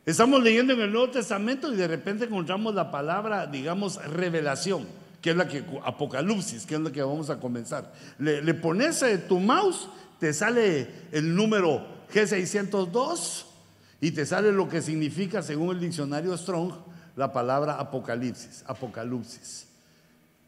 [0.06, 4.86] Estamos leyendo en el Nuevo Testamento y de repente encontramos la palabra, digamos, revelación,
[5.20, 7.92] que es la que, Apocalipsis, que es la que vamos a comenzar.
[8.20, 13.46] Le, pones eh, tu mouse, te sale el número G602
[14.00, 16.74] y te sale lo que significa, según el diccionario Strong,
[17.16, 19.66] la palabra Apocalipsis, Apocalipsis.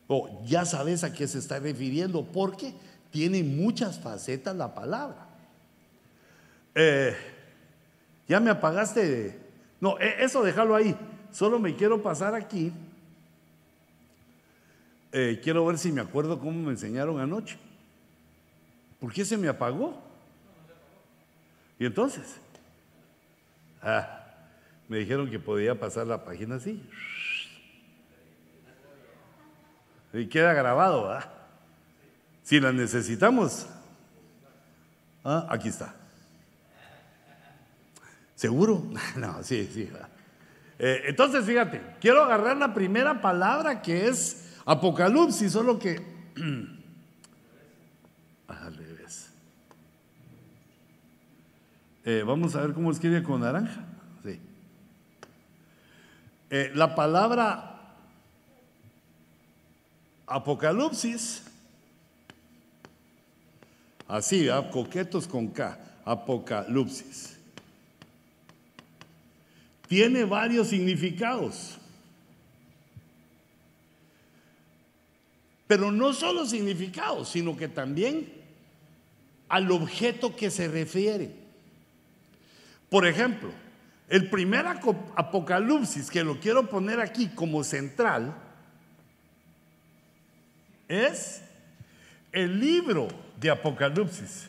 [0.06, 2.76] Oh, ya sabes a qué se está refiriendo, porque
[3.10, 5.26] tiene muchas facetas la palabra.
[6.76, 7.18] Eh,
[8.28, 9.47] ya me apagaste
[9.80, 10.96] no, e, eso déjalo ahí.
[11.32, 12.72] Solo me quiero pasar aquí.
[15.12, 17.58] Eh, quiero ver si me acuerdo cómo me enseñaron anoche.
[19.00, 20.02] ¿Por qué se me apagó?
[21.80, 22.40] ¿Y entonces?
[23.82, 24.26] Ah,
[24.88, 26.84] me dijeron que podía pasar la página así.
[30.14, 31.30] Y queda grabado, ¿ah?
[32.42, 33.68] Si la necesitamos.
[35.24, 35.94] Ah, aquí está.
[38.38, 38.84] ¿Seguro?
[39.18, 39.90] No, sí, sí.
[40.80, 46.02] Eh, entonces, fíjate, quiero agarrar la primera palabra que es Apocalipsis, solo que...
[52.10, 53.86] Eh, vamos a ver cómo escribe con naranja.
[54.24, 54.40] Sí.
[56.50, 57.82] Eh, la palabra
[60.26, 61.44] Apocalipsis,
[64.08, 67.37] así, coquetos con K, Apocalipsis
[69.88, 71.78] tiene varios significados.
[75.68, 78.32] Pero no solo significados, sino que también
[79.50, 81.32] al objeto que se refiere.
[82.90, 83.52] Por ejemplo,
[84.10, 88.34] el primer apocalipsis que lo quiero poner aquí como central
[90.88, 91.42] es
[92.32, 93.08] el libro
[93.40, 94.48] de Apocalipsis,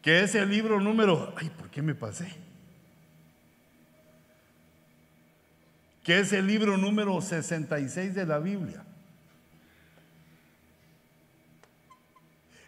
[0.00, 2.47] que es el libro número, ay, ¿por qué me pasé?
[6.08, 8.82] Que es el libro número 66 de la Biblia.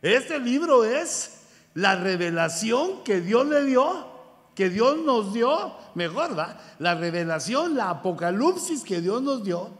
[0.03, 1.39] Este libro es
[1.73, 4.13] la revelación que Dios le dio,
[4.55, 6.59] que Dios nos dio, mejor, ¿va?
[6.79, 9.71] La revelación, la apocalipsis que Dios nos dio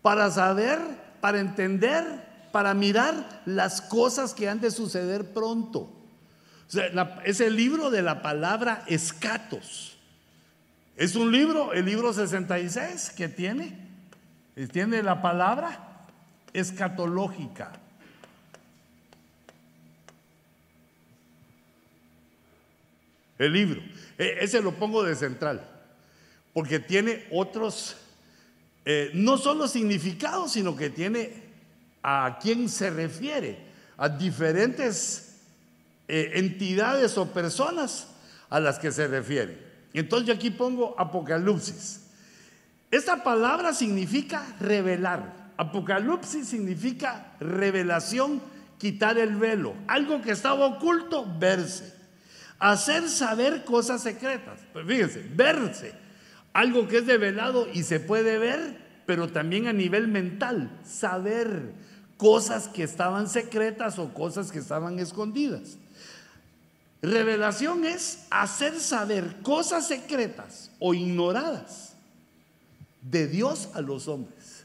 [0.00, 0.78] para saber,
[1.20, 5.92] para entender, para mirar las cosas que han de suceder pronto.
[6.74, 9.97] O es el libro de la palabra escatos.
[10.98, 13.78] Es un libro, el libro 66, que tiene,
[14.72, 16.08] tiene la palabra
[16.52, 17.70] escatológica.
[23.38, 23.80] El libro.
[24.18, 25.64] E, ese lo pongo de central,
[26.52, 27.96] porque tiene otros,
[28.84, 31.44] eh, no solo significados, sino que tiene
[32.02, 33.56] a quién se refiere,
[33.98, 35.36] a diferentes
[36.08, 38.08] eh, entidades o personas
[38.50, 39.67] a las que se refiere.
[39.98, 42.02] Entonces yo aquí pongo Apocalipsis.
[42.90, 45.52] Esta palabra significa revelar.
[45.56, 48.40] Apocalipsis significa revelación,
[48.78, 49.74] quitar el velo.
[49.88, 51.92] Algo que estaba oculto, verse.
[52.60, 54.60] Hacer saber cosas secretas.
[54.72, 55.92] Pues fíjense, verse.
[56.52, 60.70] Algo que es develado y se puede ver, pero también a nivel mental.
[60.84, 61.72] Saber
[62.16, 65.76] cosas que estaban secretas o cosas que estaban escondidas.
[67.00, 71.94] Revelación es hacer saber cosas secretas o ignoradas
[73.02, 74.64] de Dios a los hombres.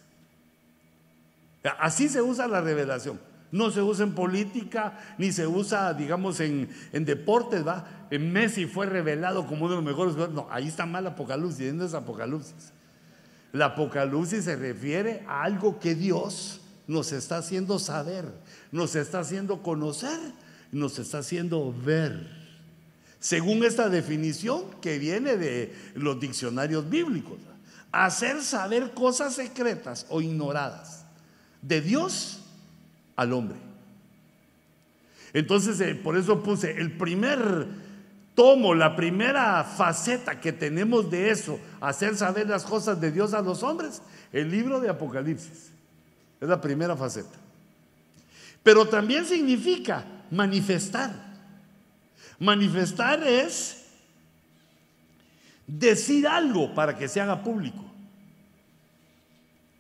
[1.80, 3.20] Así se usa la revelación.
[3.52, 7.86] No se usa en política, ni se usa, digamos, en, en deportes, ¿va?
[8.10, 10.16] En Messi fue revelado como uno de los mejores.
[10.32, 12.74] No, ahí está mal Apocalipsis, no es Apocalipsis.
[13.52, 18.26] La Apocalipsis se refiere a algo que Dios nos está haciendo saber,
[18.72, 20.20] nos está haciendo conocer,
[20.74, 22.44] nos está haciendo ver.
[23.20, 27.38] Según esta definición que viene de los diccionarios bíblicos,
[27.92, 31.06] hacer saber cosas secretas o ignoradas
[31.62, 32.42] de Dios
[33.16, 33.58] al hombre.
[35.32, 37.68] Entonces, eh, por eso puse el primer
[38.36, 43.42] tomo, la primera faceta que tenemos de eso, hacer saber las cosas de Dios a
[43.42, 44.02] los hombres,
[44.32, 45.72] el libro de Apocalipsis.
[46.42, 47.38] Es la primera faceta.
[48.64, 51.12] Pero también significa manifestar.
[52.40, 53.86] Manifestar es
[55.68, 57.84] decir algo para que se haga público.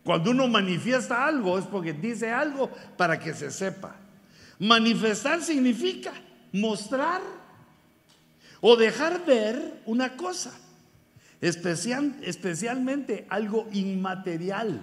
[0.04, 3.96] Cuando uno manifiesta algo es porque dice algo para que se sepa.
[4.60, 6.12] Manifestar significa
[6.52, 7.22] mostrar
[8.62, 10.54] o dejar ver una cosa,
[11.42, 14.82] especial, especialmente algo inmaterial.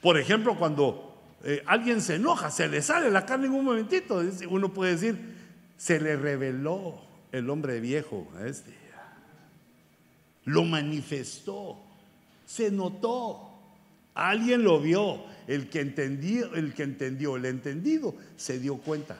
[0.00, 1.05] Por ejemplo, cuando
[1.48, 5.18] eh, alguien se enoja, se le sale la carne en un momentito, uno puede decir,
[5.76, 7.00] se le reveló
[7.32, 8.74] el hombre viejo a este.
[10.44, 11.86] Lo manifestó
[12.46, 13.50] se notó.
[14.14, 15.24] Alguien lo vio.
[15.46, 19.18] El que entendió, el que entendió, el entendido, se dio cuenta.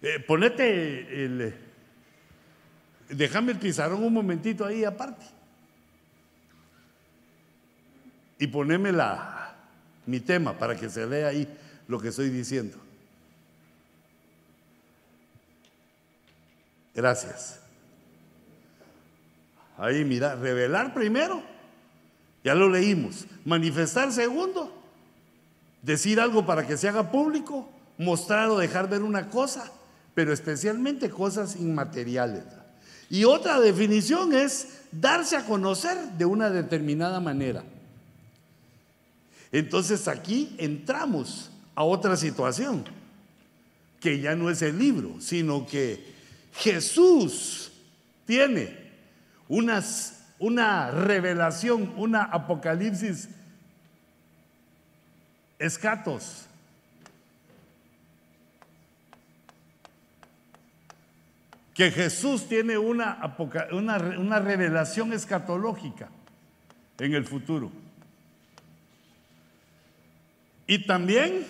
[0.00, 1.54] Eh, ponete el.
[3.10, 5.24] Déjame el pizarrón un momentito ahí aparte.
[8.42, 9.54] Y poneme la,
[10.04, 11.46] mi tema para que se lea ahí
[11.86, 12.76] lo que estoy diciendo.
[16.92, 17.60] Gracias.
[19.78, 21.40] Ahí mira, revelar primero,
[22.42, 23.26] ya lo leímos.
[23.44, 24.76] Manifestar segundo,
[25.80, 29.70] decir algo para que se haga público, mostrar o dejar ver una cosa,
[30.16, 32.42] pero especialmente cosas inmateriales.
[33.08, 37.62] Y otra definición es darse a conocer de una determinada manera.
[39.52, 42.84] Entonces aquí entramos a otra situación,
[44.00, 46.02] que ya no es el libro, sino que
[46.54, 47.70] Jesús
[48.24, 48.76] tiene
[49.48, 53.28] una revelación, una apocalipsis
[55.58, 56.46] escatos.
[61.74, 63.36] Que Jesús tiene una,
[63.72, 66.08] una, una revelación escatológica
[66.98, 67.81] en el futuro.
[70.66, 71.46] Y también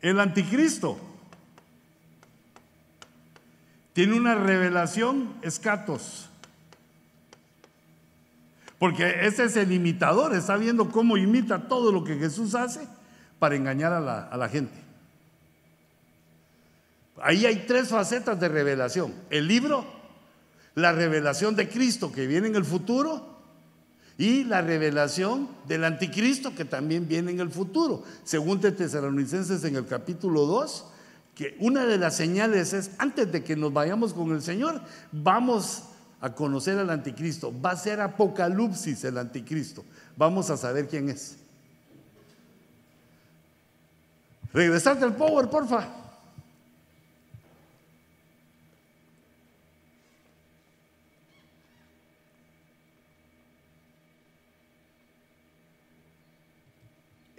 [0.00, 0.98] el anticristo
[3.92, 6.28] tiene una revelación escatos.
[8.78, 12.88] Porque ese es el imitador, está viendo cómo imita todo lo que Jesús hace
[13.38, 14.78] para engañar a la, a la gente.
[17.22, 19.14] Ahí hay tres facetas de revelación.
[19.28, 19.84] El libro,
[20.74, 23.39] la revelación de Cristo que viene en el futuro
[24.20, 28.02] y la revelación del anticristo que también viene en el futuro.
[28.22, 30.84] Según Tesalonicenses en el capítulo 2,
[31.34, 35.84] que una de las señales es, antes de que nos vayamos con el Señor, vamos
[36.20, 37.50] a conocer al anticristo.
[37.62, 39.86] Va a ser Apocalipsis el anticristo.
[40.18, 41.38] Vamos a saber quién es.
[44.52, 45.99] Regresarte al power, porfa.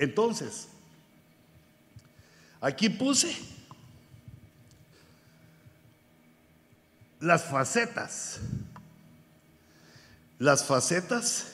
[0.02, 0.68] Entonces,
[2.60, 3.38] aquí puse
[7.19, 8.40] las facetas,
[10.40, 11.52] las facetas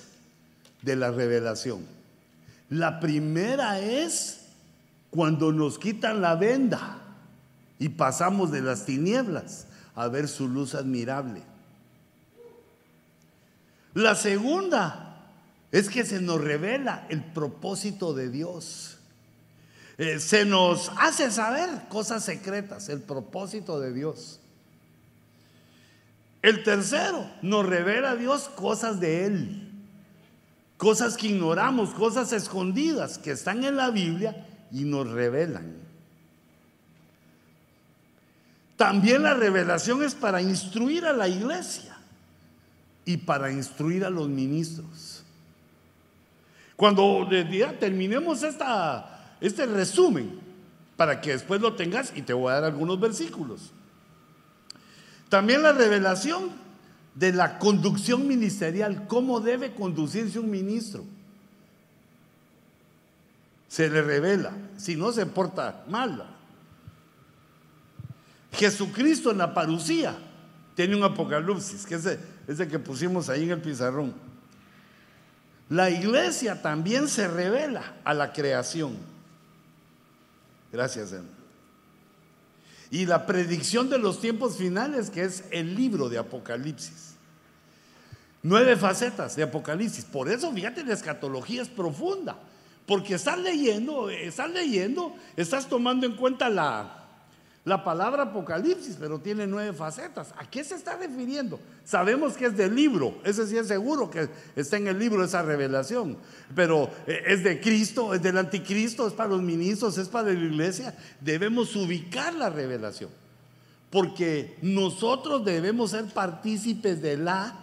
[0.81, 1.85] de la revelación.
[2.69, 4.45] La primera es
[5.09, 7.01] cuando nos quitan la venda
[7.79, 11.43] y pasamos de las tinieblas a ver su luz admirable.
[13.93, 15.06] La segunda
[15.71, 18.97] es que se nos revela el propósito de Dios.
[19.97, 24.39] Eh, se nos hace saber cosas secretas, el propósito de Dios.
[26.41, 29.71] El tercero, nos revela a Dios cosas de Él,
[30.77, 35.87] cosas que ignoramos, cosas escondidas que están en la Biblia y nos revelan.
[38.77, 41.97] También la revelación es para instruir a la iglesia
[43.03, 45.16] y para instruir a los ministros.
[46.77, 50.39] Cuando ya terminemos esta, este resumen,
[50.95, 53.71] para que después lo tengas y te voy a dar algunos versículos.
[55.27, 56.51] También la revelación
[57.15, 61.03] de la conducción ministerial, cómo debe conducirse un ministro.
[63.67, 66.25] Se le revela, si no se porta mal.
[68.53, 70.15] Jesucristo en la parucía
[70.75, 74.13] tiene un apocalipsis, que es ese que pusimos ahí en el pizarrón.
[75.69, 78.95] La iglesia también se revela a la creación.
[80.71, 81.13] Gracias.
[82.89, 87.15] Y la predicción de los tiempos finales, que es el libro de Apocalipsis.
[88.43, 90.05] Nueve facetas de Apocalipsis.
[90.05, 92.37] Por eso, fíjate, la escatología es profunda.
[92.85, 96.96] Porque estás leyendo, estás leyendo, estás tomando en cuenta la,
[97.67, 100.33] la palabra Apocalipsis, pero tiene nueve facetas.
[100.37, 101.59] ¿A qué se está refiriendo?
[101.83, 105.41] Sabemos que es del libro, ese sí es seguro que está en el libro esa
[105.41, 106.17] revelación,
[106.55, 110.39] pero eh, es de Cristo, es del anticristo, es para los ministros, es para la
[110.39, 110.95] iglesia.
[111.19, 113.09] Debemos ubicar la revelación,
[113.89, 117.53] porque nosotros debemos ser partícipes de la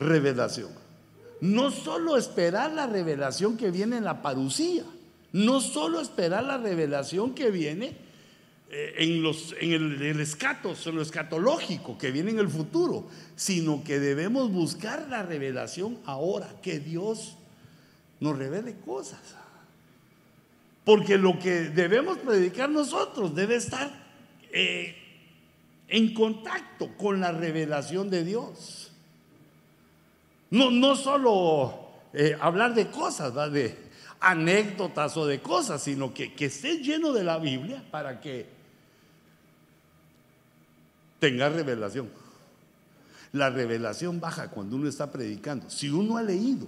[0.00, 0.70] revelación.
[1.40, 4.82] No solo esperar la revelación que viene en la parucía
[5.32, 7.96] no solo esperar la revelación que viene
[8.70, 13.82] eh, en, los, en el, el en lo escatológico que viene en el futuro, sino
[13.82, 17.36] que debemos buscar la revelación ahora, que Dios
[18.20, 19.18] nos revele cosas.
[20.84, 23.90] Porque lo que debemos predicar nosotros debe estar
[24.52, 24.96] eh,
[25.88, 28.92] en contacto con la revelación de Dios.
[30.50, 33.50] No, no solo eh, hablar de cosas, ¿verdad?
[33.50, 33.89] de,
[34.20, 38.46] anécdotas o de cosas, sino que, que esté lleno de la Biblia para que
[41.18, 42.08] tenga revelación.
[43.32, 45.70] La revelación baja cuando uno está predicando.
[45.70, 46.66] Si uno ha leído,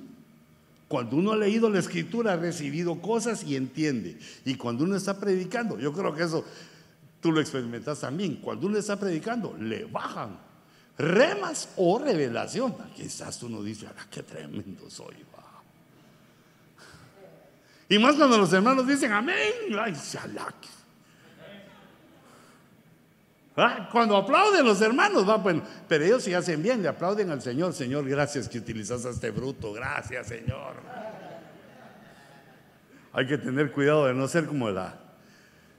[0.89, 4.19] cuando uno ha leído la escritura, ha recibido cosas y entiende.
[4.45, 6.45] Y cuando uno está predicando, yo creo que eso
[7.21, 8.37] tú lo experimentas también.
[8.37, 10.39] Cuando uno está predicando, le bajan
[10.99, 12.75] remas o revelación.
[12.95, 15.15] Quizás uno dice, ah, qué tremendo soy.
[17.89, 19.53] Y más cuando los hermanos dicen amén.
[19.79, 19.95] Ay,
[23.57, 27.43] ah, Cuando aplauden los hermanos, va, bueno, pero ellos sí hacen bien, le aplauden al
[27.43, 27.75] Señor.
[27.75, 29.73] Señor, gracias que utilizas este bruto.
[29.73, 30.77] Gracias, Señor.
[33.13, 34.95] Hay que tener cuidado de no ser como la,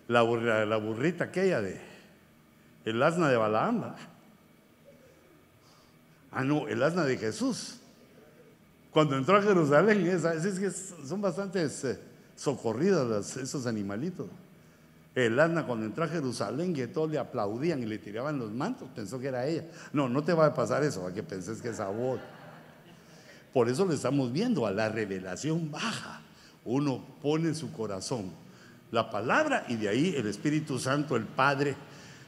[0.07, 0.21] la,
[0.77, 1.81] burrita aquella de
[2.85, 3.95] el asna de Balaam.
[6.31, 7.79] Ah, no, el asna de Jesús.
[8.93, 11.99] Cuando entró a Jerusalén, es, que son bastantes eh,
[12.35, 14.27] socorridas esos animalitos.
[15.15, 18.87] El asna cuando entró a Jerusalén, que todos le aplaudían y le tiraban los mantos,
[18.95, 19.65] pensó que era ella.
[19.93, 22.19] No, no te va a pasar eso, a que penses que es a vos.
[23.51, 26.21] Por eso le estamos viendo a la revelación baja.
[26.63, 28.31] Uno pone en su corazón
[28.91, 31.75] la palabra y de ahí el Espíritu Santo, el Padre.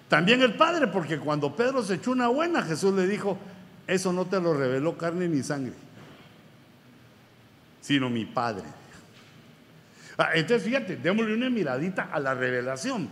[0.10, 3.38] También el Padre, porque cuando Pedro se echó una buena, Jesús le dijo,
[3.86, 5.85] eso no te lo reveló carne ni sangre
[7.86, 8.64] sino mi Padre.
[10.18, 13.08] Ah, entonces, fíjate, démosle una miradita a la revelación,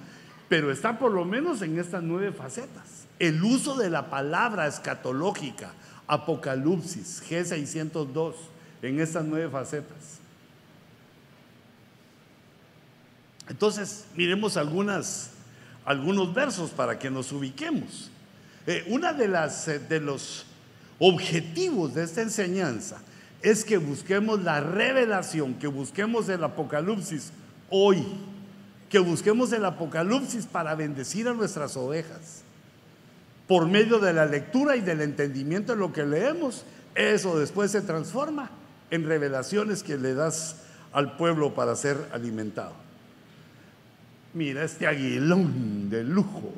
[0.50, 3.06] pero está por lo menos en estas nueve facetas.
[3.20, 5.72] El uso de la palabra escatológica,
[6.08, 8.34] Apocalipsis, G602,
[8.82, 10.18] en estas nueve facetas.
[13.48, 18.10] Entonces, miremos algunos versos para que nos ubiquemos.
[18.66, 20.48] Eh, una de las eh, de los
[20.98, 23.02] objetivos de esta enseñanza
[23.44, 27.34] es que busquemos la revelación, que busquemos el Apocalipsis
[27.70, 28.02] hoy,
[28.90, 32.44] que busquemos el Apocalipsis para bendecir a nuestras ovejas.
[33.45, 36.64] Por medio de la lectura y del entendimiento de lo que leemos,
[36.95, 38.49] eso después se transforma
[38.90, 40.56] en revelaciones que le das
[40.94, 42.74] al pueblo para ser alimentado.
[44.34, 46.53] Mira este aguilón de lujo.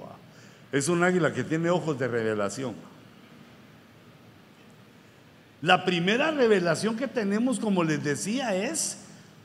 [0.72, 2.76] Es un águila que tiene ojos de revelación.
[5.66, 8.98] La primera revelación que tenemos, como les decía, es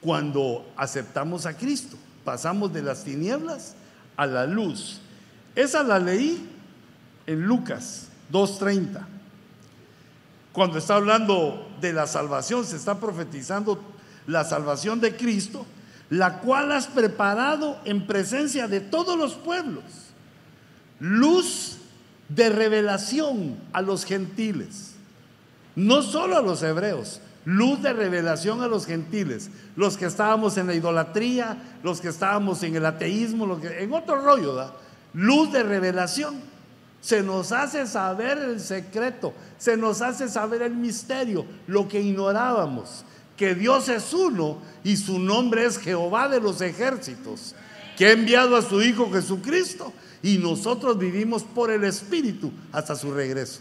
[0.03, 1.97] cuando aceptamos a Cristo.
[2.27, 3.75] Pasamos de las tinieblas
[4.19, 5.01] a la luz.
[5.55, 6.47] Esa la leí
[7.27, 9.01] en Lucas 2.30.
[10.53, 13.83] Cuando está hablando de la salvación, se está profetizando
[14.27, 15.65] la salvación de Cristo,
[16.11, 19.85] la cual has preparado en presencia de todos los pueblos.
[20.99, 21.79] Luz
[22.29, 24.90] de revelación a los gentiles
[25.77, 30.67] no solo a los hebreos, luz de revelación a los gentiles, los que estábamos en
[30.67, 34.73] la idolatría, los que estábamos en el ateísmo, en otro rollo,
[35.15, 36.41] luz de revelación.
[37.01, 43.05] Se nos hace saber el secreto, se nos hace saber el misterio, lo que ignorábamos,
[43.39, 47.55] que Dios es uno y su nombre es Jehová de los ejércitos,
[47.97, 53.13] que ha enviado a su Hijo Jesucristo y nosotros vivimos por el Espíritu hasta su
[53.13, 53.61] regreso.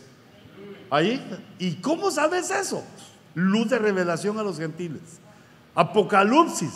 [0.90, 1.24] Ahí.
[1.60, 2.84] ¿Y cómo sabes eso?
[3.36, 5.20] Luz de revelación a los gentiles.
[5.76, 6.74] Apocalipsis.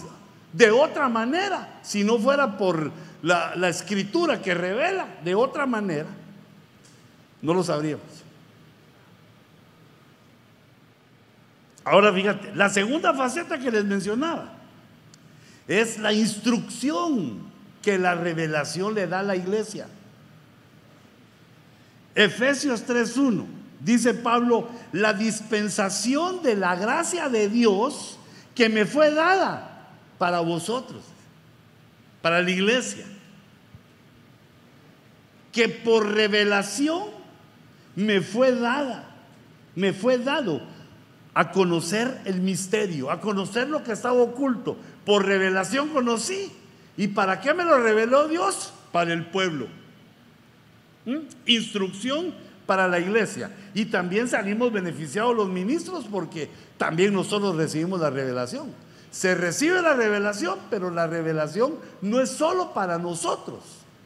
[0.52, 2.92] De otra manera, si no fuera por
[3.24, 6.08] la, escritura que revela, de otra manera,
[7.42, 8.06] no lo sabríamos.
[11.84, 14.54] Ahora fíjate, la segunda faceta que les mencionaba
[15.68, 19.88] es la instrucción que la revelación le da a la iglesia.
[22.16, 28.18] Efesios 3.1 dice Pablo, la dispensación de la gracia de Dios
[28.56, 31.04] que me fue dada para vosotros,
[32.22, 33.06] para la iglesia,
[35.52, 37.04] que por revelación
[37.96, 39.10] me fue dada,
[39.76, 40.62] me fue dado
[41.34, 44.78] a conocer el misterio, a conocer lo que estaba oculto.
[45.06, 46.52] Por revelación conocí.
[46.96, 48.72] ¿Y para qué me lo reveló Dios?
[48.92, 49.68] Para el pueblo.
[51.06, 51.18] ¿Mm?
[51.48, 52.34] Instrucción
[52.66, 53.52] para la iglesia.
[53.74, 58.72] Y también salimos beneficiados los ministros porque también nosotros recibimos la revelación.
[59.12, 63.60] Se recibe la revelación, pero la revelación no es solo para nosotros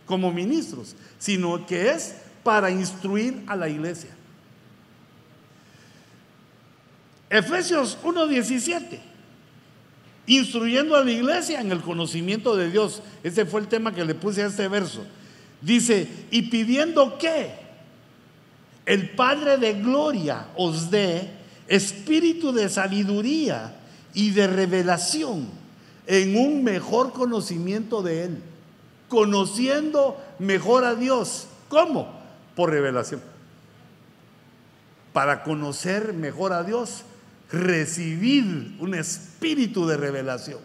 [0.05, 4.09] como ministros, sino que es para instruir a la iglesia.
[7.29, 8.99] Efesios 1.17,
[10.27, 13.01] instruyendo a la iglesia en el conocimiento de Dios.
[13.23, 15.05] Ese fue el tema que le puse a este verso.
[15.61, 17.66] Dice, y pidiendo que
[18.87, 21.29] el Padre de Gloria os dé
[21.67, 23.75] espíritu de sabiduría
[24.13, 25.45] y de revelación
[26.07, 28.43] en un mejor conocimiento de Él,
[29.09, 31.47] conociendo mejor a Dios.
[31.67, 32.17] ¿Cómo?
[32.55, 33.21] Por revelación.
[35.11, 37.03] Para conocer mejor a Dios
[37.51, 40.59] recibir un espíritu de revelación.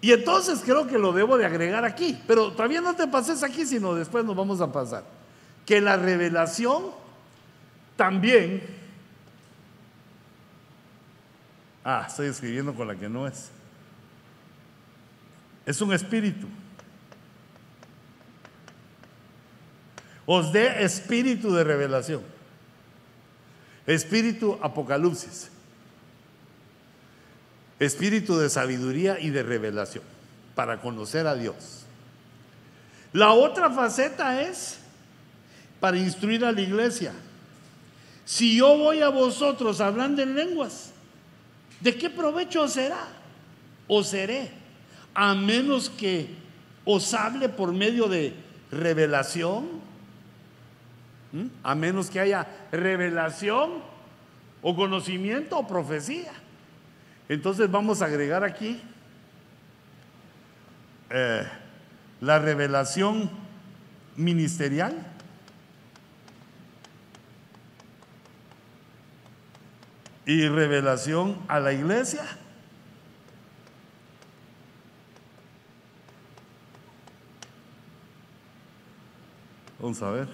[0.00, 3.66] Y entonces creo que lo debo de agregar aquí, pero todavía no te pases aquí,
[3.66, 5.15] sino después nos vamos a pasar.
[5.66, 6.92] Que la revelación
[7.96, 8.62] también...
[11.84, 13.50] Ah, estoy escribiendo con la que no es.
[15.66, 16.46] Es un espíritu.
[20.26, 22.22] Os dé espíritu de revelación.
[23.86, 25.50] Espíritu apocalipsis.
[27.78, 30.02] Espíritu de sabiduría y de revelación
[30.56, 31.84] para conocer a Dios.
[33.12, 34.80] La otra faceta es
[35.80, 37.12] para instruir a la iglesia.
[38.24, 40.92] Si yo voy a vosotros hablando en lenguas,
[41.80, 43.08] ¿de qué provecho será?
[43.86, 44.50] O seré,
[45.14, 46.28] a menos que
[46.84, 48.34] os hable por medio de
[48.70, 49.68] revelación,
[51.62, 53.82] a menos que haya revelación
[54.62, 56.32] o conocimiento o profecía.
[57.28, 58.80] Entonces vamos a agregar aquí
[61.10, 61.46] eh,
[62.20, 63.30] la revelación
[64.16, 65.15] ministerial.
[70.26, 72.26] Y revelación a la iglesia.
[79.78, 80.28] Vamos a ver.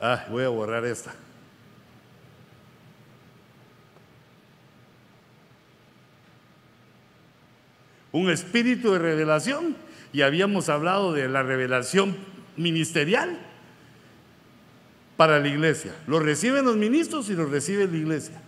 [0.00, 1.14] Ah, voy a borrar esta.
[8.12, 9.74] Un espíritu de revelación
[10.12, 12.14] y habíamos hablado de la revelación
[12.56, 13.38] ministerial
[15.16, 15.94] para la iglesia.
[16.06, 18.40] Lo reciben los ministros y lo recibe la iglesia.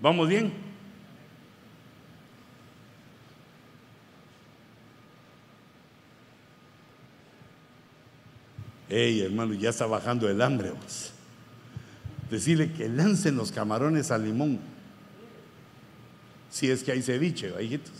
[0.00, 0.52] ¿Vamos bien?
[8.88, 10.72] Ey, hermano, ya está bajando el hambre.
[12.28, 14.58] Decirle que lancen los camarones al limón.
[16.50, 17.92] Si es que hay ceviche, hijitos.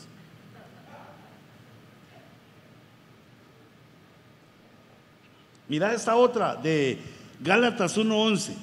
[5.69, 6.99] Mira esta otra de
[7.41, 8.55] Gálatas 1:11.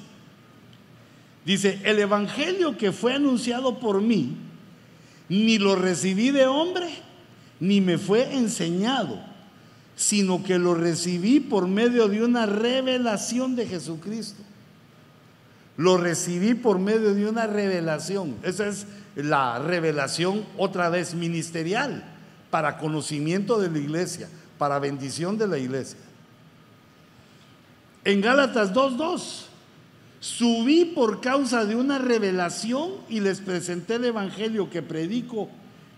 [1.44, 4.36] Dice, el evangelio que fue anunciado por mí,
[5.30, 6.88] ni lo recibí de hombre,
[7.58, 9.28] ni me fue enseñado
[9.98, 14.40] sino que lo recibí por medio de una revelación de Jesucristo.
[15.76, 18.36] Lo recibí por medio de una revelación.
[18.44, 18.86] Esa es
[19.18, 22.04] la revelación otra vez ministerial,
[22.50, 24.28] para conocimiento de la iglesia,
[24.58, 25.98] para bendición de la iglesia.
[28.04, 29.46] En Gálatas 2.2,
[30.20, 35.50] subí por causa de una revelación y les presenté el Evangelio que predico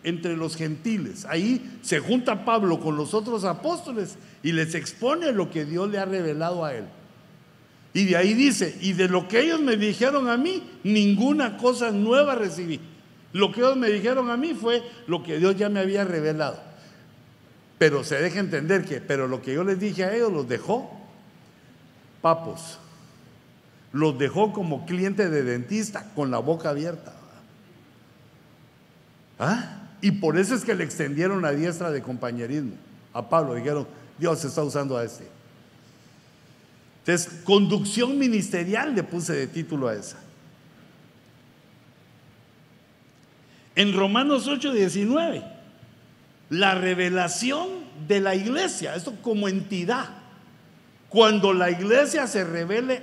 [0.03, 1.27] entre los gentiles.
[1.27, 5.99] Ahí se junta Pablo con los otros apóstoles y les expone lo que Dios le
[5.99, 6.85] ha revelado a él.
[7.93, 11.91] Y de ahí dice, y de lo que ellos me dijeron a mí, ninguna cosa
[11.91, 12.81] nueva recibí.
[13.33, 16.61] Lo que ellos me dijeron a mí fue lo que Dios ya me había revelado.
[17.79, 20.91] Pero se deja entender que, pero lo que yo les dije a ellos los dejó
[22.21, 22.79] papos.
[23.93, 27.15] Los dejó como cliente de dentista con la boca abierta.
[29.39, 29.89] ¿Ah?
[30.01, 32.75] Y por eso es que le extendieron la diestra de compañerismo
[33.13, 33.55] a Pablo.
[33.55, 33.87] Dijeron,
[34.19, 35.27] Dios está usando a este.
[37.01, 40.19] Entonces, conducción ministerial le puse de título a esa.
[43.75, 45.43] En Romanos 8, 19,
[46.51, 47.69] la revelación
[48.09, 50.09] de la iglesia, esto como entidad.
[51.09, 53.03] Cuando la iglesia se revele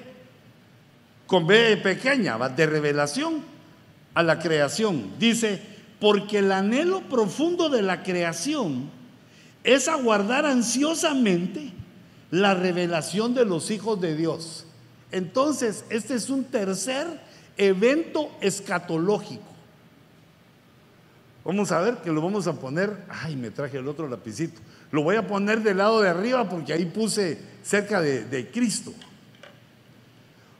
[1.25, 3.43] con B pequeña, de revelación
[4.13, 5.61] a la creación, dice,
[5.99, 8.89] porque el anhelo profundo de la creación
[9.63, 11.71] es aguardar ansiosamente
[12.31, 14.65] la revelación de los hijos de Dios.
[15.11, 17.07] Entonces, este es un tercer
[17.57, 19.46] evento escatológico.
[21.47, 24.59] Vamos a ver que lo vamos a poner, ay, me traje el otro lapicito.
[24.91, 28.93] Lo voy a poner del lado de arriba porque ahí puse cerca de, Cristo.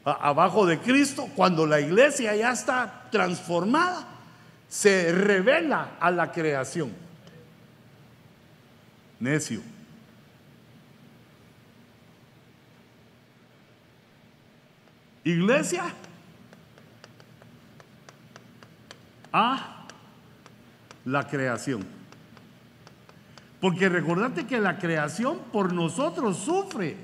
[0.02, 4.08] abajo de Cristo, cuando la iglesia ya está transformada,
[4.66, 6.90] se revela a la creación.
[9.20, 9.60] Necio.
[15.22, 15.84] Iglesia
[19.30, 19.77] a
[21.08, 21.84] la creación.
[23.60, 26.96] Porque recordate que la creación por nosotros sufre.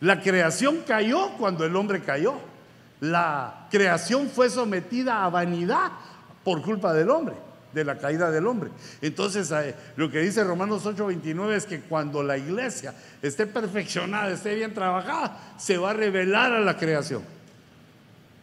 [0.00, 2.34] La creación cayó cuando el hombre cayó.
[3.00, 5.90] La creación fue sometida a vanidad
[6.44, 7.34] por culpa del hombre,
[7.74, 8.70] de la caída del hombre.
[9.02, 14.54] Entonces, eh, lo que dice Romanos 8:29 es que cuando la iglesia esté perfeccionada, esté
[14.54, 17.35] bien trabajada, se va a revelar a la creación.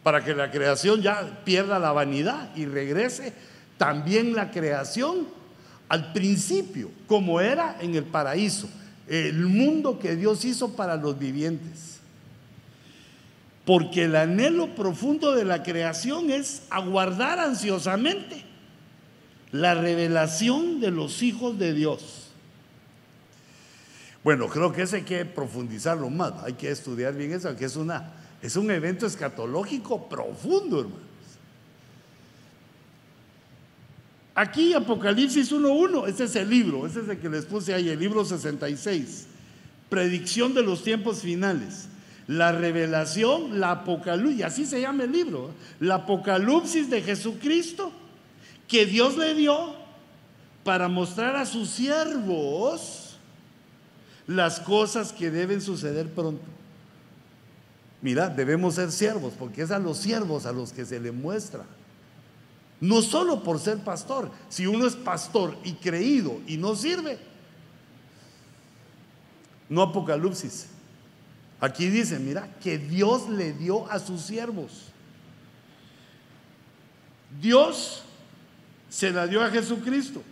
[0.04, 3.32] Para que la creación ya pierda la vanidad y regrese
[3.76, 5.26] también la creación
[5.88, 8.68] al principio, como era en el paraíso
[9.08, 11.98] el mundo que Dios hizo para los vivientes.
[13.64, 18.44] Porque el anhelo profundo de la creación es aguardar ansiosamente
[19.52, 22.28] la revelación de los hijos de Dios.
[24.22, 27.76] Bueno, creo que ese hay que profundizarlo más, hay que estudiar bien eso, que es,
[27.76, 28.10] una,
[28.44, 31.14] es un evento escatológico profundo, hermano.
[34.34, 37.98] Aquí Apocalipsis 1.1, ese es el libro, ese es el que les puse ahí, el
[37.98, 39.28] libro 66.
[39.88, 41.88] Predicción de los tiempos finales.
[42.26, 45.52] La revelación, la apocalipsis, así se llama el libro, ¿eh?
[45.80, 47.92] la apocalipsis de Jesucristo
[48.68, 49.74] que Dios le dio
[50.64, 53.16] para mostrar a sus siervos
[54.26, 56.53] las cosas que deben suceder pronto.
[58.04, 61.64] Mira, debemos ser siervos, porque es a los siervos a los que se le muestra.
[62.78, 67.18] No solo por ser pastor, si uno es pastor y creído y no sirve,
[69.70, 70.66] no apocalipsis.
[71.58, 74.88] Aquí dice, mira, que Dios le dio a sus siervos.
[77.40, 78.02] Dios
[78.90, 80.22] se la dio a Jesucristo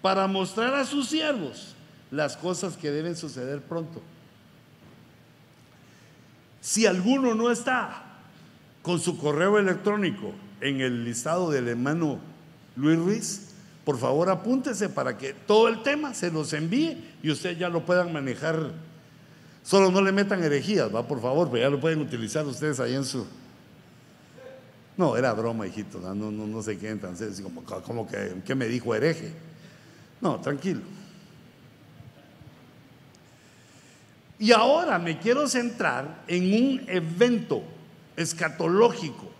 [0.00, 1.74] para mostrar a sus siervos
[2.10, 4.00] las cosas que deben suceder pronto.
[6.60, 8.02] Si alguno no está
[8.82, 12.18] con su correo electrónico en el listado del hermano
[12.76, 13.46] Luis Ruiz,
[13.84, 17.84] por favor apúntese para que todo el tema se los envíe y ustedes ya lo
[17.84, 18.72] puedan manejar.
[19.64, 22.94] Solo no le metan herejías, va, por favor, pero ya lo pueden utilizar ustedes ahí
[22.94, 23.26] en su.
[24.96, 28.54] No, era broma, hijito, no, no, no, se queden tan serios, como, como que, que
[28.54, 29.32] me dijo hereje.
[30.20, 30.82] No, tranquilo.
[34.40, 37.62] Y ahora me quiero centrar en un evento
[38.16, 39.30] escatológico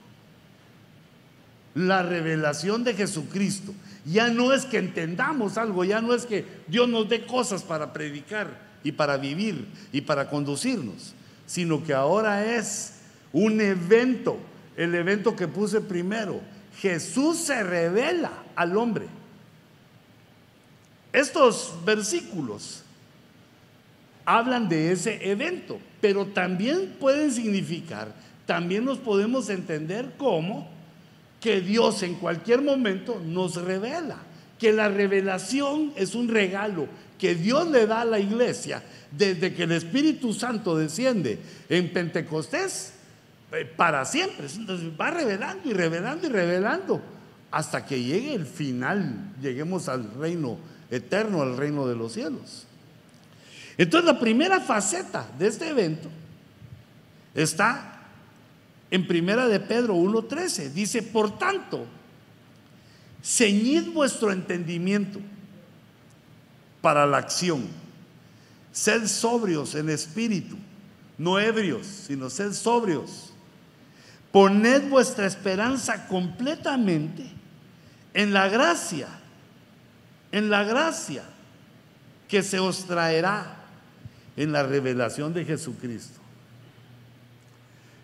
[1.75, 3.73] la revelación de Jesucristo.
[4.05, 7.95] Ya no es que entendamos algo, ya no es que Dios nos dé cosas para
[7.95, 8.49] predicar
[8.85, 11.15] y para vivir y para conducirnos,
[11.47, 12.97] sino que ahora es
[13.33, 14.37] un evento,
[14.77, 16.43] el evento que puse primero.
[16.79, 19.07] Jesús se revela al hombre.
[21.11, 22.85] Estos versículos
[24.37, 28.15] hablan de ese evento, pero también pueden significar,
[28.47, 30.69] también nos podemos entender como
[31.41, 34.19] que Dios en cualquier momento nos revela,
[34.59, 36.87] que la revelación es un regalo
[37.19, 41.39] que Dios le da a la iglesia desde que el Espíritu Santo desciende
[41.69, 42.95] en Pentecostés
[43.53, 44.47] eh, para siempre.
[44.55, 47.03] Entonces va revelando y revelando y revelando
[47.51, 50.57] hasta que llegue el final, lleguemos al reino
[50.91, 52.67] eterno al reino de los cielos.
[53.81, 56.11] Entonces la primera faceta de este evento
[57.35, 57.99] está
[58.91, 60.71] en primera de Pedro 1.13.
[60.73, 61.87] Dice, por tanto,
[63.23, 65.19] ceñid vuestro entendimiento
[66.83, 67.69] para la acción.
[68.71, 70.59] Sed sobrios en espíritu,
[71.17, 73.33] no ebrios, sino sed sobrios.
[74.31, 77.25] Poned vuestra esperanza completamente
[78.13, 79.09] en la gracia,
[80.33, 81.23] en la gracia
[82.29, 83.57] que se os traerá
[84.43, 86.19] en la revelación de Jesucristo.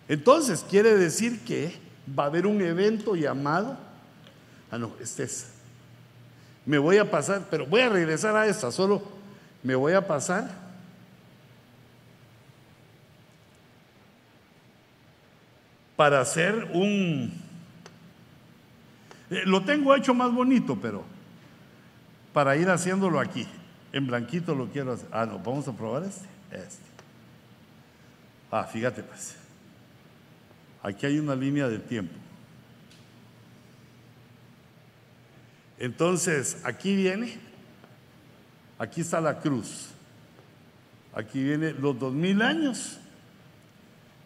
[0.07, 1.73] Entonces quiere decir que
[2.17, 3.75] va a haber un evento llamado,
[4.69, 5.47] ah no, este es,
[6.63, 9.01] me voy a pasar, pero voy a regresar a esta, solo
[9.63, 10.67] me voy a pasar.
[15.95, 17.33] Para hacer un...
[19.31, 21.03] Eh, lo tengo hecho más bonito, pero
[22.31, 23.47] para ir haciéndolo aquí.
[23.91, 25.07] En blanquito lo quiero hacer.
[25.11, 26.27] Ah, no, vamos a probar este.
[26.51, 26.83] Este.
[28.51, 29.35] Ah, fíjate pues.
[30.83, 32.13] Aquí hay una línea de tiempo.
[35.79, 37.37] Entonces, aquí viene,
[38.79, 39.89] aquí está la cruz.
[41.13, 42.99] Aquí viene los dos mil años.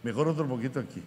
[0.03, 1.03] Mejor otro poquito aquí.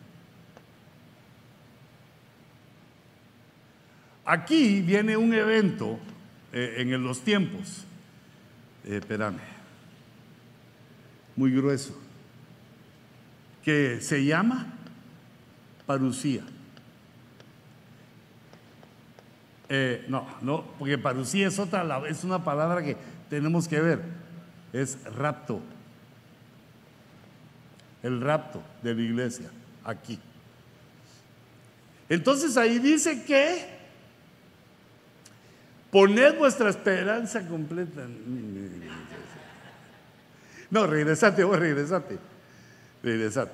[4.24, 5.98] Aquí viene un evento
[6.52, 7.84] eh, en los tiempos.
[8.84, 9.38] Eh, espérame.
[11.36, 11.98] Muy grueso.
[13.62, 14.66] Que se llama
[15.86, 16.42] parucía.
[19.68, 22.96] Eh, no, no, porque parucía es otra, es una palabra que
[23.30, 24.02] tenemos que ver.
[24.72, 25.60] Es rapto.
[28.02, 29.50] El rapto de la iglesia,
[29.82, 30.20] aquí.
[32.08, 33.66] Entonces ahí dice que
[35.90, 38.02] poned vuestra esperanza completa.
[40.70, 42.18] No, regresate, vos regresate.
[43.02, 43.52] Regresate.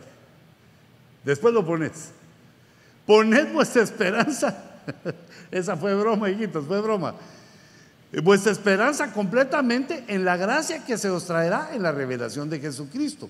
[1.24, 2.10] Después lo pones.
[3.06, 4.64] Poned vuestra esperanza.
[5.50, 7.14] Esa fue broma, hijitos, fue broma.
[8.22, 13.28] Vuestra esperanza completamente en la gracia que se os traerá en la revelación de Jesucristo.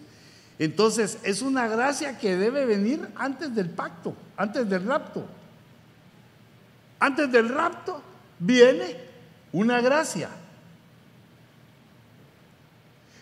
[0.58, 5.26] Entonces, es una gracia que debe venir antes del pacto, antes del rapto.
[6.98, 8.02] Antes del rapto
[8.38, 8.96] viene
[9.52, 10.28] una gracia.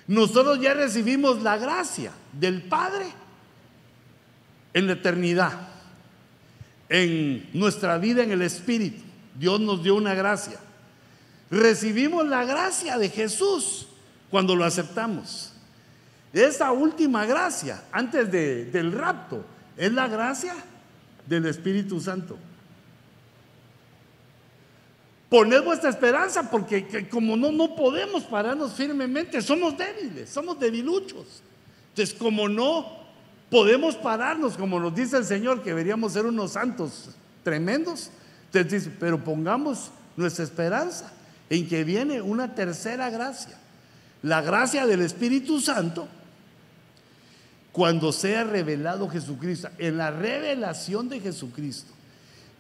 [0.09, 3.07] Nosotros ya recibimos la gracia del Padre
[4.75, 5.69] en la eternidad
[6.89, 9.03] en nuestra vida en el Espíritu.
[9.39, 10.59] Dios nos dio una gracia.
[11.51, 13.89] Recibimos la gracia de Jesús
[14.31, 15.53] cuando lo aceptamos.
[16.33, 19.45] Esa última gracia, antes del rapto,
[19.77, 20.55] es la gracia
[21.27, 22.39] del Espíritu Santo.
[25.29, 31.43] Poned vuestra esperanza porque como no, no podemos pararnos firmemente, somos débiles, somos debiluchos.
[31.91, 32.99] Entonces, como no
[33.51, 37.11] Podemos pararnos, como nos dice el Señor, que deberíamos ser unos santos
[37.43, 38.11] tremendos.
[38.47, 41.13] Entonces dice, pero pongamos nuestra esperanza
[41.49, 43.57] en que viene una tercera gracia.
[44.23, 46.09] La gracia del Espíritu Santo
[47.73, 51.93] cuando sea revelado Jesucristo, en la revelación de Jesucristo.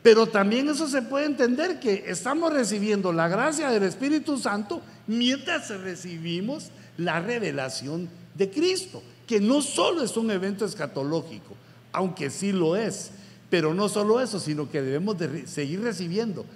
[0.08, 5.68] Pero también eso se puede entender que estamos recibiendo la gracia del Espíritu Santo mientras
[5.68, 11.54] recibimos la revelación de Cristo que no solo es un evento escatológico,
[11.92, 13.10] aunque sí lo es,
[13.50, 16.46] pero no solo eso, sino que debemos de seguir recibiendo.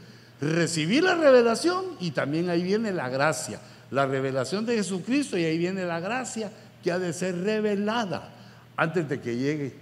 [0.40, 3.60] Recibir la revelación y también ahí viene la gracia,
[3.90, 6.50] la revelación de Jesucristo y ahí viene la gracia
[6.82, 8.32] que ha de ser revelada
[8.78, 9.74] antes de que llegue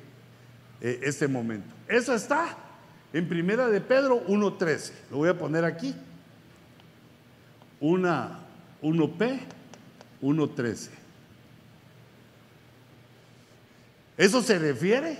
[0.80, 1.72] eh, este momento.
[1.86, 2.66] Eso está
[3.12, 4.92] en Primera de Pedro 1.13.
[5.10, 5.94] Lo voy a poner aquí.
[7.80, 8.40] Una
[8.82, 9.40] 1P
[10.22, 10.88] 1.13.
[14.16, 15.18] Eso se refiere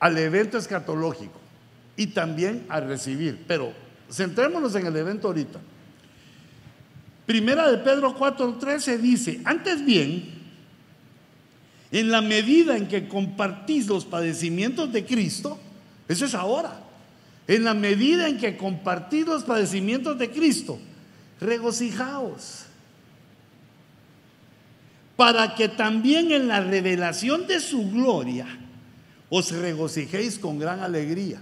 [0.00, 1.38] al evento escatológico
[1.96, 3.44] y también a recibir.
[3.46, 3.72] Pero
[4.10, 5.60] centrémonos en el evento ahorita.
[7.26, 10.41] Primera de Pedro 4:13 dice, antes bien,
[11.92, 15.58] en la medida en que compartís los padecimientos de Cristo,
[16.08, 16.80] eso es ahora,
[17.46, 20.78] en la medida en que compartís los padecimientos de Cristo,
[21.40, 22.66] regocijaos
[25.16, 28.46] para que también en la revelación de su gloria
[29.28, 31.40] os regocijéis con gran alegría.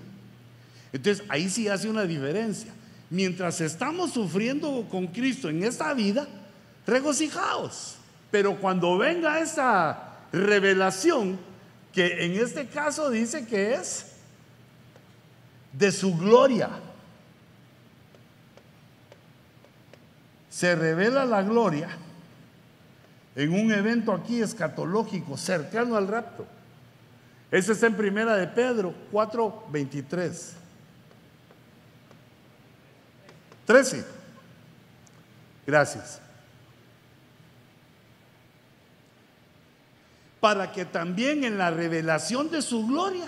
[0.92, 2.72] Entonces ahí sí hace una diferencia.
[3.08, 6.28] Mientras estamos sufriendo con Cristo en esta vida,
[6.86, 7.96] regocijaos.
[8.30, 11.38] Pero cuando venga esa revelación,
[11.92, 14.06] que en este caso dice que es
[15.72, 16.70] de su gloria,
[20.48, 21.88] se revela la gloria
[23.34, 26.46] en un evento aquí escatológico cercano al rapto.
[27.50, 30.52] Ese está en primera de Pedro 4:23.
[33.66, 34.04] 13.
[35.66, 36.19] Gracias.
[40.40, 43.26] Para que también en la revelación de su gloria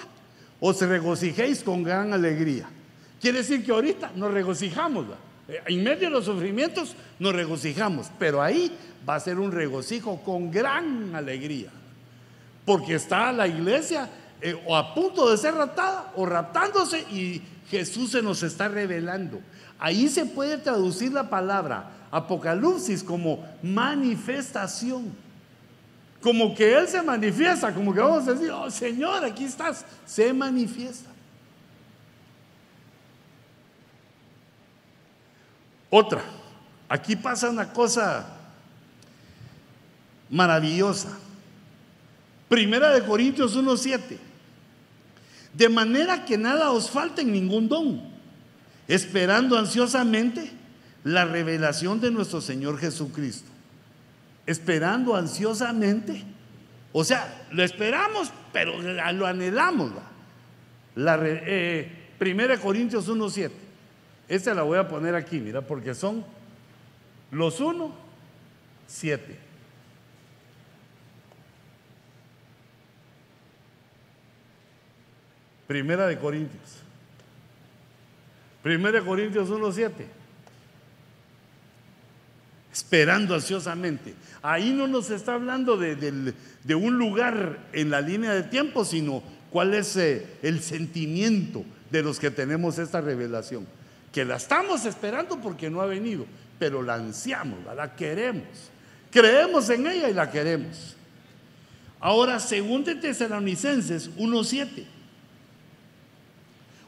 [0.61, 2.69] os regocijéis con gran alegría.
[3.21, 5.07] Quiere decir que ahorita nos regocijamos.
[5.67, 8.73] En medio de los sufrimientos nos regocijamos, pero ahí
[9.09, 11.71] va a ser un regocijo con gran alegría.
[12.65, 14.09] Porque está la iglesia
[14.41, 19.41] eh, o a punto de ser raptada o raptándose y Jesús se nos está revelando.
[19.79, 25.13] Ahí se puede traducir la palabra Apocalipsis como manifestación.
[26.23, 30.33] Como que Él se manifiesta, como que vamos a decir, oh Señor, aquí estás, se
[30.33, 31.11] manifiesta.
[35.91, 36.23] Otra,
[36.89, 38.25] aquí pasa una cosa
[40.31, 41.19] maravillosa.
[42.49, 44.17] Primera de Corintios 1.7.
[45.53, 48.01] De manera que nada os falte en ningún don,
[48.89, 50.51] esperando ansiosamente
[51.05, 53.52] la revelación de nuestro Señor Jesucristo.
[54.47, 56.25] Esperando ansiosamente.
[56.93, 59.93] O sea, lo esperamos, pero lo anhelamos.
[60.95, 63.51] La, eh, Primera de Corintios 1.7.
[64.29, 66.25] Esta la voy a poner aquí, mira, porque son
[67.33, 67.93] los 1,
[68.87, 69.39] 7.
[75.67, 76.83] Primera de Corintios.
[78.63, 80.22] Primera de Corintios 1, 7.
[82.73, 84.15] Esperando ansiosamente.
[84.41, 89.75] Ahí no nos está hablando de, un lugar en la línea de tiempo, sino cuál
[89.75, 93.67] es eh, el sentimiento de los que tenemos esta revelación.
[94.11, 96.27] Que la estamos esperando porque no ha venido,
[96.59, 98.71] pero la ansiamos, la queremos.
[99.11, 100.97] Creemos en ella y la queremos.
[102.01, 104.85] Ahora, según de Tesalonicenses 1.7.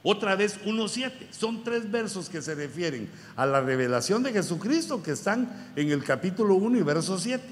[0.07, 1.11] Otra vez 1.7.
[1.31, 6.05] Son tres versos que se refieren a la revelación de Jesucristo que están en el
[6.05, 7.43] capítulo 1 y verso 7.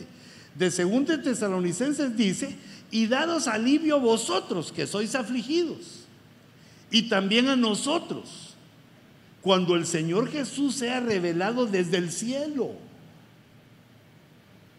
[0.55, 2.55] De 2 de Tesalonicenses dice,
[2.91, 6.05] y dados alivio vosotros que sois afligidos,
[6.91, 8.55] y también a nosotros,
[9.41, 12.73] cuando el Señor Jesús sea revelado desde el cielo.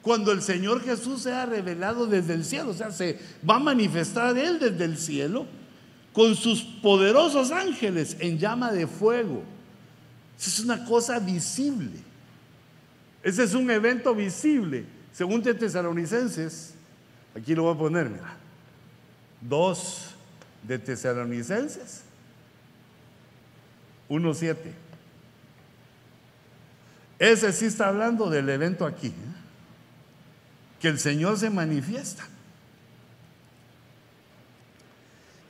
[0.04, 3.18] Cuando el Señor Jesús sea revelado desde el cielo, o sea, se
[3.50, 5.48] va a manifestar Él desde el cielo
[6.14, 9.44] con sus poderosos ángeles en llama de fuego.
[10.40, 12.00] Esa es una cosa visible.
[13.24, 14.86] Ese es un evento visible.
[15.12, 16.74] Según Tesalonicenses,
[17.36, 18.38] aquí lo voy a poner, mira.
[19.42, 20.12] Dos
[20.62, 22.04] de Tesalonicenses,
[24.10, 24.56] 1.7.
[27.20, 29.08] Ese sí está hablando del evento aquí.
[29.08, 29.12] ¿eh?
[30.80, 32.28] Que el Señor se manifiesta.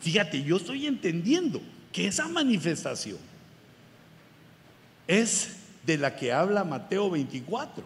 [0.04, 1.62] Fíjate, yo estoy entendiendo
[1.94, 3.18] que esa manifestación
[5.08, 5.56] es
[5.86, 7.86] de la que habla Mateo 24.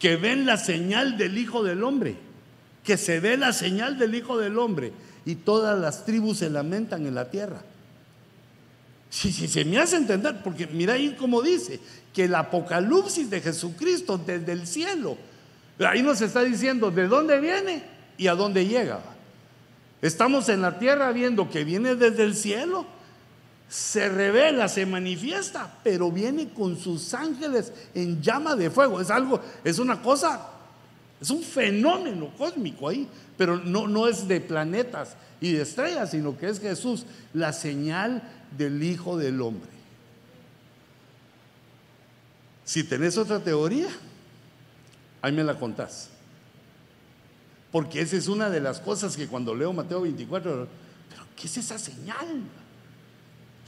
[0.00, 2.16] Que ven la señal del Hijo del Hombre.
[2.82, 4.92] Que se ve la señal del Hijo del Hombre.
[5.24, 7.62] Y todas las tribus se lamentan en la tierra.
[9.10, 11.78] Si, si se me hace entender, porque mira ahí como dice,
[12.12, 15.16] que el apocalipsis de Jesucristo desde el cielo,
[15.78, 17.84] ahí nos está diciendo de dónde viene
[18.18, 19.13] y a dónde llega.
[20.04, 22.84] Estamos en la tierra viendo que viene desde el cielo,
[23.70, 29.00] se revela, se manifiesta, pero viene con sus ángeles en llama de fuego.
[29.00, 30.46] Es algo, es una cosa,
[31.22, 33.08] es un fenómeno cósmico ahí,
[33.38, 38.22] pero no, no es de planetas y de estrellas, sino que es Jesús, la señal
[38.58, 39.70] del Hijo del Hombre.
[42.62, 43.88] Si tenés otra teoría,
[45.22, 46.10] ahí me la contás.
[47.74, 50.68] Porque esa es una de las cosas que cuando leo Mateo 24,
[51.10, 52.44] pero ¿qué es esa señal?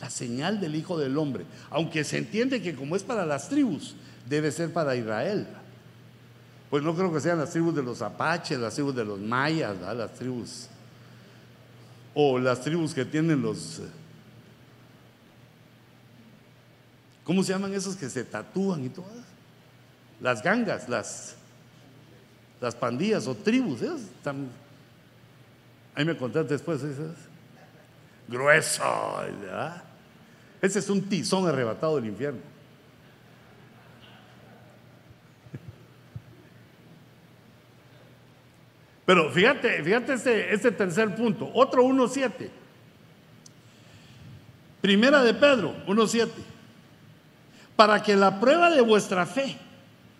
[0.00, 1.44] La señal del Hijo del Hombre.
[1.70, 3.96] Aunque se entiende que como es para las tribus,
[4.28, 5.48] debe ser para Israel.
[6.70, 9.76] Pues no creo que sean las tribus de los apaches, las tribus de los mayas,
[9.80, 10.68] las tribus.
[12.14, 13.82] O las tribus que tienen los.
[17.24, 19.24] ¿Cómo se llaman esos que se tatúan y todas?
[20.20, 21.35] Las gangas, las
[22.60, 23.82] las pandillas o tribus.
[23.82, 23.90] ¿eh?
[25.94, 26.82] ahí me contaste después.
[26.82, 26.94] ¿eh?
[28.28, 28.82] Grueso.
[30.60, 32.40] Ese es un tizón arrebatado del infierno.
[39.06, 41.48] Pero fíjate, fíjate este, este tercer punto.
[41.54, 42.50] Otro 1.7.
[44.80, 46.28] Primera de Pedro, 1.7.
[47.76, 49.56] para que la prueba de vuestra fe,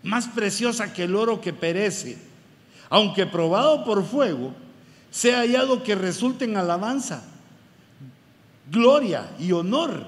[0.03, 2.17] más preciosa que el oro que perece,
[2.89, 4.55] aunque probado por fuego,
[5.11, 7.23] sea hallado que resulte en alabanza,
[8.71, 10.07] gloria y honor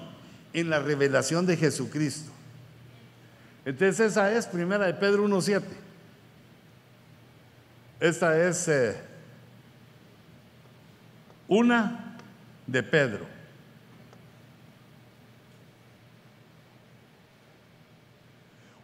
[0.53, 2.31] en la revelación de Jesucristo.
[3.65, 5.63] Entonces esa es primera de Pedro 1.7.
[8.01, 8.97] Esta es eh,
[11.49, 12.17] una
[12.67, 13.27] de Pedro.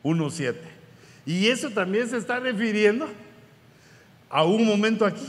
[0.02, 0.68] Uno siete.
[1.24, 3.08] Y eso también se está refiriendo
[4.34, 5.28] a un momento aquí.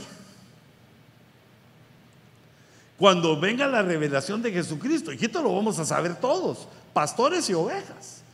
[2.98, 8.24] Cuando venga la revelación de Jesucristo, esto lo vamos a saber todos, pastores y ovejas.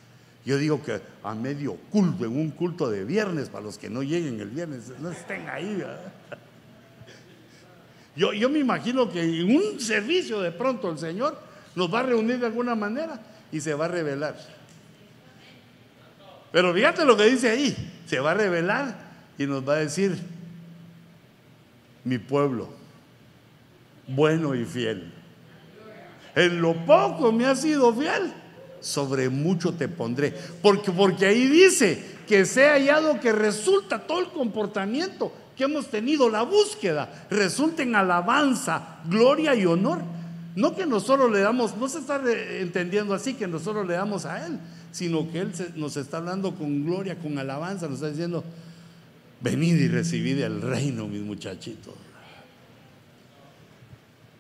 [0.47, 4.03] Yo digo que a medio culto, en un culto de viernes, para los que no
[4.03, 5.85] lleguen el viernes, no estén ahí.
[8.17, 11.39] Yo, yo me imagino que en un servicio de pronto el Señor
[11.75, 13.21] nos va a reunir de alguna manera
[13.53, 14.39] y se va a revelar.
[16.51, 17.77] Pero fíjate lo que dice ahí,
[18.07, 18.97] se va a revelar
[19.37, 20.19] y nos va a decir,
[22.05, 22.69] mi pueblo,
[24.07, 25.13] bueno y fiel.
[26.35, 28.33] En lo poco me ha sido fiel,
[28.81, 30.35] sobre mucho te pondré.
[30.63, 36.31] Porque, porque ahí dice que sea hallado que resulta todo el comportamiento que hemos tenido,
[36.31, 40.01] la búsqueda, resulta en alabanza, gloria y honor.
[40.55, 42.21] No que nosotros le damos, no se está
[42.59, 44.59] entendiendo así que nosotros le damos a Él,
[44.91, 48.45] sino que Él nos está hablando con gloria, con alabanza, nos está diciendo,
[49.43, 51.95] venid y recibid el reino, mis muchachitos.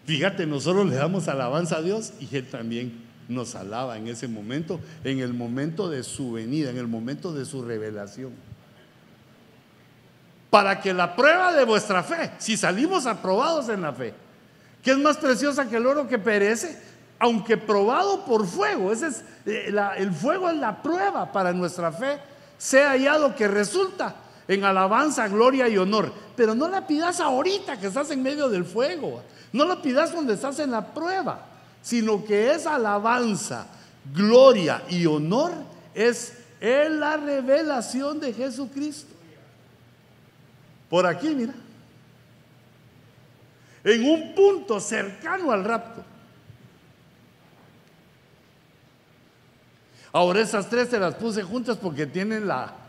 [0.04, 4.80] Fíjate, nosotros le damos alabanza a Dios y Él también nos alaba en ese momento,
[5.04, 8.32] en el momento de su venida, en el momento de su revelación.
[10.50, 14.12] Para que la prueba de vuestra fe, si salimos aprobados en la fe,
[14.82, 16.78] que es más preciosa que el oro que perece,
[17.18, 22.18] aunque probado por fuego, ese es, eh, el fuego es la prueba para nuestra fe,
[22.58, 24.16] sea hallado que resulta
[24.54, 26.12] en alabanza, gloria y honor.
[26.36, 29.22] Pero no la pidas ahorita que estás en medio del fuego.
[29.52, 31.46] No la pidas cuando estás en la prueba,
[31.82, 33.66] sino que esa alabanza,
[34.14, 35.52] gloria y honor
[35.94, 39.14] es en la revelación de Jesucristo.
[40.88, 41.54] Por aquí, mira.
[43.84, 46.04] En un punto cercano al rapto.
[50.12, 52.81] Ahora esas tres te las puse juntas porque tienen la,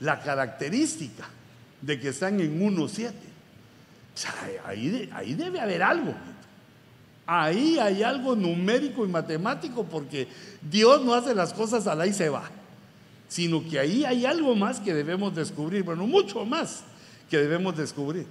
[0.00, 1.28] la característica
[1.80, 3.12] de que están en 1.7.
[4.66, 6.14] ahí, ahí debe haber algo.
[7.26, 10.26] Ahí hay algo numérico y matemático porque
[10.60, 12.50] Dios no hace las cosas a la y se va,
[13.28, 16.82] sino que ahí hay algo más que debemos descubrir, bueno, mucho más
[17.30, 18.26] que debemos descubrir.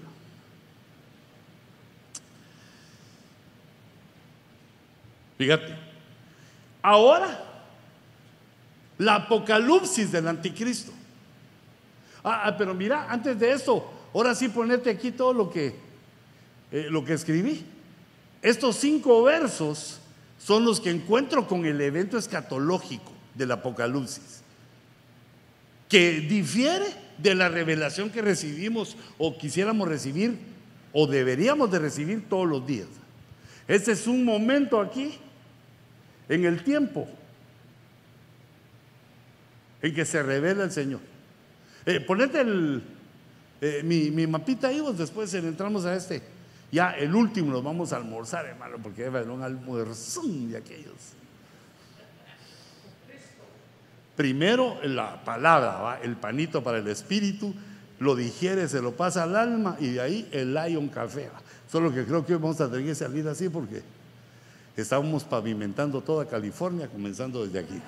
[5.38, 5.74] Fíjate,
[6.82, 7.46] ahora
[8.98, 10.99] la apocalipsis del anticristo.
[12.24, 15.76] Ah, ah, pero mira, antes de eso, ahora sí ponete aquí todo lo que,
[16.72, 17.66] eh, lo que escribí.
[18.42, 20.00] Estos cinco versos
[20.38, 24.42] son los que encuentro con el evento escatológico del Apocalipsis,
[25.88, 26.86] que difiere
[27.18, 30.38] de la revelación que recibimos o quisiéramos recibir
[30.94, 32.88] o deberíamos de recibir todos los días.
[33.68, 35.14] Este es un momento aquí,
[36.28, 37.08] en el tiempo,
[39.82, 41.02] en que se revela el Señor.
[41.90, 42.84] Eh, ponete el,
[43.62, 46.22] eh, mi, mapita ahí, pues después entramos a este.
[46.72, 50.94] Ya el último nos vamos a almorzar, hermano, porque va a un almuerzón de aquellos.
[54.16, 57.56] Primero la palabra, el panito para el espíritu,
[57.98, 61.32] lo digiere, se lo pasa al alma y de ahí el Lion Café.
[61.72, 63.82] Solo que creo que vamos a tener que salir así porque
[64.78, 67.82] estamos pavimentando toda California, comenzando desde aquí.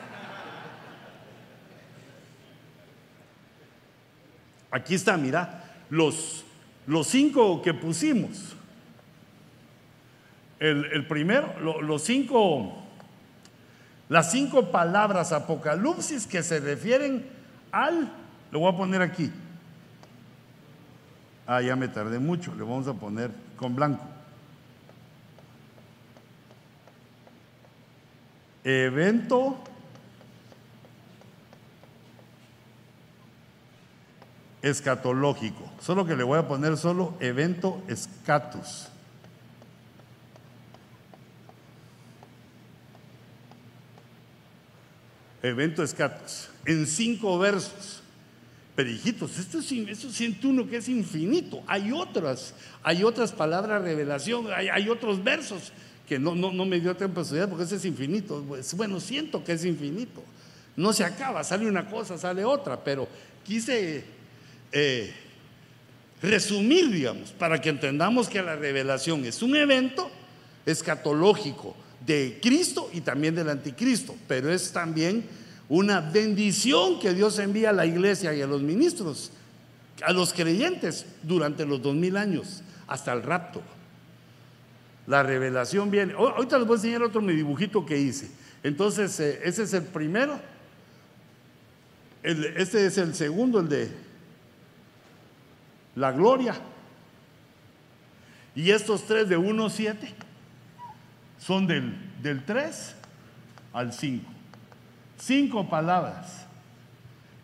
[4.72, 6.46] Aquí está, mira, los,
[6.88, 8.56] los cinco que pusimos.
[10.60, 12.84] El, primero, los cinco,
[14.08, 17.26] las cinco palabras apocalipsis que se refieren
[17.72, 18.12] al,
[18.52, 19.32] lo voy a poner aquí.
[21.48, 24.06] Ah, ya me tardé mucho, le vamos a poner con blanco.
[28.64, 29.58] Evento
[34.62, 35.70] escatológico.
[35.82, 38.88] Solo que le voy a poner solo evento escatus.
[45.42, 46.50] Evento escatus.
[46.66, 48.02] En cinco versos.
[48.76, 51.62] Pero hijitos, esto, es, esto siente uno que es infinito.
[51.68, 55.74] Hay otras, hay otras palabras revelación, hay, otros versos
[56.08, 58.44] que no, no, no, me dio tiempo a estudiar porque ese es infinito.
[58.48, 60.24] Pues, bueno, siento que es infinito.
[60.78, 63.10] No se acaba, sale una cosa, sale otra, pero
[63.44, 64.06] quise
[64.72, 65.14] eh,
[66.22, 70.10] resumir, digamos, para que entendamos que la revelación es un evento
[70.66, 71.76] escatológico
[72.06, 75.26] de Cristo y también del anticristo, pero es también
[75.70, 79.32] una bendición que Dios envía a la iglesia y a los ministros,
[80.04, 83.62] a los creyentes durante los dos mil años, hasta el rapto.
[85.08, 86.14] La revelación viene.
[86.14, 88.30] Ahorita les voy a enseñar otro mi dibujito que hice.
[88.64, 90.40] Entonces, eh, ese es el primero.
[92.24, 93.92] este es el segundo, el de
[95.96, 96.56] la gloria.
[98.56, 100.14] Y estos tres de 1 7
[101.40, 102.96] son del, del 3
[103.74, 104.30] al 5.
[105.18, 106.46] Cinco palabras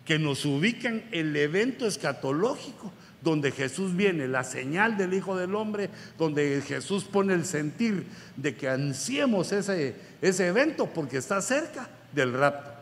[0.06, 2.92] que nos ubican el evento escatológico
[3.22, 8.06] donde Jesús viene, la señal del Hijo del Hombre, donde Jesús pone el sentir
[8.36, 12.77] de que ansiemos ese, ese evento porque está cerca del rapto.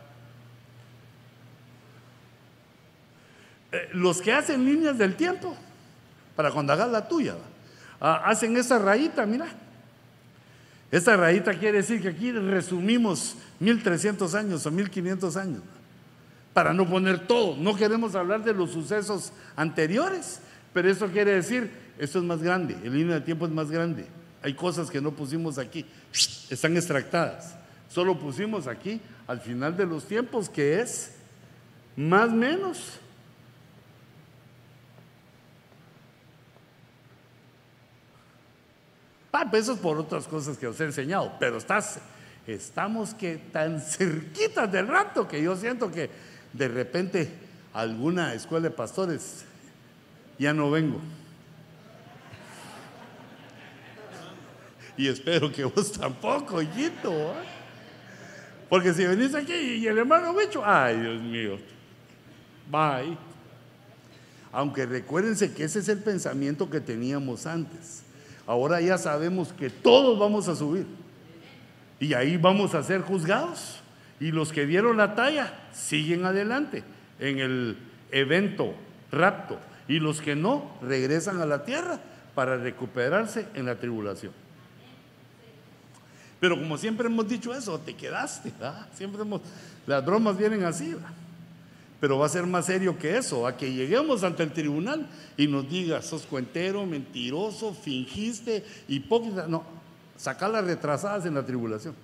[3.72, 5.56] Eh, los que hacen líneas del tiempo,
[6.34, 7.34] para cuando hagas la tuya,
[8.00, 9.46] ah, hacen esa rayita, mira.
[10.90, 15.62] Esta rayita quiere decir que aquí resumimos 1300 años o 1500 años
[16.56, 17.56] para no poner todo.
[17.56, 20.40] No queremos hablar de los sucesos anteriores,
[20.72, 24.06] pero eso quiere decir, esto es más grande, el línea de tiempo es más grande.
[24.42, 25.84] Hay cosas que no pusimos aquí,
[26.48, 27.56] están extractadas.
[27.88, 31.12] Solo pusimos aquí al final de los tiempos, que es
[31.96, 33.00] más menos.
[39.50, 41.98] Pues eso es por otras cosas que os he enseñado, pero estás,
[42.46, 46.10] estamos que tan cerquitas del rato que yo siento que
[46.52, 47.30] de repente
[47.72, 49.44] alguna escuela de pastores,
[50.38, 51.00] ya no vengo.
[54.96, 57.12] Y espero que vos tampoco, hijito.
[57.12, 57.44] ¿eh?
[58.70, 61.58] Porque si venís aquí y el hermano Bicho, ay Dios mío,
[62.70, 63.16] bye.
[64.52, 68.05] Aunque recuérdense que ese es el pensamiento que teníamos antes.
[68.46, 70.86] Ahora ya sabemos que todos vamos a subir.
[71.98, 73.80] Y ahí vamos a ser juzgados.
[74.20, 76.84] Y los que dieron la talla siguen adelante
[77.18, 77.78] en el
[78.12, 78.74] evento
[79.10, 79.58] rapto.
[79.88, 82.00] Y los que no regresan a la tierra
[82.34, 84.32] para recuperarse en la tribulación.
[86.38, 88.52] Pero como siempre hemos dicho eso, te quedaste.
[88.94, 89.40] Siempre hemos,
[89.86, 90.94] las bromas vienen así.
[92.00, 95.46] Pero va a ser más serio que eso, a que lleguemos ante el tribunal y
[95.46, 99.46] nos diga, sos cuentero, mentiroso, fingiste, hipócrita.
[99.46, 99.64] No,
[100.16, 101.94] sacar las retrasadas en la tribulación.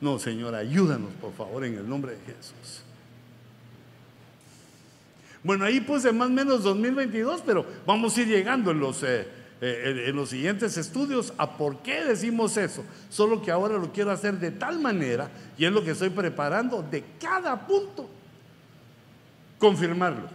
[0.00, 2.82] No, Señor, ayúdanos, por favor, en el nombre de Jesús.
[5.42, 9.26] Bueno, ahí puse más o menos 2022, pero vamos a ir llegando en los, eh,
[9.60, 12.84] eh, en los siguientes estudios a por qué decimos eso.
[13.10, 16.82] Solo que ahora lo quiero hacer de tal manera, y es lo que estoy preparando,
[16.82, 18.08] de cada punto,
[19.58, 20.28] confirmarlo.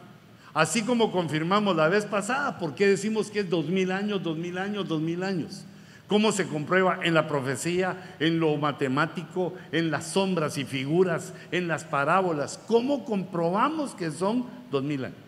[0.54, 4.38] Así como confirmamos la vez pasada, ¿por qué decimos que es dos mil años, dos
[4.38, 5.66] mil años, dos mil años?
[6.08, 7.00] ¿Cómo se comprueba?
[7.04, 12.60] En la profecía, en lo matemático, en las sombras y figuras, en las parábolas.
[12.68, 15.25] ¿Cómo comprobamos que son dos mil años?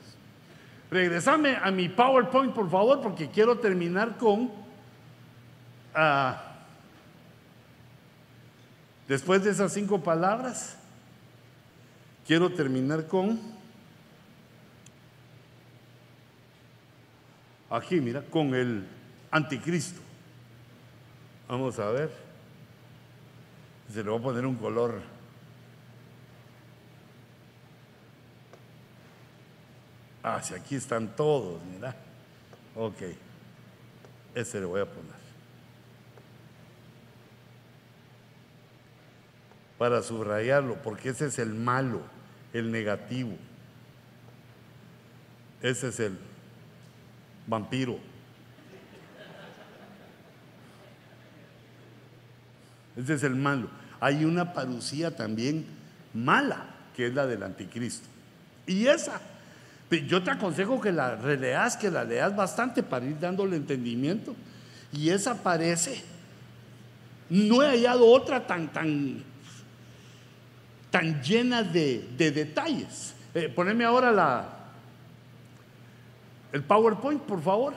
[0.90, 4.52] Regresame a mi PowerPoint, por favor, porque quiero terminar con...
[5.94, 6.42] Ah,
[9.08, 10.78] después de esas cinco palabras,
[12.26, 13.40] quiero terminar con...
[17.70, 18.88] Aquí, mira, con el
[19.30, 20.00] anticristo.
[21.50, 22.12] Vamos a ver.
[23.92, 25.17] Se le va a poner un color.
[30.30, 31.96] Ah, si aquí están todos, mira.
[32.76, 33.02] Ok.
[34.36, 35.16] Ese le voy a poner.
[39.78, 42.02] Para subrayarlo, porque ese es el malo,
[42.52, 43.38] el negativo.
[45.62, 46.20] Ese es el
[47.48, 47.98] vampiro.
[52.98, 53.70] Ese es el malo.
[54.02, 55.66] Hay una parucía también
[56.14, 56.66] mala,
[56.98, 58.10] que es la del anticristo.
[58.66, 59.22] Y esa,
[59.90, 64.36] yo te aconsejo que la releas, que la leas bastante para ir dándole entendimiento.
[64.92, 66.04] Y esa parece,
[67.30, 69.24] no he hallado otra tan, tan,
[70.92, 73.14] tan llena de, detalles.
[73.34, 74.50] Eh, poneme ahora la,
[76.52, 77.74] el PowerPoint, por favor.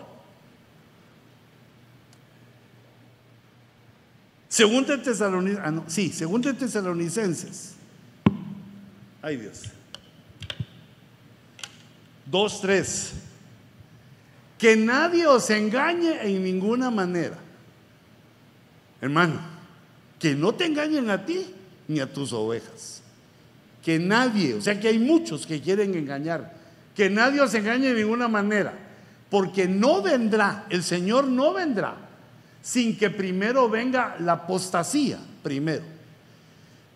[4.48, 7.76] Según de Tesalonicenses, ah, sí, según de Tesalonicenses.
[9.22, 9.62] Ay Dios.
[12.30, 13.12] Dos, tres.
[14.58, 17.38] Que nadie os engañe en ninguna manera.
[19.00, 19.40] Hermano,
[20.18, 21.46] que no te engañen a ti,
[21.88, 23.02] ni a tus ovejas.
[23.82, 26.54] Que nadie, o sea que hay muchos que quieren engañar,
[26.94, 28.74] que nadie os engañe de ninguna manera,
[29.30, 31.96] porque no vendrá, el Señor no vendrá
[32.62, 35.84] sin que primero venga la apostasía, primero.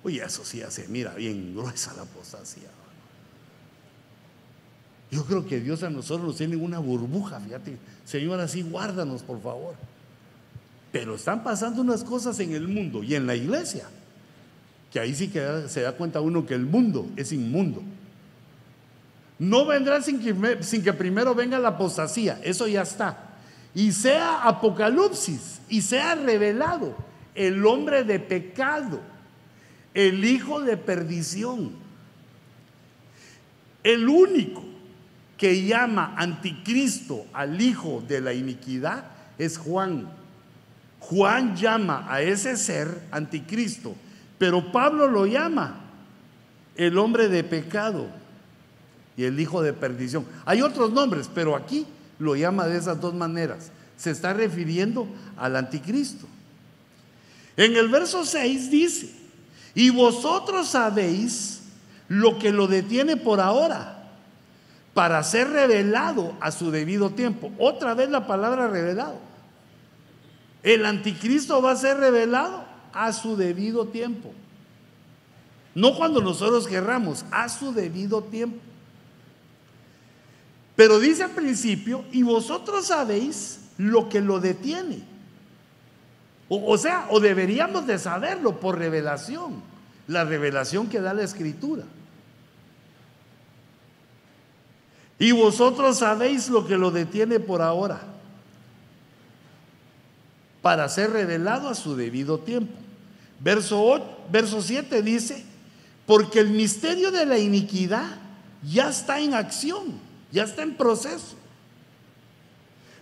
[0.03, 2.69] Oye, eso sí hace, mira, bien gruesa la apostasía.
[5.11, 7.77] Yo creo que Dios a nosotros nos tiene una burbuja, fíjate.
[8.05, 9.75] Señor, así guárdanos, por favor.
[10.91, 13.85] Pero están pasando unas cosas en el mundo y en la iglesia,
[14.93, 17.83] que ahí sí que se da cuenta uno que el mundo es inmundo.
[19.39, 23.19] No vendrá sin que, sin que primero venga la apostasía, eso ya está.
[23.75, 26.95] Y sea apocalipsis y sea revelado
[27.35, 29.01] el hombre de pecado,
[29.93, 31.73] el hijo de perdición,
[33.83, 34.74] el único
[35.37, 39.05] que llama anticristo al hijo de la iniquidad
[39.39, 40.09] es Juan.
[41.01, 43.95] Juan llama a ese ser anticristo,
[44.39, 45.81] pero Pablo lo llama
[46.77, 48.07] el hombre de pecado
[49.17, 50.25] y el hijo de perdición.
[50.45, 51.87] Hay otros nombres, pero aquí
[52.19, 53.71] lo llama de esas dos maneras.
[53.97, 55.07] Se está refiriendo
[55.37, 56.27] al anticristo.
[57.57, 59.11] En el verso 6 dice,
[59.75, 61.63] y vosotros sabéis
[62.09, 64.04] lo que lo detiene por ahora
[64.95, 67.51] para ser revelado a su debido tiempo.
[67.59, 69.19] Otra vez la palabra revelado.
[70.63, 74.33] El anticristo va a ser revelado a su debido tiempo.
[75.75, 78.59] No cuando nosotros querramos, a su debido tiempo.
[80.77, 85.03] Pero dice al principio, y vosotros sabéis lo que lo detiene.
[86.49, 89.61] O, o, sea, o deberíamos de saberlo por revelación,
[90.07, 91.85] la revelación que da la escritura.
[95.25, 97.99] Y vosotros sabéis lo que lo detiene por ahora,
[100.61, 102.75] para ser revelado a su debido tiempo.
[103.41, 105.43] Verso, verso 7 dice,
[106.05, 108.19] porque el misterio de la iniquidad
[108.63, 109.99] ya está en acción,
[110.31, 111.37] ya está en proceso.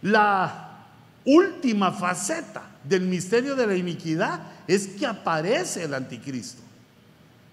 [0.01, 0.85] La
[1.25, 6.62] última faceta del misterio de la iniquidad es que aparece el anticristo.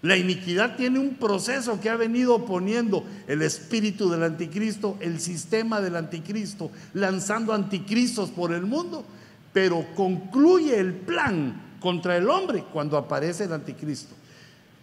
[0.02, 5.82] La iniquidad tiene un proceso que ha venido poniendo el espíritu del anticristo, el sistema
[5.82, 9.04] del anticristo, lanzando anticristos por el mundo,
[9.52, 14.16] pero concluye el plan contra el hombre cuando aparece el anticristo.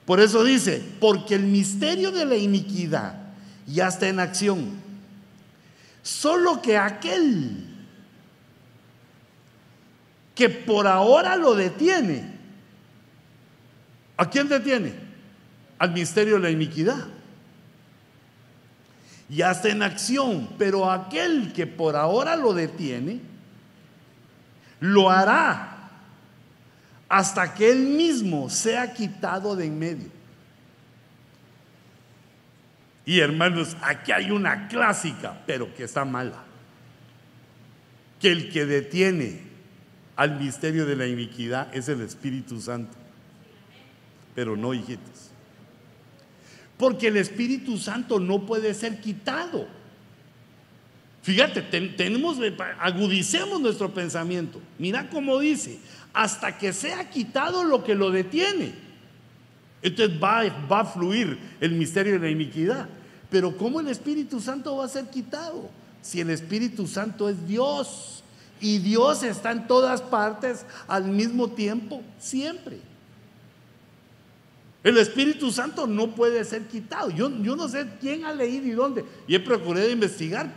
[0.05, 3.14] Por eso dice, porque el misterio de la iniquidad
[3.66, 4.70] ya está en acción.
[6.02, 7.64] Solo que aquel
[10.34, 12.36] que por ahora lo detiene,
[14.18, 15.05] ¿a quién detiene?
[15.78, 17.06] Al misterio de la iniquidad.
[19.28, 23.20] Ya está en acción, pero aquel que por ahora lo detiene,
[24.80, 25.76] lo hará
[27.08, 30.16] hasta que él mismo sea quitado de en medio.
[33.04, 36.42] Y hermanos, aquí hay una clásica, pero que está mala.
[38.20, 39.42] Que el que detiene
[40.16, 42.96] al misterio de la iniquidad es el Espíritu Santo.
[44.34, 45.15] Pero no, hijitos.
[46.76, 49.66] Porque el Espíritu Santo no puede ser quitado.
[51.22, 52.38] Fíjate, tenemos,
[52.78, 54.60] agudicemos nuestro pensamiento.
[54.78, 55.78] Mira cómo dice,
[56.12, 58.74] hasta que sea quitado lo que lo detiene.
[59.82, 62.88] Entonces va, va a fluir el misterio de la iniquidad.
[63.30, 65.68] Pero ¿cómo el Espíritu Santo va a ser quitado?
[66.00, 68.22] Si el Espíritu Santo es Dios
[68.60, 72.78] y Dios está en todas partes al mismo tiempo, siempre.
[74.86, 77.10] El Espíritu Santo no puede ser quitado.
[77.10, 79.04] Yo, yo no sé quién ha leído y dónde.
[79.26, 80.48] Y he procurado investigar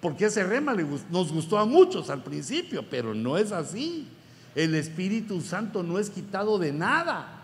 [0.00, 0.72] porque ese rema
[1.10, 4.06] nos gustó a muchos al principio, pero no es así.
[4.54, 7.42] El Espíritu Santo no es quitado de nada.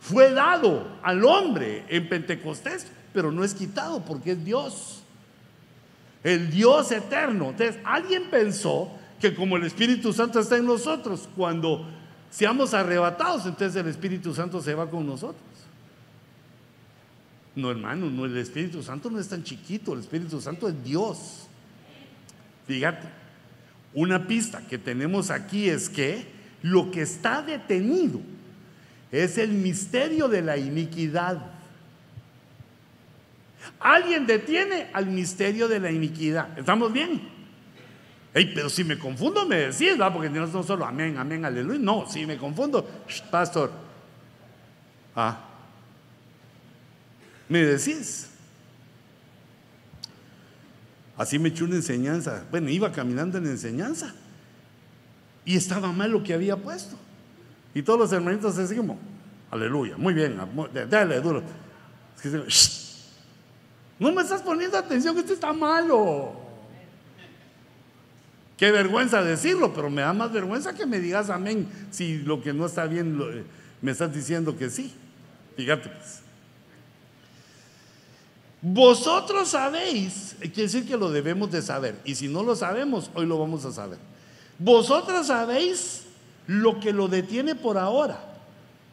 [0.00, 5.04] Fue dado al hombre en Pentecostés, pero no es quitado porque es Dios.
[6.24, 7.50] El Dios eterno.
[7.50, 8.90] Entonces, alguien pensó
[9.20, 11.86] que como el Espíritu Santo está en nosotros, cuando
[12.30, 15.42] seamos arrebatados, entonces el Espíritu Santo se va con nosotros.
[17.54, 21.48] No, hermano, no, el Espíritu Santo no es tan chiquito, el Espíritu Santo es Dios.
[22.66, 23.08] Fíjate,
[23.94, 26.26] una pista que tenemos aquí es que
[26.62, 28.20] lo que está detenido
[29.10, 31.52] es el misterio de la iniquidad.
[33.80, 36.58] Alguien detiene al misterio de la iniquidad.
[36.58, 37.37] ¿Estamos bien?
[38.46, 40.12] Pero si me confundo, me decís, ¿verdad?
[40.12, 41.78] Porque no son solo amén, amén, aleluya.
[41.78, 42.86] No, si me confundo,
[43.30, 43.70] pastor.
[45.14, 45.38] Ah,
[47.48, 48.30] me decís.
[51.16, 52.44] Así me echó una enseñanza.
[52.50, 54.14] Bueno, iba caminando en enseñanza.
[55.44, 56.96] Y estaba mal lo que había puesto.
[57.74, 58.98] Y todos los hermanitos así como,
[59.50, 59.96] Aleluya.
[59.96, 60.38] Muy bien.
[60.88, 61.42] Dale duro.
[63.98, 66.47] No me estás poniendo atención que esto está malo.
[68.58, 72.52] Qué vergüenza decirlo, pero me da más vergüenza que me digas amén si lo que
[72.52, 73.44] no está bien eh,
[73.80, 74.92] me estás diciendo que sí.
[75.56, 76.22] Fíjate pues.
[78.60, 82.00] Vosotros sabéis, quiere decir que lo debemos de saber.
[82.04, 83.98] Y si no lo sabemos, hoy lo vamos a saber.
[84.58, 86.02] Vosotros sabéis
[86.48, 88.18] lo que lo detiene por ahora.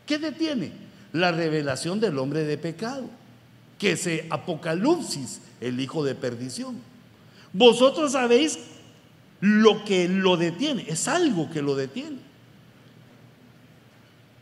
[0.05, 0.73] ¿Qué detiene?
[1.11, 3.05] La revelación del hombre de pecado,
[3.79, 6.77] que es Apocalipsis, el hijo de perdición.
[7.51, 8.59] Vosotros sabéis
[9.45, 12.17] lo que lo detiene, es algo que lo detiene.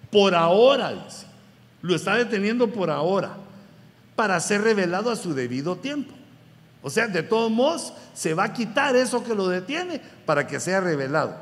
[0.10, 1.26] Por ahora, dice,
[1.82, 3.36] lo está deteniendo por ahora
[4.16, 6.14] para ser revelado a su debido tiempo.
[6.82, 10.60] O sea, de todos modos, se va a quitar eso que lo detiene para que
[10.60, 11.36] sea revelado.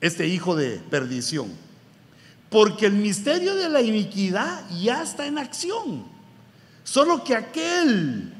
[0.00, 1.50] Este hijo de perdición.
[2.50, 6.04] Porque el misterio de la iniquidad ya está en acción.
[6.84, 8.34] Solo que aquel,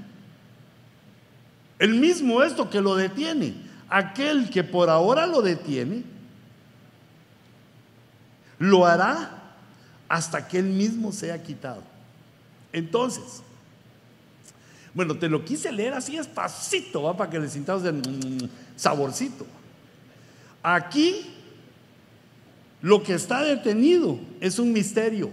[1.79, 6.03] el mismo esto que lo detiene, aquel que por ahora lo detiene,
[8.59, 9.55] lo hará
[10.09, 11.83] hasta que él mismo sea quitado.
[12.73, 13.43] Entonces,
[14.95, 17.17] bueno, te lo quise leer así despacito, ¿va?
[17.17, 19.47] para que le sintamos de saborcito.
[20.63, 21.27] Aquí
[22.81, 25.31] lo que está detenido es un misterio,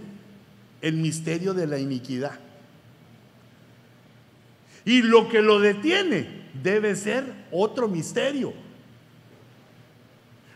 [0.82, 2.38] el misterio de la iniquidad.
[4.84, 6.26] Y lo que lo detiene
[6.62, 8.52] debe ser otro misterio.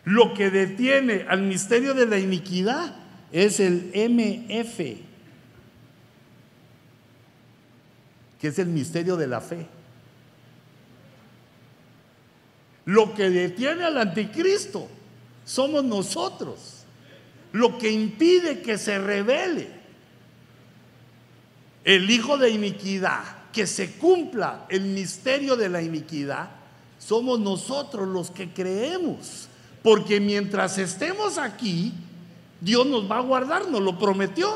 [0.05, 2.95] Lo que detiene al misterio de la iniquidad
[3.33, 4.79] es el MF,
[8.39, 9.67] que es el misterio de la fe.
[12.85, 14.89] Lo que detiene al anticristo
[15.45, 16.85] somos nosotros.
[17.53, 19.69] Lo que impide que se revele
[21.85, 26.51] el hijo de iniquidad, que se cumpla el misterio de la iniquidad,
[27.07, 29.49] somos nosotros los que creemos.
[29.83, 31.93] Porque mientras estemos aquí,
[32.61, 34.49] Dios nos va a guardar, nos lo prometió.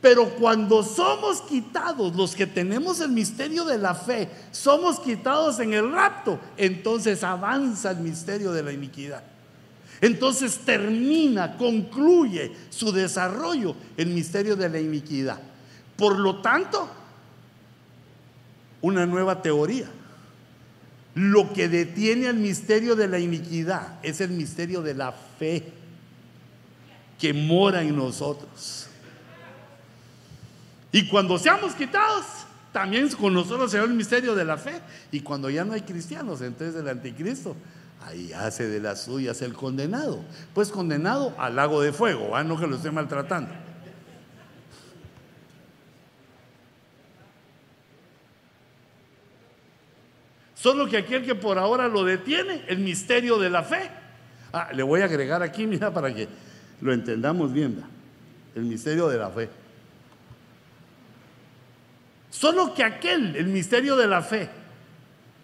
[0.00, 5.74] Pero cuando somos quitados, los que tenemos el misterio de la fe, somos quitados en
[5.74, 9.22] el rapto, entonces avanza el misterio de la iniquidad.
[10.00, 15.40] Entonces termina, concluye su desarrollo el misterio de la iniquidad.
[15.96, 16.88] Por lo tanto,
[18.80, 19.90] una nueva teoría.
[21.14, 25.72] Lo que detiene al misterio de la iniquidad es el misterio de la fe
[27.18, 28.86] que mora en nosotros.
[30.92, 32.24] Y cuando seamos quitados,
[32.72, 34.80] también con nosotros será el misterio de la fe.
[35.10, 37.56] Y cuando ya no hay cristianos, entonces el anticristo,
[38.06, 40.20] ahí hace de las suyas el condenado.
[40.54, 42.44] Pues condenado al lago de fuego, ¿ah?
[42.44, 43.50] no que lo esté maltratando.
[50.58, 53.88] Solo que aquel que por ahora lo detiene, el misterio de la fe.
[54.52, 56.26] Ah, le voy a agregar aquí, mira, para que
[56.80, 57.84] lo entendamos bien.
[58.56, 59.48] El misterio de la fe.
[62.30, 64.50] Solo que aquel, el misterio de la fe,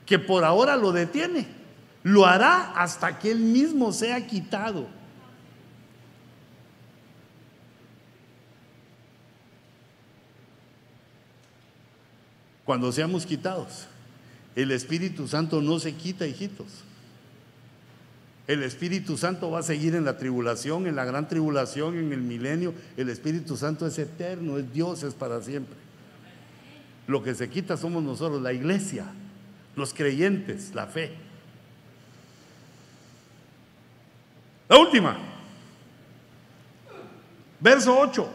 [0.04, 1.46] que por ahora lo detiene,
[2.02, 4.88] lo hará hasta que él mismo sea quitado.
[12.64, 13.86] Cuando seamos quitados,
[14.56, 16.84] el Espíritu Santo no se quita, hijitos.
[18.46, 22.20] El Espíritu Santo va a seguir en la tribulación, en la gran tribulación, en el
[22.20, 22.74] milenio.
[22.96, 25.76] El Espíritu Santo es eterno, es Dios, es para siempre.
[27.06, 29.06] Lo que se quita somos nosotros, la iglesia,
[29.76, 31.14] los creyentes, la fe.
[34.68, 35.18] La última,
[37.60, 38.28] verso 8.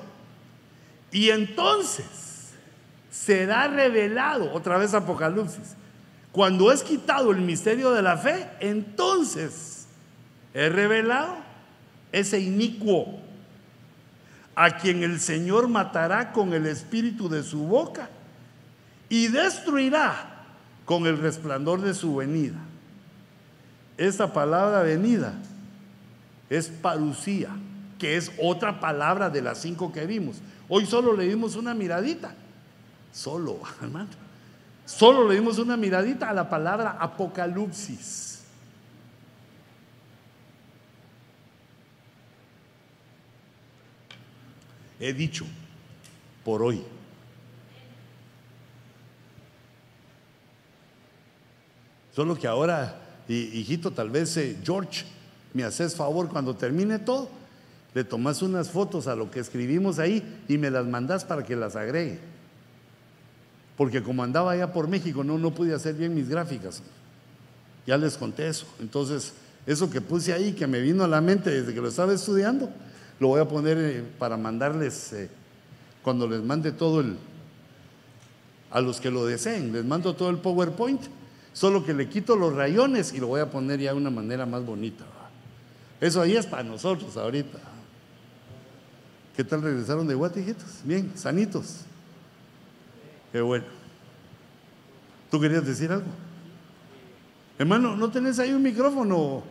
[1.11, 2.53] Y entonces
[3.11, 5.75] será revelado, otra vez Apocalipsis,
[6.31, 9.87] cuando es quitado el misterio de la fe, entonces
[10.53, 11.37] es revelado
[12.11, 13.19] ese inicuo
[14.55, 18.09] a quien el Señor matará con el espíritu de su boca
[19.07, 20.45] y destruirá
[20.85, 22.59] con el resplandor de su venida.
[23.97, 25.33] Esta palabra venida
[26.49, 27.49] es parucía,
[27.97, 30.37] que es otra palabra de las cinco que vimos.
[30.67, 32.33] Hoy solo le dimos una miradita,
[33.11, 34.09] solo, hermano,
[34.89, 38.41] solo le dimos una miradita a la palabra apocalipsis.
[44.99, 45.45] He dicho
[46.43, 46.83] por hoy.
[52.11, 55.05] Solo que ahora, hijito, tal vez, eh, George,
[55.53, 57.29] me haces favor cuando termine todo,
[57.93, 61.55] le tomas unas fotos a lo que escribimos ahí y me las mandas para que
[61.55, 62.38] las agregue.
[63.79, 66.83] Porque como andaba allá por México, no, no pude hacer bien mis gráficas.
[67.87, 68.65] Ya les conté eso.
[68.81, 69.31] Entonces,
[69.65, 72.69] eso que puse ahí, que me vino a la mente desde que lo estaba estudiando,
[73.21, 75.29] lo voy a poner eh, para mandarles, eh,
[76.03, 77.15] cuando les mande todo el,
[78.69, 81.03] a los que lo deseen, les mando todo el PowerPoint,
[81.53, 84.45] solo que le quito los rayones y lo voy a poner ya de una manera
[84.45, 85.05] más bonita.
[86.01, 87.59] Eso ahí es para nosotros ahorita.
[89.37, 91.85] ¿Qué tal regresaron de Guate, Bien, sanitos.
[93.31, 93.65] Qué bueno.
[95.29, 96.07] ¿Tú querías decir algo?
[97.57, 99.43] Hermano, ¿no tenés ahí un micrófono?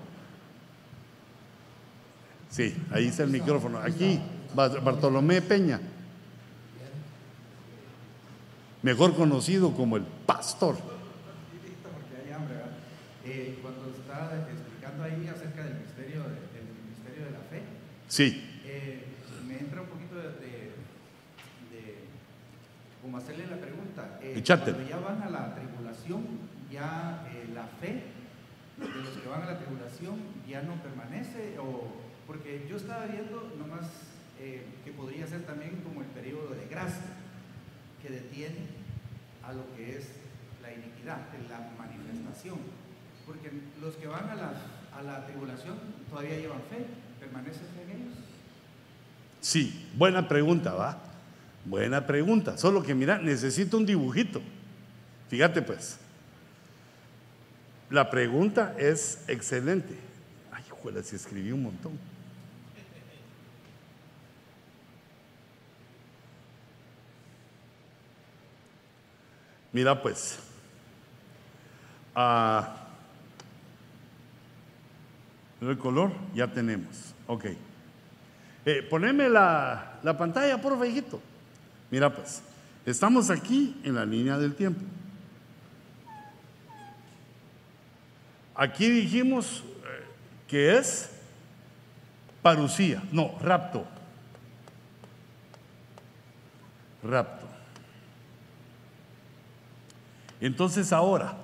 [2.51, 3.79] Sí, ahí está el micrófono.
[3.79, 4.21] Aquí,
[4.55, 5.81] Bartolomé Peña.
[8.83, 10.77] Mejor conocido como el pastor.
[13.25, 17.63] Eh, cuando está explicando ahí acerca del misterio, del misterio de la fe.
[18.09, 18.43] Sí.
[18.65, 19.05] Eh,
[19.47, 21.99] me entra un poquito de, de,
[23.03, 24.18] como hacerle la pregunta.
[24.37, 26.25] Eh, cuando ya van a la tribulación,
[26.71, 27.25] ya
[27.55, 28.03] la fe
[28.77, 30.17] de los que van a la tribulación
[30.49, 31.89] ya no permanece o
[32.27, 33.87] porque yo estaba viendo nomás
[34.39, 37.17] eh, que podría ser también como el periodo de gracia
[38.03, 38.69] que detiene
[39.43, 40.11] a lo que es
[40.63, 42.59] la iniquidad, la manifestación.
[43.27, 43.51] Porque
[43.81, 44.53] los que van a la,
[44.97, 45.79] a la tribulación
[46.11, 46.87] todavía llevan fe,
[47.19, 48.15] ¿permanece fe en ellos?
[49.41, 50.99] Sí, buena pregunta, ¿va?
[51.69, 52.57] Buena pregunta.
[52.57, 54.41] Solo que mira, necesito un dibujito.
[55.29, 55.99] Fíjate pues.
[57.91, 59.95] La pregunta es excelente.
[60.51, 61.99] Ay, juela, si escribí un montón.
[69.71, 70.39] Mira pues,
[72.15, 72.75] ah,
[75.61, 77.45] el color ya tenemos, ok.
[78.65, 81.21] Eh, poneme la, la pantalla, por hijito.
[81.91, 82.43] Mira pues,
[82.85, 84.83] estamos aquí en la línea del tiempo.
[88.55, 90.05] Aquí dijimos eh,
[90.49, 91.11] que es
[92.43, 93.87] parucía, no, rapto.
[97.03, 97.47] Rapto.
[100.41, 101.37] Entonces ahora,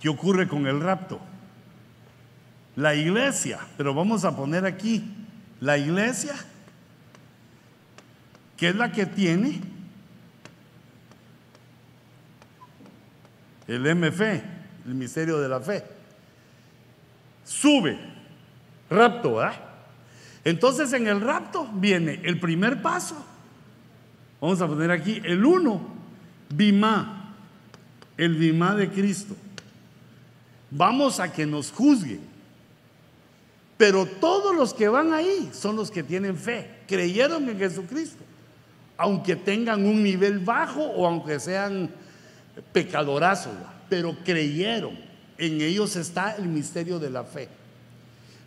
[0.00, 1.20] ¿qué ocurre con el rapto?
[2.76, 5.04] La iglesia, pero vamos a poner aquí,
[5.60, 6.34] la iglesia,
[8.56, 9.60] que es la que tiene
[13.66, 15.84] el MF, el misterio de la fe,
[17.44, 17.98] sube,
[18.90, 19.54] rapto, ¿ah?
[20.44, 23.16] Entonces en el rapto viene el primer paso,
[24.40, 25.94] vamos a poner aquí el uno,
[26.50, 27.34] Bimá,
[28.16, 29.34] el Bimá de Cristo.
[30.70, 32.20] Vamos a que nos juzguen.
[33.76, 38.22] Pero todos los que van ahí son los que tienen fe, creyeron en Jesucristo,
[38.96, 41.90] aunque tengan un nivel bajo o aunque sean
[42.72, 43.52] pecadorazos,
[43.88, 44.96] pero creyeron.
[45.36, 47.48] En ellos está el misterio de la fe.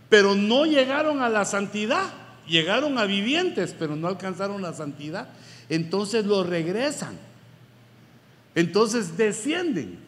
[0.09, 2.05] Pero no llegaron a la santidad,
[2.47, 5.27] llegaron a vivientes, pero no alcanzaron la santidad.
[5.69, 7.17] Entonces lo regresan
[8.57, 9.99] entonces descienden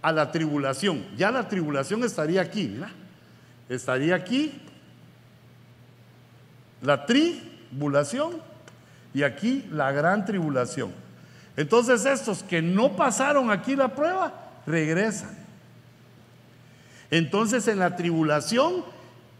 [0.00, 1.04] a la tribulación.
[1.18, 2.74] Ya la tribulación estaría aquí.
[3.68, 4.54] Estaría aquí
[6.80, 8.40] la tribulación
[9.12, 10.92] y aquí la gran tribulación.
[11.56, 14.32] Entonces estos que no pasaron aquí la prueba,
[14.66, 15.36] regresan.
[17.10, 18.84] Entonces en la tribulación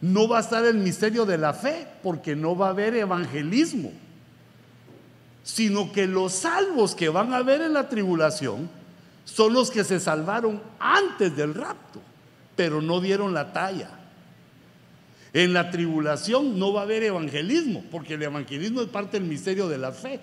[0.00, 3.92] no va a estar el misterio de la fe porque no va a haber evangelismo
[5.42, 8.68] sino que los salvos que van a ver en la tribulación
[9.24, 12.00] son los que se salvaron antes del rapto,
[12.56, 13.90] pero no dieron la talla.
[15.32, 19.68] En la tribulación no va a haber evangelismo, porque el evangelismo es parte del misterio
[19.68, 20.20] de la fe.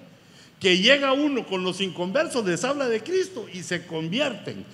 [0.59, 4.65] Que llega uno con los inconversos, les habla de Cristo y se convierten,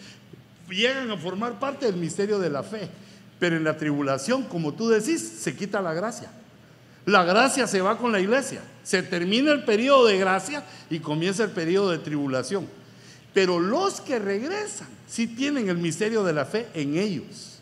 [0.70, 2.90] llegan a formar parte del misterio de la fe.
[3.40, 6.32] Pero en la tribulación, como tú decís, se quita la gracia.
[7.06, 8.62] La gracia se va con la iglesia.
[8.84, 12.68] Se termina el periodo de gracia y comienza el periodo de tribulación.
[13.34, 17.53] Pero los que regresan sí tienen el misterio de la fe en ellos.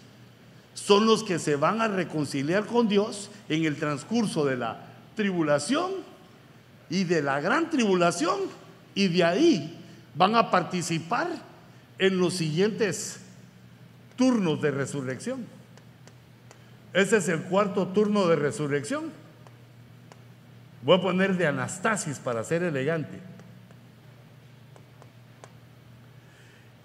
[0.84, 4.82] Son los que se van a reconciliar con Dios en el transcurso de la
[5.16, 5.92] tribulación
[6.90, 8.40] y de la gran tribulación.
[8.96, 9.80] Y de ahí
[10.16, 11.28] van a participar
[12.00, 13.20] en los siguientes
[14.16, 15.46] turnos de resurrección.
[16.94, 19.12] Ese es el cuarto turno de resurrección.
[20.82, 23.20] Voy a poner de Anastasis para ser elegante.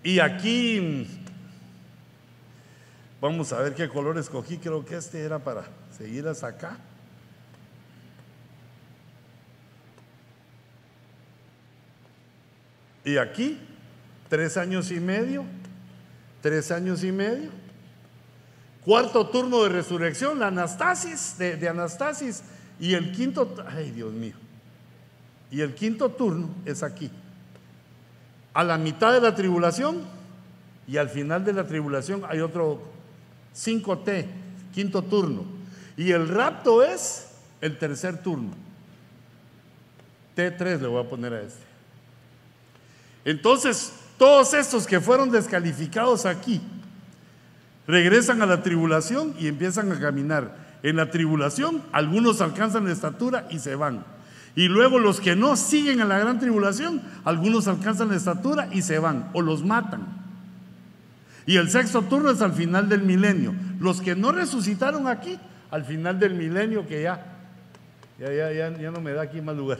[0.04, 1.08] Y aquí
[3.20, 4.58] Vamos a ver qué color escogí.
[4.58, 5.64] Creo que este era para
[5.96, 6.78] seguir hasta acá.
[13.04, 13.58] Y aquí,
[14.28, 15.44] tres años y medio,
[16.42, 17.50] tres años y medio.
[18.84, 22.42] Cuarto turno de resurrección, la Anastasis, de, Anastasis.
[22.78, 24.34] Y el quinto, ay Dios mío.
[25.50, 27.10] Y el quinto turno es aquí.
[28.52, 30.02] A la mitad de la tribulación
[30.88, 32.95] y al final de la tribulación hay otro
[33.56, 34.26] 5T,
[34.74, 35.44] quinto turno.
[35.96, 37.28] Y el rapto es
[37.60, 38.50] el tercer turno.
[40.36, 41.64] T3 le voy a poner a este.
[43.24, 46.60] Entonces, todos estos que fueron descalificados aquí,
[47.86, 50.66] regresan a la tribulación y empiezan a caminar.
[50.82, 54.04] En la tribulación, algunos alcanzan la estatura y se van.
[54.54, 58.82] Y luego los que no siguen en la gran tribulación, algunos alcanzan la estatura y
[58.82, 60.25] se van o los matan.
[61.46, 63.54] Y el sexto turno es al final del milenio.
[63.78, 65.38] Los que no resucitaron aquí,
[65.70, 67.24] al final del milenio, que ya,
[68.18, 69.78] ya, ya, ya, ya no me da aquí más lugar.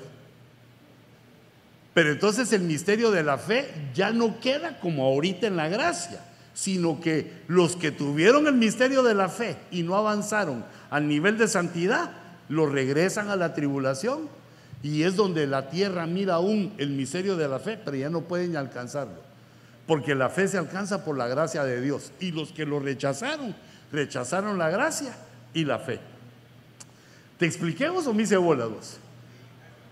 [1.92, 6.20] Pero entonces el misterio de la fe ya no queda como ahorita en la gracia,
[6.54, 11.36] sino que los que tuvieron el misterio de la fe y no avanzaron al nivel
[11.38, 12.10] de santidad,
[12.48, 14.28] lo regresan a la tribulación
[14.82, 18.20] y es donde la tierra mira aún el misterio de la fe, pero ya no
[18.20, 19.25] pueden alcanzarlo.
[19.86, 22.12] Porque la fe se alcanza por la gracia de Dios.
[22.20, 23.55] Y los que lo rechazaron,
[23.92, 25.15] rechazaron la gracia
[25.55, 26.00] y la fe.
[27.39, 28.98] ¿Te expliquemos o me hice bolas vos?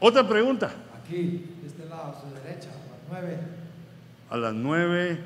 [0.00, 0.70] Otra pregunta.
[1.02, 3.38] Aquí, de este lado, a su derecha, a las nueve.
[4.30, 5.18] A las nueve,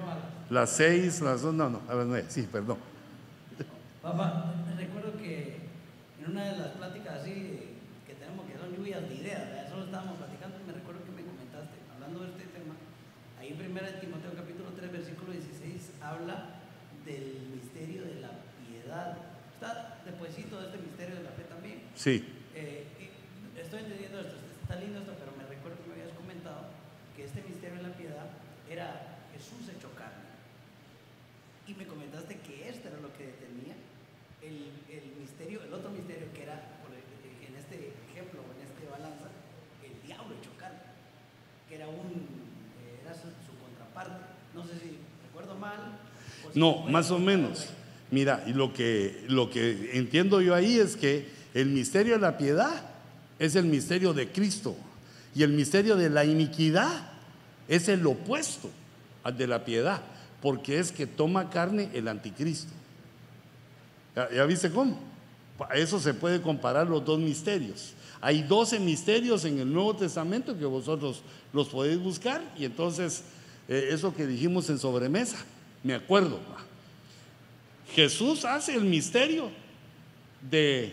[0.50, 2.78] las seis, las dos, no, no, a las nueve, sí, perdón.
[4.02, 5.58] Papá, recuerdo que
[6.18, 10.16] en una de las pláticas así que tenemos que son lluvias de ideas, solo estábamos
[10.18, 12.74] platicando, me recuerdo que me comentaste, hablando de este tema,
[13.38, 16.60] ahí en 1 Timoteo capítulo 3, versículo 16, habla
[17.04, 18.30] del misterio de la
[18.66, 19.16] piedad.
[19.54, 21.82] Está despuésito de este misterio de la fe también.
[21.94, 22.86] Sí, Eh,
[23.56, 26.66] estoy entendiendo esto, está lindo esto, pero me recuerdo que me habías comentado
[27.14, 28.26] que este misterio de la piedad
[28.68, 30.26] era Jesús hecho carne.
[31.66, 33.74] Y me comentaste que este era lo que detenía
[34.42, 36.58] el, el misterio, el otro misterio que era,
[37.46, 39.28] en este ejemplo, en este balanza,
[39.84, 40.80] el diablo hecho carne,
[41.68, 42.26] que era un,
[43.04, 44.24] era su, su contraparte.
[44.54, 45.97] No sé si recuerdo mal.
[46.58, 47.68] No, más o menos.
[48.10, 52.82] Mira, lo que, lo que entiendo yo ahí es que el misterio de la piedad
[53.38, 54.76] es el misterio de Cristo
[55.34, 57.10] y el misterio de la iniquidad
[57.68, 58.70] es el opuesto
[59.22, 60.02] al de la piedad,
[60.42, 62.72] porque es que toma carne el anticristo.
[64.16, 64.98] ¿Ya, viste cómo?
[65.74, 67.92] Eso se puede comparar los dos misterios.
[68.20, 71.22] Hay 12 misterios en el Nuevo Testamento que vosotros
[71.52, 73.22] los podéis buscar y entonces
[73.68, 75.36] eh, eso que dijimos en sobremesa,
[75.82, 76.40] me acuerdo.
[77.94, 79.50] Jesús hace el misterio
[80.50, 80.92] de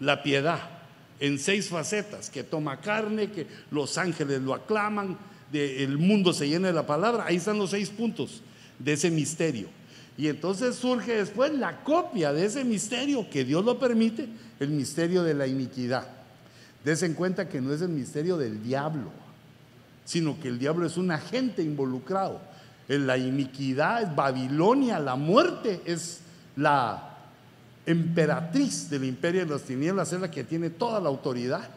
[0.00, 0.76] la piedad
[1.20, 5.16] en seis facetas, que toma carne, que los ángeles lo aclaman,
[5.52, 8.42] el mundo se llena de la palabra, ahí están los seis puntos
[8.78, 9.68] de ese misterio.
[10.18, 14.28] Y entonces surge después la copia de ese misterio, que Dios lo permite,
[14.60, 16.06] el misterio de la iniquidad.
[16.84, 19.10] Desen cuenta que no es el misterio del diablo,
[20.04, 22.40] sino que el diablo es un agente involucrado.
[22.88, 26.20] En la iniquidad es Babilonia, la muerte es
[26.56, 27.16] la
[27.84, 31.68] emperatriz del imperio de las tinieblas, es la que tiene toda la autoridad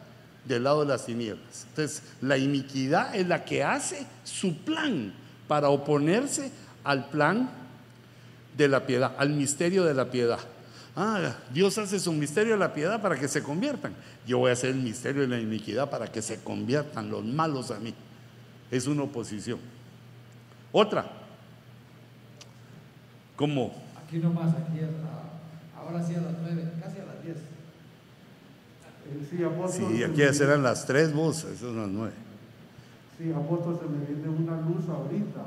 [0.45, 1.65] del lado de las tinieblas.
[1.69, 5.13] Entonces, la iniquidad es la que hace su plan
[5.47, 6.51] para oponerse
[6.83, 7.49] al plan
[8.57, 10.39] de la piedad, al misterio de la piedad.
[10.95, 13.93] Ah, Dios hace su misterio de la piedad para que se conviertan.
[14.27, 17.71] Yo voy a hacer el misterio de la iniquidad para que se conviertan los malos
[17.71, 17.93] a mí.
[18.71, 19.59] Es una oposición.
[20.71, 21.05] Otra,
[23.35, 23.71] como
[24.05, 27.37] Aquí nomás, aquí, a- ahora sí a las nueve, casi a las diez.
[27.37, 29.87] Eh, Sí, apóstol.
[29.91, 32.13] Sí, aquí me serán las tres voces, esas son las nueve.
[33.17, 35.41] Sí, apóstol, se me viene una luz ahorita.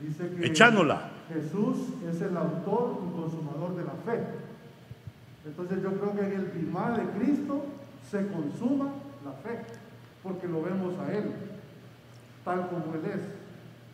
[0.00, 1.10] Dice que Echándola.
[1.28, 1.76] Jesús
[2.08, 4.22] es el autor y consumador de la fe.
[5.46, 7.64] Entonces yo creo que en el primar de Cristo
[8.10, 8.92] se consuma
[9.24, 9.60] la fe,
[10.22, 11.30] porque lo vemos a Él,
[12.44, 13.20] tal como Él es,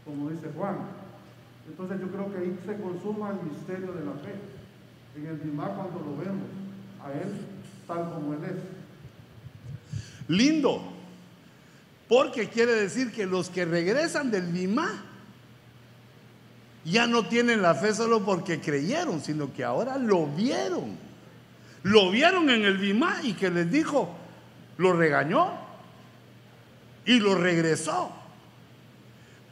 [0.04, 0.76] como dice Juan.
[1.68, 4.34] Entonces yo creo que ahí se consuma el misterio de la fe.
[5.16, 6.48] En el primar cuando lo vemos
[7.04, 7.46] a Él,
[7.86, 8.56] tal como Él es.
[10.28, 10.82] Lindo,
[12.08, 15.04] porque quiere decir que los que regresan del Bimá
[16.84, 20.96] ya no tienen la fe solo porque creyeron, sino que ahora lo vieron.
[21.82, 24.14] Lo vieron en el Bimá y que les dijo,
[24.78, 25.52] lo regañó
[27.04, 28.21] y lo regresó.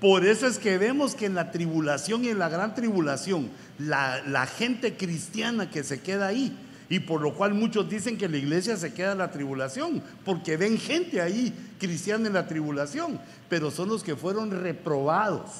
[0.00, 4.46] Por eso es que vemos que en la tribulación y en la gran tribulación, la,
[4.46, 6.56] gente cristiana que se queda ahí.
[6.88, 10.56] Y por lo cual muchos dicen que la iglesia se queda en la tribulación, porque
[10.56, 15.50] ven gente ahí cristiana en la tribulación, pero son los que fueron reprobados.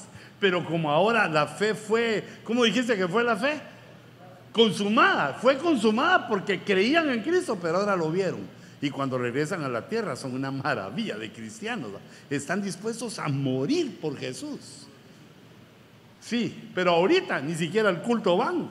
[0.41, 3.61] Pero como ahora la fe fue, ¿cómo dijiste que fue la fe?
[4.53, 8.41] Consumada, fue consumada porque creían en Cristo, pero ahora lo vieron.
[8.83, 11.91] Y cuando regresan a la tierra son una maravilla de cristianos.
[12.31, 14.87] Están dispuestos a morir por Jesús.
[16.21, 18.69] Sí, pero ahorita ni siquiera al culto van.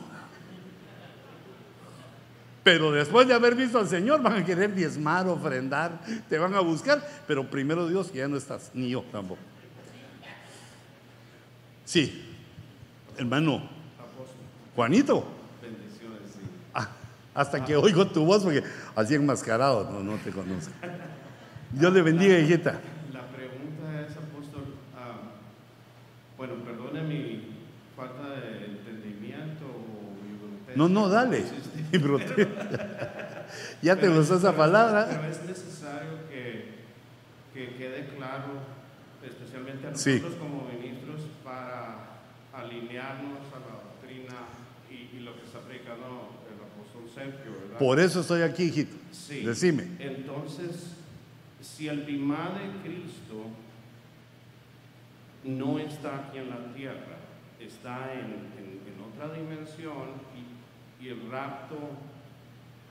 [2.63, 6.59] Pero después de haber visto al Señor van a querer diezmar, ofrendar, te van a
[6.59, 9.41] buscar, pero primero Dios que ya no estás, ni yo tampoco.
[11.85, 12.23] Sí,
[13.17, 13.67] hermano
[14.75, 15.38] Juanito.
[17.33, 18.63] Hasta que oigo tu voz porque
[18.95, 20.71] así enmascarado, no, no te conozco.
[21.71, 22.79] Dios le bendiga, hijita.
[23.13, 25.21] La pregunta es, apóstol, ah,
[26.37, 27.55] bueno, perdone mi
[27.95, 30.75] falta de entendimiento o mi brutalidad.
[30.75, 31.43] No, no, dale.
[31.91, 31.99] Mi.
[33.81, 35.07] ¿Ya te gustó es- esa palabra?
[35.09, 36.79] Pero es necesario que,
[37.53, 38.61] que quede claro,
[39.25, 40.15] especialmente a Sí.
[40.21, 42.09] nosotros como ministros, para
[42.53, 44.35] alinearnos a la doctrina
[44.89, 46.38] y, y lo que está predicando
[47.79, 48.95] Por eso estoy aquí, hijito.
[49.11, 49.41] Sí.
[49.41, 49.87] Decime.
[49.99, 50.93] Entonces,
[51.61, 53.45] si el bimá de Cristo
[55.43, 57.17] no está aquí en la tierra,
[57.59, 58.25] está en,
[58.57, 60.09] en- en otra dimensión
[61.01, 61.77] y, y el rapto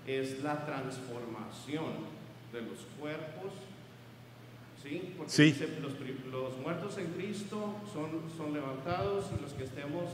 [0.06, 2.18] es la transformación
[2.52, 3.52] de los cuerpos,
[4.82, 5.12] ¿sí?
[5.16, 5.42] Porque Sí.
[5.44, 10.04] dice, los, pri- los muertos en Cristo son, son levantados y los que estemos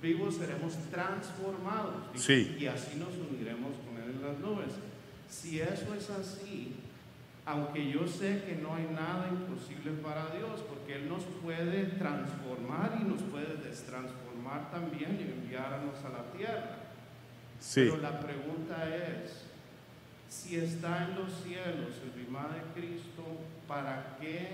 [0.00, 1.94] vivos seremos transformados.
[2.14, 2.56] Sí.
[2.58, 4.72] Y así nos uniremos con Él en las nubes.
[5.28, 6.76] Si eso es así,
[7.44, 12.98] aunque yo sé que no hay nada imposible para Dios, porque Él nos puede transformar
[13.00, 16.76] y nos puede destransformar también y enviarnos a la tierra.
[17.58, 17.82] Sí.
[17.90, 19.44] Pero la pregunta es,
[20.28, 23.24] si está en los cielos el bimá de Cristo,
[23.66, 24.48] ¿para qué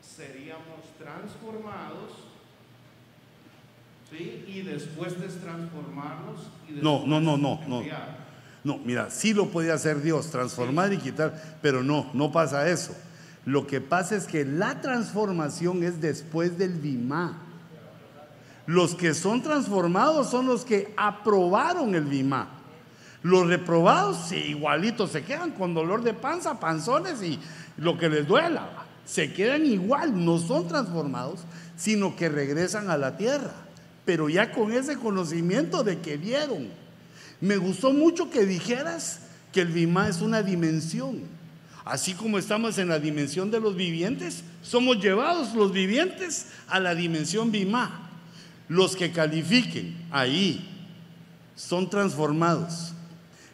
[0.00, 2.33] seríamos transformados?
[4.10, 4.44] ¿Sí?
[4.46, 7.82] Y después de transformarnos y No, después no, no, no, no.
[8.64, 12.94] No, mira, sí lo puede hacer Dios, transformar y quitar, pero no, no pasa eso.
[13.44, 17.42] Lo que pasa es que la transformación es después del bimá.
[18.66, 22.48] Los que son transformados son los que aprobaron el bimá.
[23.22, 27.38] Los reprobados, sí, igualitos, se quedan con dolor de panza, panzones y
[27.76, 28.68] lo que les duela.
[29.04, 31.40] Se quedan igual, no son transformados,
[31.76, 33.52] sino que regresan a la tierra.
[34.04, 36.68] Pero ya con ese conocimiento de que vieron.
[37.40, 39.20] Me gustó mucho que dijeras
[39.52, 41.20] que el bimá es una dimensión.
[41.84, 46.94] Así como estamos en la dimensión de los vivientes, somos llevados los vivientes a la
[46.94, 48.10] dimensión bimá.
[48.68, 50.66] Los que califiquen ahí
[51.54, 52.94] son transformados.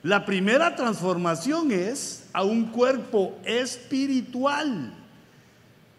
[0.03, 4.95] La primera transformación es a un cuerpo espiritual.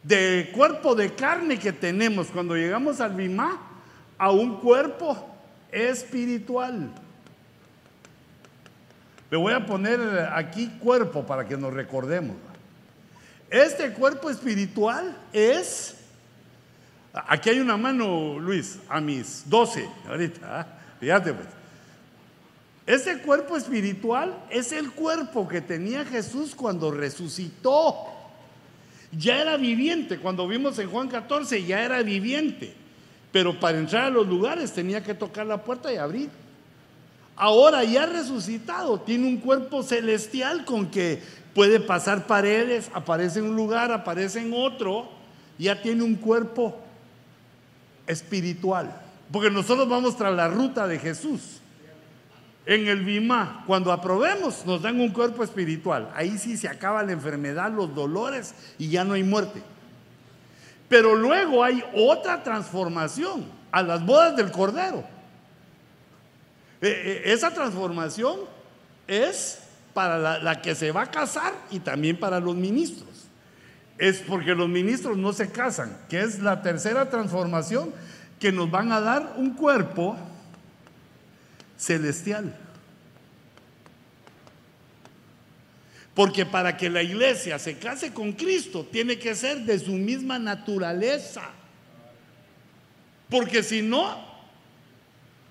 [0.03, 3.70] De cuerpo de carne que tenemos cuando llegamos al bimá
[4.21, 5.17] a un cuerpo
[5.71, 6.91] espiritual.
[9.31, 9.99] Le voy a poner
[10.31, 12.35] aquí cuerpo para que nos recordemos.
[13.49, 15.95] Este cuerpo espiritual es,
[17.11, 20.67] aquí hay una mano, Luis, a mis 12, ahorita, ¿ah?
[20.99, 21.47] fíjate pues.
[22.85, 27.95] Este cuerpo espiritual es el cuerpo que tenía Jesús cuando resucitó.
[29.11, 32.80] Ya era viviente, cuando vimos en Juan 14, ya era viviente.
[33.31, 36.29] Pero para entrar a los lugares tenía que tocar la puerta y abrir.
[37.35, 41.21] Ahora ya resucitado, tiene un cuerpo celestial con que
[41.55, 45.09] puede pasar paredes, aparece en un lugar, aparece en otro,
[45.57, 46.77] ya tiene un cuerpo
[48.05, 49.01] espiritual.
[49.31, 51.61] Porque nosotros vamos tras la ruta de Jesús.
[52.65, 56.11] En el Bimá, cuando aprobemos, nos dan un cuerpo espiritual.
[56.15, 59.63] Ahí sí se acaba la enfermedad, los dolores y ya no hay muerte.
[60.91, 65.05] Pero luego hay otra transformación a las bodas del Cordero.
[66.81, 68.41] Eh, eh, esa transformación
[69.07, 69.59] es
[69.93, 73.07] para la, la que se va a casar y también para los ministros.
[73.97, 77.93] Es porque los ministros no se casan, que es la tercera transformación
[78.37, 80.17] que nos van a dar un cuerpo
[81.77, 82.53] celestial.
[86.13, 90.37] Porque para que la iglesia se case con Cristo tiene que ser de su misma
[90.37, 91.43] naturaleza.
[93.29, 94.17] Porque si no,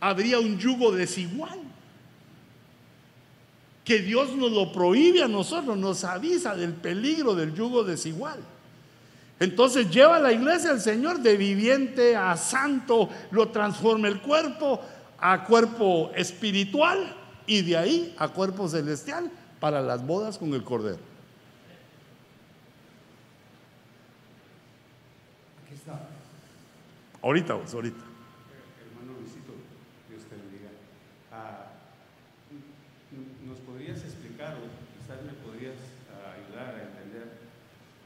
[0.01, 1.59] habría un yugo desigual.
[3.85, 8.39] Que Dios nos lo prohíbe a nosotros, nos avisa del peligro del yugo desigual.
[9.41, 14.83] Entonces lleva a la iglesia al Señor de viviente a santo, lo transforma el cuerpo,
[15.19, 17.17] a cuerpo espiritual
[17.47, 19.31] y de ahí a cuerpo celestial
[19.61, 20.99] para las bodas con el Cordero.
[25.65, 26.09] Aquí está.
[27.23, 28.01] Ahorita vos, ahorita.
[28.01, 29.53] Hermano Luisito,
[30.09, 30.73] Dios te bendiga.
[31.31, 31.77] Ah,
[33.45, 34.65] ¿Nos podrías explicar o
[34.97, 35.77] quizás me podrías
[36.09, 37.29] ah, ayudar a entender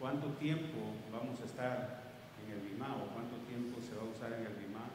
[0.00, 2.02] cuánto tiempo vamos a estar
[2.42, 4.91] en el BIMA o cuánto tiempo se va a usar en el BIMA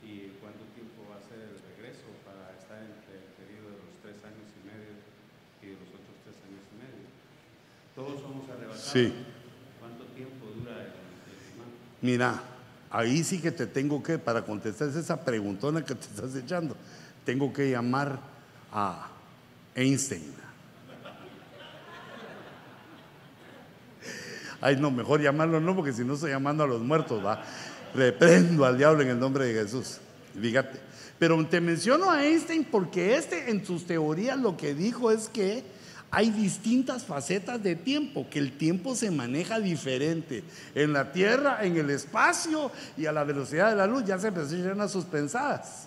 [0.00, 3.94] y cuánto tiempo va a ser el regreso para estar entre el periodo de los
[4.00, 5.07] tres años y medio
[5.62, 7.06] y de los otros tres años y medio?
[7.94, 8.82] Todos somos arrebatados.
[8.82, 9.12] Sí.
[9.80, 10.92] ¿Cuánto tiempo dura el, el?
[12.00, 12.42] Mira,
[12.90, 16.76] ahí sí que te tengo que, para contestar esa preguntona que te estás echando,
[17.24, 18.18] tengo que llamar
[18.72, 19.08] a
[19.74, 20.34] Einstein.
[24.60, 27.42] Ay, no, mejor llamarlo no, porque si no estoy llamando a los muertos, va.
[27.94, 29.98] Reprendo al diablo en el nombre de Jesús.
[30.40, 30.87] Fíjate.
[31.18, 35.64] Pero te menciono a Einstein porque este en sus teorías lo que dijo es que
[36.10, 40.42] hay distintas facetas de tiempo, que el tiempo se maneja diferente.
[40.74, 44.32] En la Tierra, en el espacio y a la velocidad de la luz ya se
[44.32, 45.86] presentan a sus pensadas.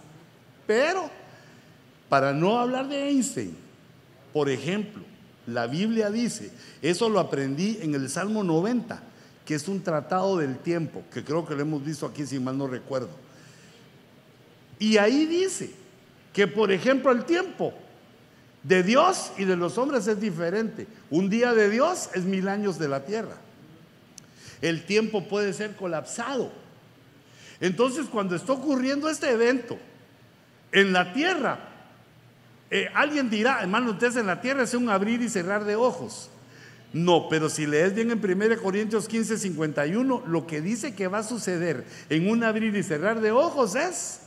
[0.67, 1.09] Pero,
[2.07, 3.55] para no hablar de Einstein,
[4.31, 5.03] por ejemplo,
[5.47, 6.51] la Biblia dice,
[6.81, 9.01] eso lo aprendí en el Salmo 90,
[9.43, 12.57] que es un tratado del tiempo, que creo que lo hemos visto aquí si mal
[12.57, 13.09] no recuerdo.
[14.81, 15.69] Y ahí dice
[16.33, 17.71] que, por ejemplo, el tiempo
[18.63, 20.87] de Dios y de los hombres es diferente.
[21.11, 23.35] Un día de Dios es mil años de la tierra.
[24.59, 26.51] El tiempo puede ser colapsado.
[27.59, 29.77] Entonces, cuando está ocurriendo este evento
[30.71, 31.59] en la tierra,
[32.71, 36.31] eh, alguien dirá, hermano, ustedes en la tierra es un abrir y cerrar de ojos.
[36.91, 41.19] No, pero si lees bien en 1 Corintios 15, 51, lo que dice que va
[41.19, 44.20] a suceder en un abrir y cerrar de ojos es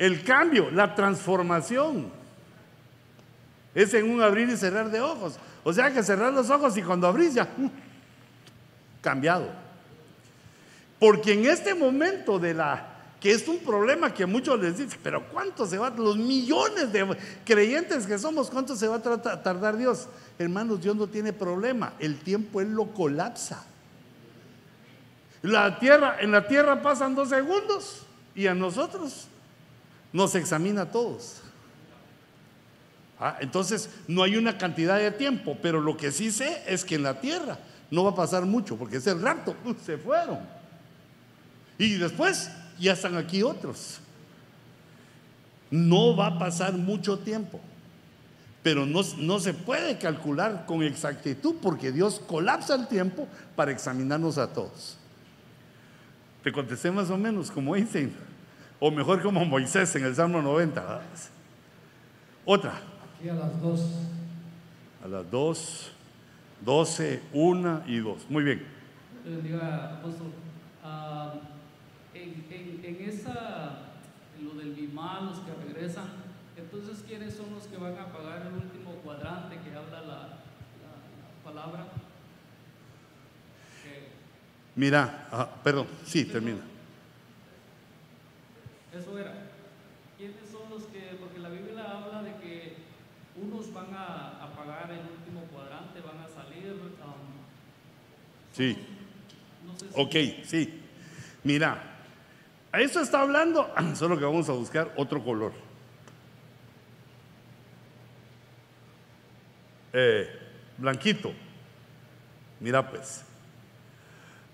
[0.00, 2.10] el cambio, la transformación.
[3.74, 5.38] Es en un abrir y cerrar de ojos.
[5.62, 7.46] O sea que cerrar los ojos y cuando abrís ya,
[9.02, 9.46] cambiado.
[10.98, 12.88] Porque en este momento de la,
[13.20, 17.16] que es un problema que muchos les dicen, pero ¿cuánto se va, los millones de
[17.44, 20.08] creyentes que somos, cuánto se va a tardar Dios?
[20.38, 23.66] Hermanos, Dios no tiene problema, el tiempo Él lo colapsa.
[25.42, 29.29] La tierra, en la tierra pasan dos segundos y a nosotros
[30.12, 31.42] nos examina a todos.
[33.18, 36.94] Ah, entonces, no hay una cantidad de tiempo, pero lo que sí sé es que
[36.94, 37.58] en la tierra
[37.90, 40.38] no va a pasar mucho, porque es el rapto, se fueron.
[41.76, 44.00] Y después ya están aquí otros.
[45.70, 47.60] No va a pasar mucho tiempo,
[48.62, 54.38] pero no, no se puede calcular con exactitud, porque Dios colapsa el tiempo para examinarnos
[54.38, 54.96] a todos.
[56.42, 58.14] Te contesté más o menos como dicen,
[58.80, 60.80] o mejor como Moisés en el Salmo 90.
[60.80, 61.00] ¿verdad?
[62.44, 62.80] Otra.
[63.18, 63.80] Aquí a las dos.
[65.04, 65.92] A las 2,
[66.62, 68.26] 12, 1 y 2.
[68.30, 68.66] Muy bien.
[69.24, 70.32] Bendiga, apóstol.
[70.84, 71.34] Ah,
[72.14, 73.78] en, en, en esa,
[74.38, 76.06] en lo del BIMA, los que regresan,
[76.56, 80.26] entonces, ¿quiénes son los que van a pagar el último cuadrante que habla la, la-
[80.26, 81.86] la palabra?
[83.82, 84.08] Que
[84.76, 86.60] Mira, ah, perdón, sí, termina.
[88.94, 89.32] Eso era.
[90.18, 92.76] ¿Quiénes son los que, porque la Biblia habla de que
[93.36, 96.72] unos van a, a pagar el último cuadrante, van a salir.
[96.72, 97.40] um,
[98.52, 98.76] Sí,
[99.66, 99.92] no sé si-
[100.40, 100.80] ok, sí.
[101.44, 101.82] Mira,
[102.72, 105.52] a eso está hablando, solo que vamos a buscar otro color.
[109.92, 110.28] Eh,
[110.78, 111.32] blanquito.
[112.60, 113.24] Mira pues.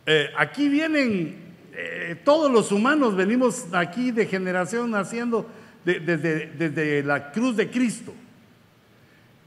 [0.06, 1.45] Eh, aquí vienen,
[1.78, 5.48] eh, todos los humanos venimos aquí de generación naciendo
[5.84, 8.12] de- desde, desde la cruz de Cristo.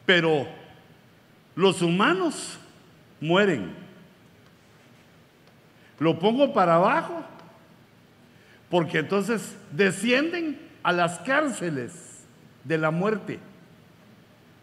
[0.06, 0.48] Pero
[1.56, 2.58] los humanos
[3.20, 3.74] mueren.
[6.00, 7.24] Lo pongo para abajo
[8.70, 11.92] porque entonces descienden a las cárceles
[12.64, 13.40] de la muerte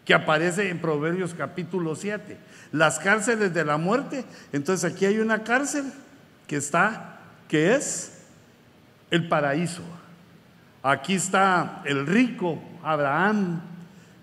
[0.05, 2.37] que aparece en Proverbios capítulo 7.
[2.71, 4.23] Las cárceles de la muerte.
[4.53, 5.83] Entonces aquí hay una cárcel
[6.47, 7.16] que está,
[7.47, 8.25] que es
[9.09, 9.81] el paraíso.
[10.83, 13.61] Aquí está el rico Abraham.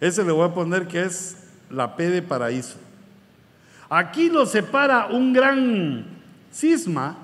[0.01, 1.37] Ese le voy a poner que es
[1.71, 2.79] la P de paraíso.
[3.89, 6.07] Aquí lo separa un gran
[6.53, 7.17] cisma.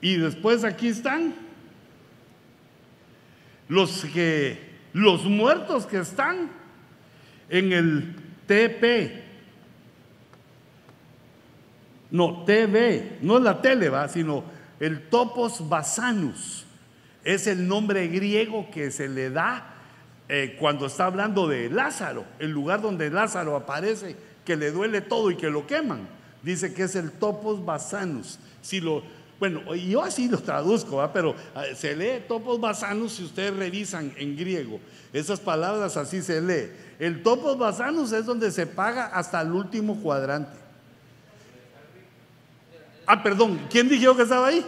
[0.00, 1.34] Y después aquí están
[3.68, 6.50] los que los muertos que están
[7.48, 9.27] en el TP.
[12.10, 14.44] No, TV, no la tele, va, sino
[14.80, 16.64] el topos basanus.
[17.24, 19.74] es el nombre griego que se le da
[20.28, 25.30] eh, cuando está hablando de Lázaro, el lugar donde Lázaro aparece, que le duele todo
[25.30, 26.08] y que lo queman.
[26.42, 28.38] Dice que es el topos basanus.
[28.62, 29.02] Si lo,
[29.38, 34.36] bueno, yo así lo traduzco, pero ah, se lee topos basanus si ustedes revisan en
[34.36, 34.80] griego.
[35.12, 36.70] Esas palabras así se lee.
[36.98, 40.67] El topos basanus es donde se paga hasta el último cuadrante.
[43.10, 44.62] Ah, perdón, ¿quién dijo que estaba ahí?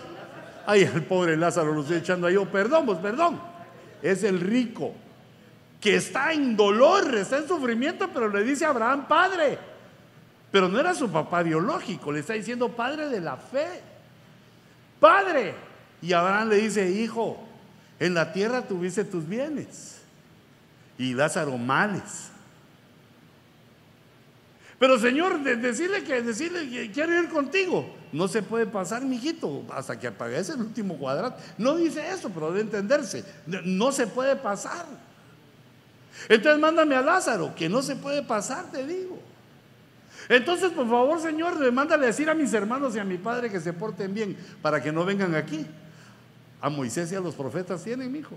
[0.67, 2.37] Ay, el pobre Lázaro lo estoy echando ahí.
[2.37, 3.39] Oh, perdón, pues perdón.
[4.01, 4.95] Es el rico
[5.79, 9.59] que está en dolor, está en sufrimiento, pero le dice a Abraham, padre.
[10.51, 13.83] Pero no era su papá biológico, le está diciendo padre de la fe.
[14.99, 15.55] Padre.
[16.01, 17.47] Y Abraham le dice, hijo,
[17.99, 20.01] en la tierra tuviste tus bienes
[20.97, 22.31] y Lázaro males.
[24.79, 28.00] Pero Señor, decirle que decirle quiero ir contigo.
[28.13, 31.39] No se puede pasar, mijito, hasta que apagues el último cuadrante.
[31.57, 33.25] No dice eso, pero debe entenderse.
[33.47, 34.87] No se puede pasar.
[36.29, 39.19] Entonces mándame a Lázaro, que no se puede pasar, te digo.
[40.29, 43.73] Entonces, por favor, Señor, mándale decir a mis hermanos y a mi padre que se
[43.73, 45.67] porten bien para que no vengan aquí.
[46.61, 48.37] A Moisés y a los profetas tienen, hijo.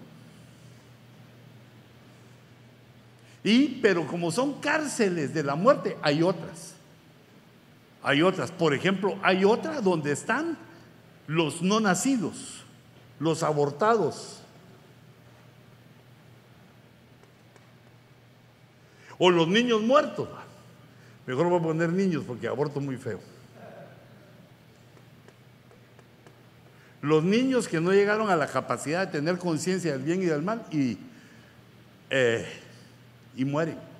[3.43, 6.76] Y, pero como son cárceles de la muerte, hay otras.
[8.03, 8.51] Hay otras.
[8.51, 10.57] Por ejemplo, hay otra donde están
[11.25, 12.64] los no nacidos,
[13.19, 14.41] los abortados.
[19.17, 20.27] O los niños muertos.
[21.25, 23.22] Mejor voy a poner niños porque aborto muy feo.
[27.01, 30.41] Los niños que no llegaron a la capacidad de tener conciencia del bien y del
[30.41, 30.98] mal y,
[32.09, 32.45] eh,
[33.35, 33.92] y mueren.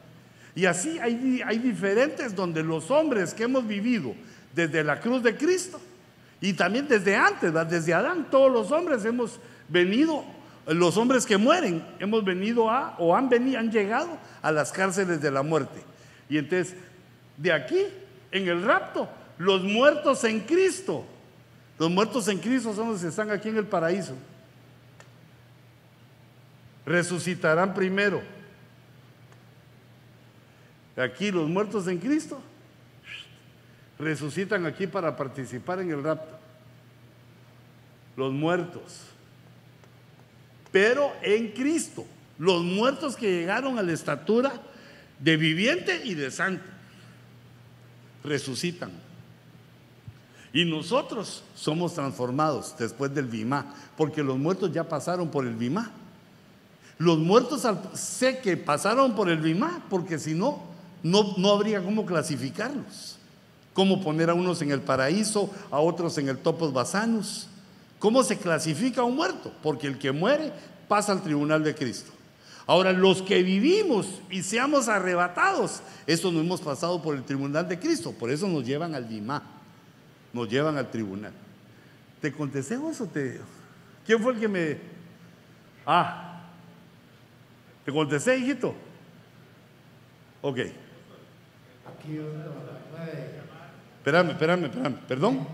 [0.56, 4.14] Y así hay, hay diferentes donde los hombres que hemos vivido
[4.54, 5.80] desde la cruz de Cristo
[6.40, 10.26] y también desde antes, desde Adán, todos los hombres hemos venido,
[10.68, 15.22] los hombres que mueren, hemos venido a o han venido, han llegado a las cárceles
[15.22, 15.82] de la muerte.
[16.30, 16.76] Y entonces
[17.38, 17.86] de aquí,
[18.32, 21.06] en el rapto, los muertos en Cristo.
[21.80, 24.16] Los muertos en Cristo son los que están aquí en el paraíso.
[26.86, 28.22] Resucitarán primero.
[30.96, 32.40] Aquí los muertos en Cristo
[33.98, 36.38] resucitan aquí para participar en el rapto.
[38.16, 39.02] Los muertos.
[40.72, 42.06] Pero en Cristo.
[42.38, 44.54] Los muertos que llegaron a la estatura
[45.20, 46.64] de viviente y de santo
[48.24, 48.92] resucitan.
[50.52, 55.92] Y nosotros somos transformados después del Bimá, porque los muertos ya pasaron por el Bimá.
[57.00, 60.73] Los muertos sé que pasaron por el Bimá, porque si no,
[61.04, 63.18] no, no habría cómo clasificarlos.
[63.74, 67.48] Cómo poner a unos en el paraíso, a otros en el topos basanos.
[68.00, 69.52] ¿Cómo se clasifica un muerto?
[69.62, 70.52] Porque el que muere
[70.88, 72.12] pasa al tribunal de Cristo.
[72.66, 77.78] Ahora, los que vivimos y seamos arrebatados, eso no hemos pasado por el tribunal de
[77.78, 79.44] Cristo, por eso nos llevan al Dimá,
[80.32, 81.34] nos llevan al tribunal.
[82.22, 83.42] ¿Te contesté o te.?
[84.06, 84.78] ¿Quién fue el que me.?
[85.86, 86.44] Ah,
[87.84, 88.74] ¿te contesté, hijito?
[90.42, 90.60] Ok.
[93.98, 94.96] Espérame, espérame, espérame.
[95.08, 95.48] ¿Perdón?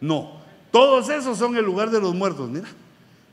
[0.00, 0.32] No,
[0.70, 2.68] todos esos son el lugar de los muertos, mira.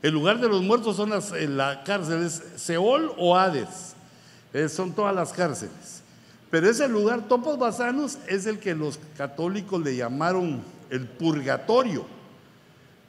[0.00, 3.94] El lugar de los muertos son las, la cárcel, es Seol o Hades.
[4.70, 6.02] son todas las cárceles.
[6.50, 12.06] Pero ese lugar, Topos Basanos, es el que los católicos le llamaron el purgatorio.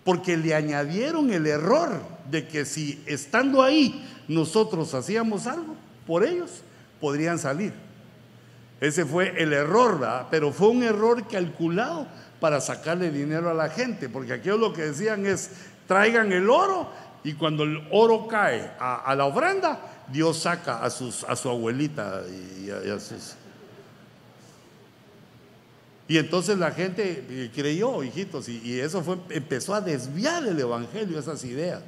[0.03, 5.75] Porque le añadieron el error de que si estando ahí nosotros hacíamos algo
[6.05, 6.61] por ellos,
[6.99, 7.73] podrían salir.
[8.81, 10.27] Ese fue el error, ¿verdad?
[10.29, 12.07] Pero fue un error calculado
[12.39, 15.51] para sacarle dinero a la gente, porque aquellos lo que decían es,
[15.87, 16.89] traigan el oro
[17.23, 22.99] y cuando el oro cae a, la ofrenda, Dios saca a, su abuelita y, a,
[22.99, 23.35] sus...
[26.13, 31.17] Y entonces la gente eh, creyó, hijitos, y, eso fue, empezó a desviar el evangelio,
[31.17, 31.81] esas ideas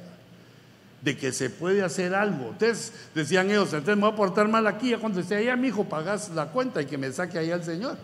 [1.00, 2.48] de que se puede hacer algo.
[2.48, 5.84] Entonces decían ellos, entonces me voy a portar mal aquí, cuando esté allá, mi hijo,
[5.84, 7.98] pagas la cuenta y que me saque ahí al Señor.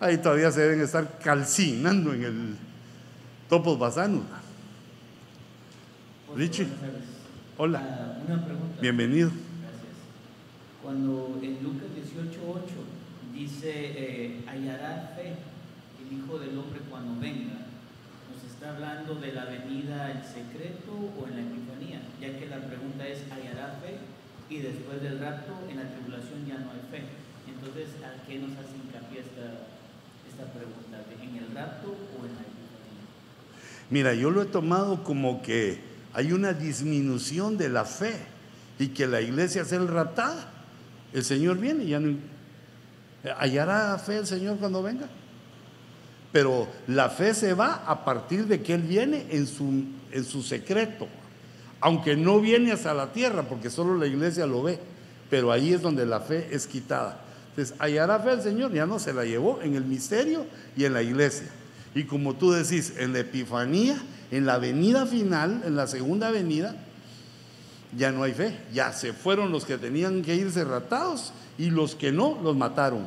[0.00, 2.56] Ahí todavía se deben estar calcinando en el
[3.50, 4.22] Topos Basano.
[6.34, 6.66] Richie,
[7.58, 7.82] hola.
[7.82, 8.80] Ah, una pregunta.
[8.80, 9.28] Bienvenido.
[9.28, 9.92] Gracias.
[10.82, 15.34] Cuando en Lucas 18:8 dice, eh, hallará fe
[16.10, 17.68] Hijo del Hombre cuando venga,
[18.28, 22.00] ¿nos está hablando de la venida en secreto o en la epifanía?
[22.20, 23.98] Ya que la pregunta es, ¿hallará fe?
[24.48, 27.04] Y después del rapto, en la tribulación ya no hay fe.
[27.46, 29.68] Entonces, ¿a qué nos hace hincapié esta
[30.38, 32.42] esta pregunta, ¿en el rapto o en la
[33.90, 35.80] Mira, yo lo he tomado como que
[36.12, 38.14] hay una disminución de la fe
[38.78, 40.52] y que la iglesia es el raptada.
[41.12, 42.16] El Señor viene y ya no...
[43.38, 45.08] ¿Hallará fe el Señor cuando venga?
[46.32, 50.42] Pero la fe se va a partir de que Él viene en su, en su
[50.42, 51.08] secreto,
[51.80, 54.78] aunque no viene hasta la tierra, porque solo la iglesia lo ve,
[55.30, 57.20] pero ahí es donde la fe es quitada.
[57.50, 60.92] Entonces, hallará fe el Señor, ya no se la llevó en el misterio y en
[60.92, 61.48] la iglesia.
[61.94, 64.00] Y como tú decís, en la Epifanía,
[64.30, 66.76] en la venida final, en la segunda venida,
[67.96, 68.56] ya no hay fe.
[68.72, 73.06] Ya se fueron los que tenían que irse ratados y los que no, los mataron.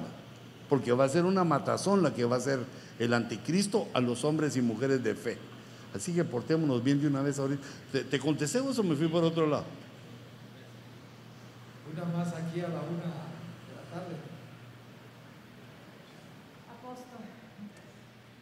[0.70, 2.60] Porque va a ser una matazón la que va a ser
[3.00, 5.38] el anticristo a los hombres y mujeres de fe.
[5.96, 7.62] Así que portémonos bien de una vez ahorita.
[7.92, 9.66] ¿Te, te contesté o me fui por otro lado?
[11.92, 14.16] Una más aquí a la una de la tarde.
[16.72, 17.20] Apóstol,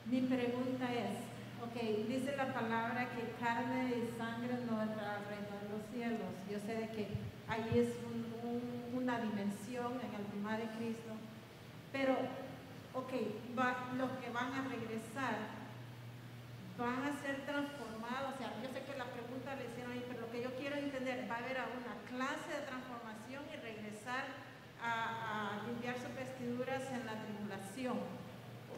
[0.05, 1.17] mi pregunta es,
[1.63, 6.29] ok, dice la palabra que carne y sangre no entra al reino de los cielos.
[6.51, 7.07] Yo sé de que
[7.47, 11.11] ahí es un- un- una dimensión en el primer de Cristo,
[11.91, 12.13] pero,
[12.99, 13.11] ok,
[13.97, 15.59] los que van a regresar
[16.77, 18.35] van a ser transformados.
[18.35, 20.75] O sea, yo sé que la pregunta le hicieron ahí, pero lo que yo quiero
[20.75, 24.25] entender, va a haber una clase de transformación y regresar
[24.81, 27.97] a, a limpiar sus vestiduras en la tribulación.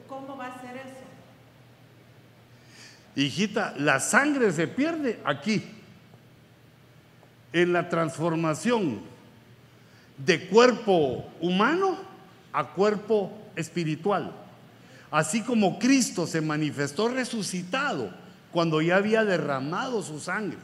[0.08, 1.06] ¿Cómo va a ser eso?
[3.16, 5.64] Hijita, la sangre se pierde aquí,
[7.54, 9.02] en la transformación
[10.18, 11.98] de cuerpo humano
[12.54, 14.32] a cuerpo espiritual.
[15.10, 18.14] Así como Cristo se manifestó resucitado
[18.52, 20.58] cuando ya había derramado su sangre.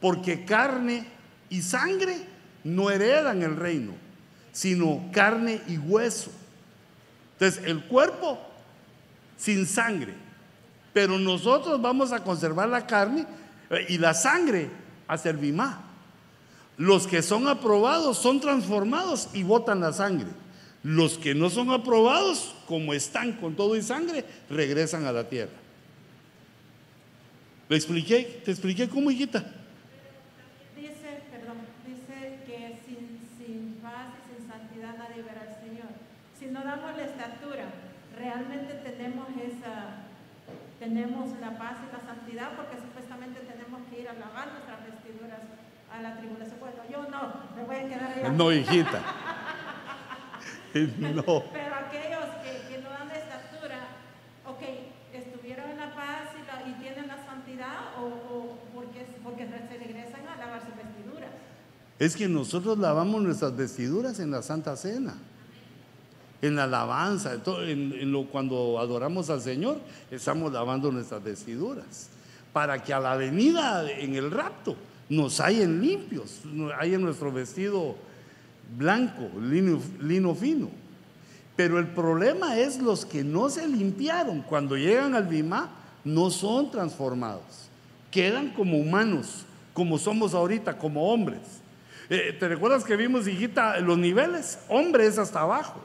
[0.00, 1.06] Porque carne
[1.50, 2.16] y sangre
[2.64, 3.92] no heredan el reino,
[4.52, 6.30] sino carne y hueso.
[7.32, 8.38] Entonces, el cuerpo
[9.36, 10.14] sin sangre,
[10.92, 13.26] pero nosotros vamos a conservar la carne
[13.70, 14.70] eh, y la sangre
[15.08, 15.82] a servimá.
[16.76, 20.28] Los que son aprobados son transformados y botan la sangre.
[20.82, 25.52] Los que no son aprobados, como están con todo y sangre, regresan a la tierra.
[27.68, 28.42] ¿Le expliqué?
[28.44, 29.44] ¿Te expliqué cómo, hijita?
[30.74, 35.92] Dice, perdón, dice que sin, sin paz y sin santidad nadie verá al Señor.
[36.38, 37.70] Si no damos la estatura,
[38.16, 40.08] realmente tenemos esa,
[40.80, 45.40] tenemos la paz y la santidad porque supuestamente tenemos que ir a lavar nuestras vestiduras
[45.92, 46.58] a la tribulación.
[46.58, 48.28] Bueno, yo no, me voy a quedar allá.
[48.30, 49.02] No, hijita.
[51.00, 51.22] No.
[51.52, 53.78] Pero aquellos que, que no dan la estatura,
[54.46, 54.62] ok,
[55.12, 59.78] estuvieron en la paz y, la- y tienen la santidad o, o porque, porque se
[59.78, 61.30] regresan a lavar sus vestiduras.
[61.98, 65.14] Es que nosotros lavamos nuestras vestiduras en la Santa Cena,
[66.42, 69.78] en la alabanza, en lo, cuando adoramos al Señor,
[70.10, 72.08] estamos lavando nuestras vestiduras,
[72.52, 74.76] para que a la venida en el rapto
[75.10, 76.40] nos hayan limpios,
[76.78, 77.96] hayan nuestro vestido
[78.76, 80.70] blanco, lino, fino.
[81.56, 85.70] Pero el problema es los que no se limpiaron, cuando llegan al Bimá,
[86.04, 87.68] no son transformados,
[88.10, 91.40] quedan como humanos, como somos ahorita, como hombres.
[92.08, 94.58] Eh, ¿Te recuerdas que vimos, hijita, los niveles?
[94.68, 95.80] Hombres hasta abajo,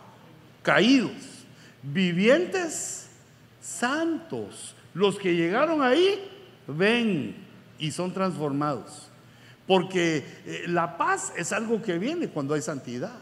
[0.64, 1.12] caídos,
[1.84, 3.08] vivientes,
[3.62, 4.76] santos.
[4.94, 6.20] Los que llegaron ahí
[6.68, 7.36] ven
[7.78, 9.05] y son transformados.
[9.68, 13.14] Porque eh, la paz es algo que viene cuando hay santidad.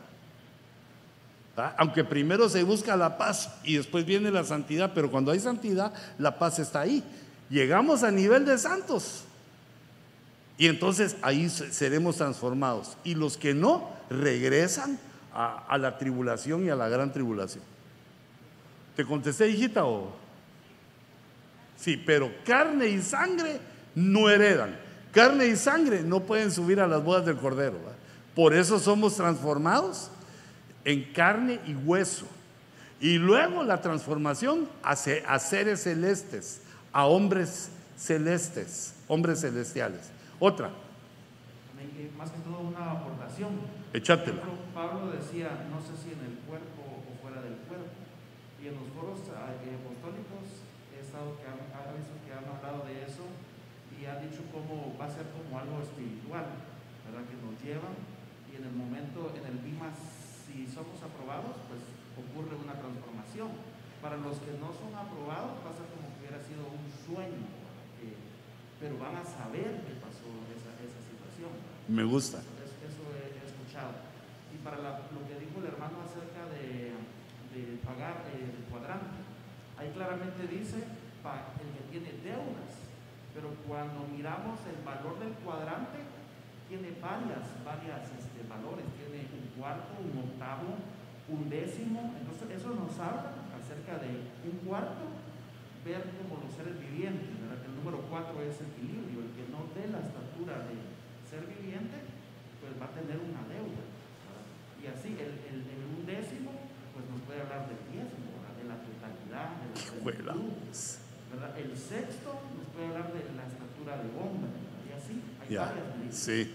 [1.77, 5.93] Aunque primero se busca la paz y después viene la santidad, pero cuando hay santidad,
[6.17, 7.03] la paz está ahí.
[7.49, 9.23] Llegamos a nivel de santos.
[10.57, 12.97] Y entonces ahí se- seremos transformados.
[13.03, 14.99] Y los que no, regresan
[15.33, 17.63] a, a la tribulación y a la gran tribulación.
[18.95, 19.85] ¿Te contesté, hijita?
[19.85, 20.11] O?
[21.77, 23.59] Sí, pero carne y sangre
[23.93, 24.75] no heredan.
[25.13, 27.77] Carne y sangre no pueden subir a las bodas del Cordero.
[28.35, 30.09] Por eso somos transformados
[30.85, 32.25] en carne y hueso.
[32.99, 36.61] Y luego la transformación a, se- a seres celestes,
[36.91, 40.09] a hombres celestes, hombres celestiales.
[40.39, 40.69] Otra,
[42.17, 43.51] Más que todo una aportación.
[43.93, 44.41] Échatela.
[44.73, 47.85] Pablo decía, no sé si en el cuerpo o fuera del cuerpo.
[48.63, 50.63] Y en los foros ah, eh, apostólicos
[50.95, 53.27] he estado que han, que han hablado de eso
[54.03, 56.43] y han dicho cómo va a ser como algo espiritual,
[57.07, 57.23] ¿verdad?
[57.23, 57.95] Que nos llevan
[58.51, 61.79] y en el momento, en el Bima, si somos aprobados, pues
[62.19, 63.49] ocurre una transformación.
[64.03, 67.47] Para los que no son aprobados, pasa como que hubiera sido un sueño,
[68.03, 68.19] eh,
[68.83, 71.55] pero van a saber que pasó esa, esa situación.
[71.87, 72.43] me gusta.
[72.59, 73.95] Es- Eso he, he escuchado.
[74.51, 76.91] Y para la- lo que dijo el hermano acerca de,
[77.55, 79.23] de pagar el cuadrante,
[79.95, 80.83] claramente dice
[81.23, 82.82] para el que tiene deudas,
[83.33, 85.97] pero cuando miramos el valor del cuadrante,
[86.69, 90.77] tiene varias, varias este, valores, tiene un cuarto, un octavo,
[91.29, 95.09] un décimo, entonces eso nos habla acerca de un cuarto,
[95.85, 97.59] ver como los seres vivientes, ¿verdad?
[97.65, 100.77] el número cuatro es equilibrio, el que no dé la estatura de
[101.25, 102.05] ser viviente,
[102.61, 103.83] pues va a tener una deuda.
[103.83, 104.45] ¿verdad?
[104.79, 106.53] Y así, el, el, el un décimo,
[106.93, 108.55] pues nos puede hablar del diezmo, ¿verdad?
[108.55, 110.57] de la totalidad, de la plenitud.
[111.57, 112.29] El sexto
[112.73, 114.49] puede hablar de la estatura de hombre,
[114.89, 116.15] y así, hay Ya, varias medidas.
[116.17, 116.51] sí.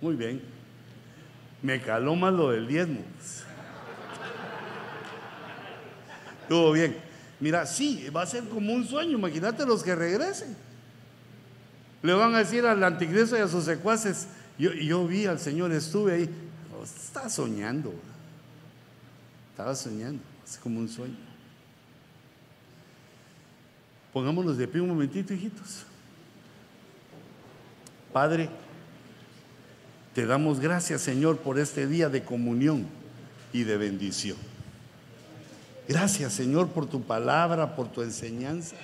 [0.00, 0.42] Muy bien.
[1.62, 3.00] Me caló más lo del diezmo.
[6.42, 6.96] Estuvo bien.
[7.40, 9.12] Mira, sí, va a ser como un sueño.
[9.16, 10.54] Imagínate los que regresen.
[12.02, 14.28] Le van a decir al anticristo y a sus secuaces,
[14.58, 16.30] yo, yo vi al Señor, estuve ahí.
[16.78, 17.94] Oh, estaba soñando.
[19.52, 20.22] Estaba soñando.
[20.46, 21.16] Es como un sueño.
[24.14, 25.82] Pongámonos de pie un momentito, hijitos.
[28.12, 28.48] Padre,
[30.14, 32.86] te damos gracias, Señor, por este día de comunión
[33.52, 34.36] y de bendición.
[35.88, 38.76] Gracias, Señor, por tu palabra, por tu enseñanza.